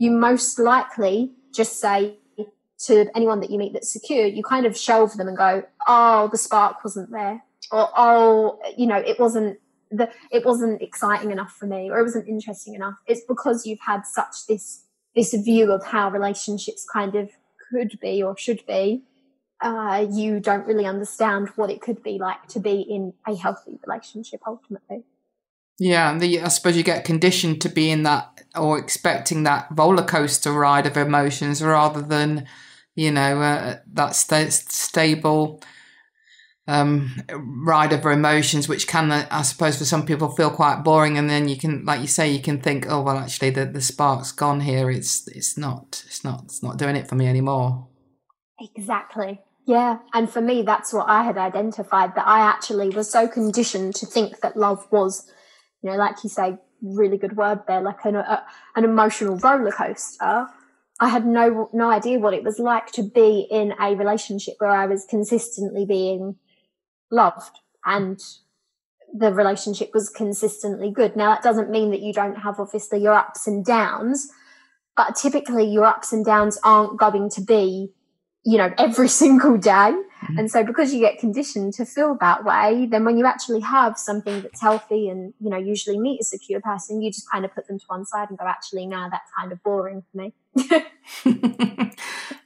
you 0.00 0.10
most 0.10 0.58
likely 0.58 1.30
just 1.52 1.78
say 1.78 2.16
to 2.86 3.06
anyone 3.14 3.40
that 3.40 3.50
you 3.50 3.58
meet 3.58 3.74
that's 3.74 3.92
secure, 3.92 4.24
you 4.26 4.42
kind 4.42 4.64
of 4.64 4.74
shelve 4.74 5.14
them 5.18 5.28
and 5.28 5.36
go, 5.36 5.62
"Oh, 5.86 6.28
the 6.32 6.38
spark 6.38 6.82
wasn't 6.82 7.10
there," 7.10 7.44
or 7.70 7.90
"Oh, 7.94 8.58
you 8.76 8.86
know, 8.86 8.96
it 8.96 9.20
wasn't 9.20 9.58
the 9.90 10.10
it 10.30 10.44
wasn't 10.46 10.80
exciting 10.80 11.30
enough 11.30 11.52
for 11.52 11.66
me, 11.66 11.90
or 11.90 11.98
it 11.98 12.02
wasn't 12.02 12.28
interesting 12.28 12.74
enough." 12.74 12.94
It's 13.06 13.24
because 13.28 13.66
you've 13.66 13.80
had 13.80 14.06
such 14.06 14.46
this 14.48 14.86
this 15.14 15.34
view 15.34 15.70
of 15.70 15.84
how 15.84 16.10
relationships 16.10 16.86
kind 16.90 17.14
of 17.14 17.30
could 17.70 18.00
be 18.00 18.22
or 18.22 18.36
should 18.38 18.64
be. 18.66 19.02
Uh, 19.60 20.06
you 20.10 20.40
don't 20.40 20.66
really 20.66 20.86
understand 20.86 21.48
what 21.56 21.68
it 21.68 21.82
could 21.82 22.02
be 22.02 22.18
like 22.18 22.46
to 22.46 22.58
be 22.58 22.80
in 22.80 23.12
a 23.26 23.36
healthy 23.36 23.78
relationship 23.86 24.40
ultimately. 24.46 25.04
Yeah, 25.80 26.16
the, 26.16 26.42
I 26.42 26.48
suppose 26.48 26.76
you 26.76 26.84
get 26.84 27.04
conditioned 27.04 27.60
to 27.62 27.68
be 27.68 27.90
in 27.90 28.04
that 28.04 28.44
or 28.54 28.78
expecting 28.78 29.42
that 29.44 29.66
roller 29.72 30.04
coaster 30.04 30.52
ride 30.52 30.86
of 30.86 30.96
emotions 30.96 31.62
rather 31.62 32.02
than 32.02 32.46
you 32.94 33.10
know, 33.10 33.40
uh, 33.40 33.78
that 33.94 34.14
st- 34.14 34.52
stable 34.52 35.62
um, 36.66 37.22
ride 37.32 37.92
of 37.92 38.04
emotions, 38.04 38.68
which 38.68 38.86
can, 38.86 39.10
uh, 39.10 39.26
I 39.30 39.42
suppose, 39.42 39.78
for 39.78 39.84
some 39.84 40.04
people 40.04 40.28
feel 40.28 40.50
quite 40.50 40.82
boring. 40.84 41.16
And 41.16 41.28
then 41.28 41.48
you 41.48 41.56
can, 41.56 41.84
like 41.84 42.00
you 42.00 42.06
say, 42.06 42.30
you 42.30 42.42
can 42.42 42.60
think, 42.60 42.86
oh 42.88 43.00
well, 43.00 43.18
actually, 43.18 43.50
the 43.50 43.64
the 43.64 43.80
spark's 43.80 44.32
gone 44.32 44.60
here. 44.60 44.90
It's 44.90 45.26
it's 45.28 45.56
not 45.56 46.04
it's 46.06 46.22
not 46.24 46.44
it's 46.44 46.62
not 46.62 46.78
doing 46.78 46.96
it 46.96 47.08
for 47.08 47.14
me 47.14 47.26
anymore. 47.26 47.88
Exactly. 48.60 49.40
Yeah, 49.66 49.98
and 50.12 50.28
for 50.28 50.40
me, 50.40 50.62
that's 50.62 50.92
what 50.92 51.08
I 51.08 51.22
had 51.22 51.38
identified 51.38 52.14
that 52.16 52.26
I 52.26 52.40
actually 52.40 52.90
was 52.90 53.10
so 53.10 53.28
conditioned 53.28 53.94
to 53.96 54.06
think 54.06 54.40
that 54.40 54.56
love 54.56 54.86
was, 54.90 55.30
you 55.82 55.90
know, 55.90 55.96
like 55.96 56.16
you 56.22 56.30
say, 56.30 56.58
really 56.82 57.18
good 57.18 57.36
word 57.36 57.60
there, 57.66 57.80
like 57.80 58.04
an 58.04 58.16
a, 58.16 58.44
an 58.76 58.84
emotional 58.84 59.36
roller 59.36 59.72
coaster 59.72 60.46
I 61.00 61.08
had 61.08 61.26
no 61.26 61.70
no 61.72 61.90
idea 61.90 62.18
what 62.18 62.34
it 62.34 62.44
was 62.44 62.58
like 62.58 62.92
to 62.92 63.02
be 63.02 63.48
in 63.50 63.72
a 63.80 63.94
relationship 63.94 64.56
where 64.58 64.70
I 64.70 64.84
was 64.84 65.06
consistently 65.08 65.86
being 65.86 66.36
loved 67.10 67.58
and 67.86 68.20
the 69.12 69.32
relationship 69.32 69.90
was 69.94 70.10
consistently 70.10 70.90
good. 70.90 71.16
Now 71.16 71.30
that 71.30 71.42
doesn't 71.42 71.70
mean 71.70 71.90
that 71.90 72.02
you 72.02 72.12
don't 72.12 72.36
have 72.36 72.60
obviously 72.60 73.02
your 73.02 73.14
ups 73.14 73.46
and 73.46 73.64
downs, 73.64 74.28
but 74.94 75.16
typically 75.16 75.64
your 75.64 75.86
ups 75.86 76.12
and 76.12 76.24
downs 76.24 76.58
aren't 76.62 77.00
going 77.00 77.30
to 77.30 77.40
be, 77.40 77.92
you 78.44 78.58
know, 78.58 78.72
every 78.78 79.08
single 79.22 79.56
day. 79.56 79.70
Mm-hmm. 80.22 80.38
And 80.38 80.50
so 80.50 80.62
because 80.64 80.92
you 80.92 81.00
get 81.00 81.18
conditioned 81.18 81.72
to 81.74 81.86
feel 81.86 82.16
that 82.20 82.44
way, 82.44 82.86
then 82.90 83.04
when 83.04 83.16
you 83.16 83.26
actually 83.26 83.60
have 83.60 83.98
something 83.98 84.42
that's 84.42 84.60
healthy 84.60 85.08
and, 85.08 85.32
you 85.40 85.48
know, 85.48 85.56
usually 85.56 85.98
meet 85.98 86.20
a 86.20 86.24
secure 86.24 86.60
person, 86.60 87.00
you 87.00 87.10
just 87.10 87.30
kind 87.30 87.44
of 87.44 87.54
put 87.54 87.66
them 87.66 87.78
to 87.78 87.84
one 87.86 88.04
side 88.04 88.28
and 88.28 88.38
go, 88.38 88.44
actually, 88.46 88.86
now 88.86 89.08
that's 89.08 89.30
kind 89.38 89.50
of 89.50 89.62
boring 89.62 90.02
for 90.10 90.18
me. 90.18 90.34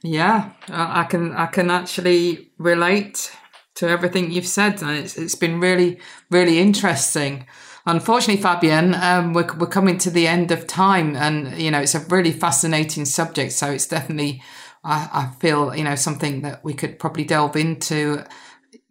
yeah, 0.03 0.51
I 0.69 1.03
can, 1.03 1.33
I 1.33 1.47
can 1.47 1.69
actually 1.69 2.51
relate 2.57 3.35
to 3.75 3.89
everything 3.89 4.31
you've 4.31 4.47
said. 4.47 4.81
And 4.81 4.91
it's, 4.91 5.17
it's 5.17 5.35
been 5.35 5.59
really, 5.59 5.99
really 6.31 6.59
interesting. 6.59 7.45
Unfortunately, 7.85 8.41
Fabienne, 8.41 8.99
um, 8.99 9.33
we're, 9.33 9.53
we're 9.57 9.67
coming 9.67 9.97
to 9.99 10.09
the 10.09 10.27
end 10.27 10.51
of 10.51 10.65
time 10.65 11.15
and, 11.15 11.55
you 11.61 11.69
know, 11.69 11.81
it's 11.81 11.93
a 11.93 11.99
really 11.99 12.31
fascinating 12.31 13.05
subject. 13.05 13.51
So 13.51 13.69
it's 13.69 13.85
definitely 13.85 14.41
I, 14.85 15.09
I 15.11 15.31
feel, 15.39 15.75
you 15.75 15.83
know, 15.83 15.95
something 15.95 16.41
that 16.41 16.63
we 16.63 16.73
could 16.73 16.99
probably 16.99 17.23
delve 17.23 17.55
into 17.55 18.23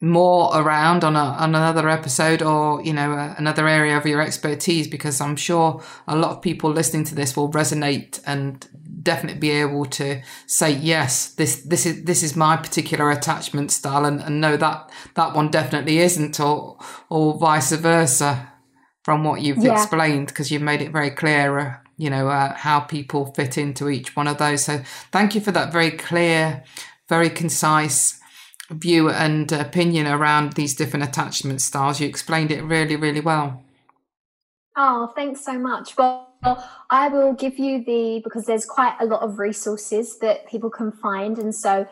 more 0.00 0.50
around 0.54 1.02
on, 1.02 1.16
a, 1.16 1.18
on 1.18 1.54
another 1.54 1.88
episode 1.88 2.42
or 2.42 2.82
you 2.82 2.92
know 2.92 3.12
uh, 3.12 3.34
another 3.38 3.66
area 3.66 3.96
of 3.96 4.04
your 4.04 4.20
expertise 4.20 4.86
because 4.86 5.20
i'm 5.20 5.34
sure 5.34 5.82
a 6.06 6.14
lot 6.14 6.30
of 6.30 6.42
people 6.42 6.70
listening 6.70 7.04
to 7.04 7.14
this 7.14 7.34
will 7.34 7.50
resonate 7.50 8.20
and 8.26 8.68
definitely 9.02 9.38
be 9.38 9.50
able 9.50 9.86
to 9.86 10.20
say 10.46 10.70
yes 10.70 11.32
this 11.34 11.62
this 11.62 11.86
is 11.86 12.04
this 12.04 12.22
is 12.22 12.36
my 12.36 12.56
particular 12.56 13.10
attachment 13.10 13.70
style 13.70 14.04
and, 14.04 14.20
and 14.20 14.40
no 14.40 14.56
that 14.56 14.90
that 15.14 15.34
one 15.34 15.50
definitely 15.50 15.98
isn't 15.98 16.38
or 16.38 16.76
or 17.08 17.38
vice 17.38 17.72
versa 17.72 18.52
from 19.02 19.24
what 19.24 19.40
you've 19.40 19.58
yeah. 19.58 19.72
explained 19.72 20.26
because 20.26 20.50
you've 20.50 20.62
made 20.62 20.82
it 20.82 20.92
very 20.92 21.10
clear 21.10 21.82
you 21.96 22.10
know, 22.10 22.28
uh, 22.28 22.54
how 22.54 22.80
people 22.80 23.32
fit 23.34 23.56
into 23.58 23.88
each 23.88 24.16
one 24.16 24.28
of 24.28 24.38
those. 24.38 24.64
So 24.64 24.82
thank 25.12 25.34
you 25.34 25.40
for 25.40 25.52
that 25.52 25.72
very 25.72 25.90
clear, 25.90 26.64
very 27.08 27.30
concise 27.30 28.20
view 28.70 29.10
and 29.10 29.52
opinion 29.52 30.06
around 30.06 30.54
these 30.54 30.74
different 30.74 31.04
attachment 31.04 31.60
styles. 31.60 32.00
You 32.00 32.08
explained 32.08 32.50
it 32.50 32.62
really, 32.62 32.96
really 32.96 33.20
well. 33.20 33.62
Oh, 34.76 35.12
thanks 35.14 35.44
so 35.44 35.58
much. 35.58 35.96
Well, 35.96 36.28
I 36.90 37.08
will 37.08 37.32
give 37.32 37.58
you 37.58 37.84
the 37.84 38.20
because 38.24 38.44
there's 38.44 38.66
quite 38.66 38.96
a 39.00 39.06
lot 39.06 39.22
of 39.22 39.38
resources 39.38 40.18
that 40.18 40.48
people 40.48 40.70
can 40.70 40.92
find, 40.92 41.38
and 41.38 41.54
so 41.54 41.86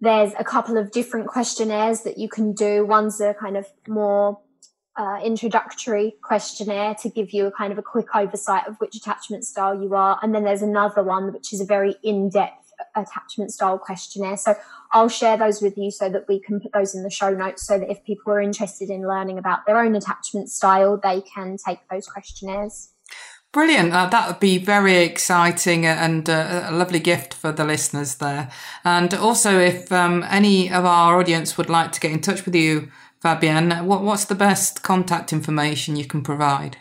there's 0.00 0.32
a 0.38 0.44
couple 0.44 0.76
of 0.76 0.90
different 0.90 1.28
questionnaires 1.28 2.02
that 2.02 2.18
you 2.18 2.28
can 2.28 2.52
do. 2.52 2.84
One's 2.84 3.20
a 3.20 3.32
kind 3.34 3.56
of 3.56 3.66
more 3.88 4.40
uh, 4.96 5.20
introductory 5.22 6.14
questionnaire 6.22 6.94
to 6.94 7.08
give 7.08 7.32
you 7.32 7.46
a 7.46 7.52
kind 7.52 7.72
of 7.72 7.78
a 7.78 7.82
quick 7.82 8.14
oversight 8.14 8.66
of 8.66 8.76
which 8.76 8.96
attachment 8.96 9.44
style 9.44 9.80
you 9.80 9.94
are. 9.94 10.18
And 10.22 10.34
then 10.34 10.44
there's 10.44 10.62
another 10.62 11.02
one, 11.02 11.32
which 11.32 11.52
is 11.52 11.60
a 11.60 11.64
very 11.64 11.96
in 12.02 12.30
depth 12.30 12.72
attachment 12.94 13.52
style 13.52 13.78
questionnaire. 13.78 14.36
So 14.36 14.54
I'll 14.92 15.08
share 15.08 15.36
those 15.36 15.60
with 15.60 15.76
you 15.76 15.90
so 15.90 16.08
that 16.08 16.26
we 16.28 16.40
can 16.40 16.60
put 16.60 16.72
those 16.72 16.94
in 16.94 17.02
the 17.02 17.10
show 17.10 17.30
notes 17.30 17.66
so 17.66 17.78
that 17.78 17.90
if 17.90 18.04
people 18.04 18.32
are 18.32 18.40
interested 18.40 18.90
in 18.90 19.06
learning 19.06 19.38
about 19.38 19.66
their 19.66 19.78
own 19.78 19.94
attachment 19.94 20.50
style, 20.50 20.98
they 21.02 21.20
can 21.20 21.56
take 21.56 21.78
those 21.90 22.06
questionnaires. 22.06 22.90
Brilliant. 23.52 23.92
Uh, 23.92 24.06
that 24.06 24.28
would 24.28 24.40
be 24.40 24.58
very 24.58 24.98
exciting 24.98 25.86
and 25.86 26.28
uh, 26.28 26.66
a 26.66 26.72
lovely 26.72 26.98
gift 26.98 27.32
for 27.32 27.52
the 27.52 27.64
listeners 27.64 28.16
there. 28.16 28.50
And 28.84 29.14
also, 29.14 29.58
if 29.58 29.90
um, 29.90 30.24
any 30.28 30.70
of 30.70 30.84
our 30.84 31.18
audience 31.18 31.56
would 31.56 31.70
like 31.70 31.92
to 31.92 32.00
get 32.00 32.10
in 32.10 32.20
touch 32.20 32.44
with 32.44 32.54
you, 32.54 32.90
Fabienne, 33.26 33.84
what, 33.84 34.02
what's 34.02 34.26
the 34.26 34.36
best 34.36 34.84
contact 34.84 35.32
information 35.32 35.96
you 35.96 36.04
can 36.04 36.22
provide? 36.22 36.76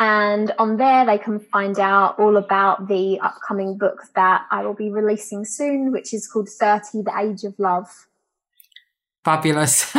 and 0.00 0.52
on 0.58 0.76
there 0.78 1.06
they 1.06 1.18
can 1.18 1.38
find 1.38 1.78
out 1.78 2.18
all 2.18 2.36
about 2.36 2.88
the 2.88 3.20
upcoming 3.20 3.78
book 3.78 4.02
that 4.16 4.46
I 4.50 4.66
will 4.66 4.74
be 4.74 4.90
releasing 4.90 5.44
soon, 5.44 5.92
which 5.92 6.12
is 6.12 6.26
called 6.26 6.48
30 6.48 7.02
The 7.02 7.12
Age 7.16 7.44
of 7.44 7.56
Love. 7.60 8.08
Fabulous. 9.24 9.84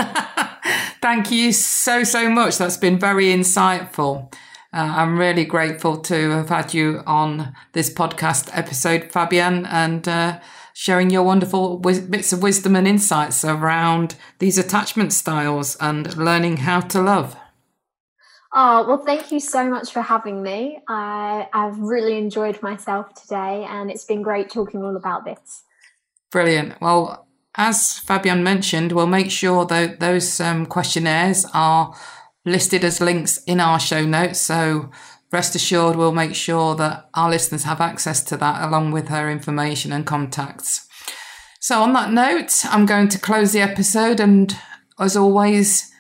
Thank 1.02 1.32
you 1.32 1.54
so, 1.54 2.04
so 2.04 2.30
much. 2.30 2.58
That's 2.58 2.76
been 2.76 3.00
very 3.00 3.28
insightful. 3.28 4.30
Uh, 4.74 4.94
I'm 4.98 5.18
really 5.18 5.46
grateful 5.46 5.98
to 5.98 6.32
have 6.32 6.50
had 6.50 6.74
you 6.74 7.02
on 7.08 7.56
this 7.74 7.94
podcast 7.94 8.50
episode, 8.54 9.10
Fabienne, 9.12 9.68
and 9.70 10.08
uh, 10.08 10.40
sharing 10.74 11.10
your 11.10 11.24
wonderful 11.24 11.78
bits 11.78 12.34
of 12.34 12.44
wisdom 12.44 12.76
and 12.76 12.88
insights 12.88 13.44
around 13.46 14.16
these 14.40 14.58
attachment 14.58 15.14
styles 15.14 15.76
and 15.78 16.16
learning 16.18 16.58
how 16.58 16.82
to 16.82 17.02
love. 17.02 17.36
Oh, 18.54 18.88
well, 18.88 18.98
thank 18.98 19.32
you 19.32 19.40
so 19.40 19.70
much 19.70 19.92
for 19.92 20.02
having 20.02 20.42
me. 20.42 20.80
I, 20.88 21.48
I've 21.54 21.80
really 21.80 22.18
enjoyed 22.18 22.62
myself 22.62 23.14
today, 23.14 23.66
and 23.70 23.92
it's 23.92 24.06
been 24.06 24.22
great 24.22 24.50
talking 24.50 24.84
all 24.84 24.96
about 24.96 25.26
this. 25.26 25.64
Brilliant. 26.32 26.80
Well, 26.82 27.28
as 27.56 28.02
Fabienne 28.06 28.44
mentioned, 28.44 28.92
we'll 28.92 29.08
make 29.08 29.32
sure 29.32 29.66
that 29.66 30.00
those 30.00 30.40
um, 30.40 30.66
questionnaires 30.66 31.46
are 31.54 31.96
listed 32.48 32.84
as 32.84 33.02
links 33.02 33.44
in 33.46 33.60
our 33.60 33.80
show 33.80 34.06
notes. 34.06 34.40
So 34.40 34.90
rest 35.32 35.56
assured, 35.56 35.96
we'll 35.96 36.12
make 36.12 36.36
sure 36.36 36.76
that 36.76 37.10
our 37.14 37.30
listeners 37.30 37.64
have 37.64 37.82
access 37.82 38.24
to 38.24 38.38
that 38.38 38.68
along 38.68 38.92
with 38.92 39.10
her 39.10 39.30
information 39.30 39.92
and 39.92 40.06
contacts. 40.06 40.88
So, 41.60 41.82
on 41.82 41.94
that 41.94 42.12
note, 42.12 42.66
I'm 42.66 42.86
going 42.86 43.10
to 43.10 43.20
close 43.20 43.52
the 43.52 43.60
episode, 43.60 44.20
and 44.20 44.56
as 45.00 45.18
always, 45.18 45.92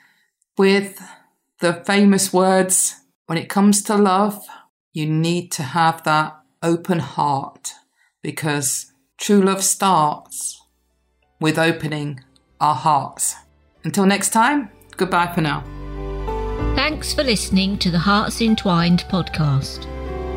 with 0.57 1.01
the 1.59 1.73
famous 1.73 2.31
words 2.31 2.95
when 3.25 3.37
it 3.37 3.49
comes 3.49 3.81
to 3.83 3.95
love, 3.95 4.45
you 4.93 5.07
need 5.07 5.51
to 5.53 5.63
have 5.63 6.03
that 6.03 6.39
open 6.63 6.99
heart 6.99 7.73
because 8.21 8.93
true 9.17 9.41
love 9.41 9.63
starts 9.63 10.61
with 11.41 11.59
opening 11.59 12.21
our 12.61 12.75
hearts. 12.75 13.35
Until 13.83 14.05
next 14.05 14.29
time, 14.29 14.69
goodbye 14.95 15.33
for 15.33 15.41
now. 15.41 15.63
Thanks 16.75 17.13
for 17.13 17.23
listening 17.23 17.77
to 17.79 17.89
the 17.91 17.99
Hearts 17.99 18.41
Entwined 18.41 19.05
podcast. 19.09 19.85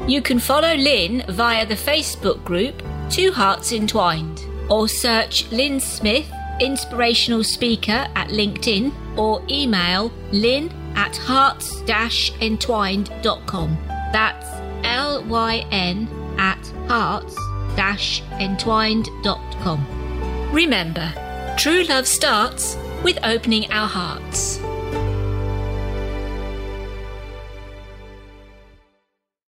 You 0.08 0.22
can 0.22 0.38
follow 0.38 0.74
Lynn 0.74 1.24
via 1.28 1.66
the 1.66 1.74
Facebook 1.74 2.44
group 2.44 2.82
Two 3.10 3.32
Hearts 3.32 3.72
Entwined 3.72 4.40
or 4.68 4.86
search 4.88 5.50
Lynn 5.50 5.80
Smith, 5.80 6.30
inspirational 6.60 7.42
speaker 7.44 8.06
at 8.14 8.28
LinkedIn 8.28 8.92
or 9.18 9.42
email 9.48 10.12
lynn 10.32 10.70
at 10.94 11.16
hearts-entwined.com. 11.16 13.78
That's 14.12 14.46
L 14.84 15.24
Y 15.24 15.64
N 15.70 16.06
at 16.38 16.62
hearts-entwined.com. 16.88 19.86
Remember, 20.52 21.12
true 21.56 21.84
love 21.84 22.06
starts 22.06 22.76
with 23.02 23.18
opening 23.24 23.72
our 23.72 23.88
hearts. 23.88 24.60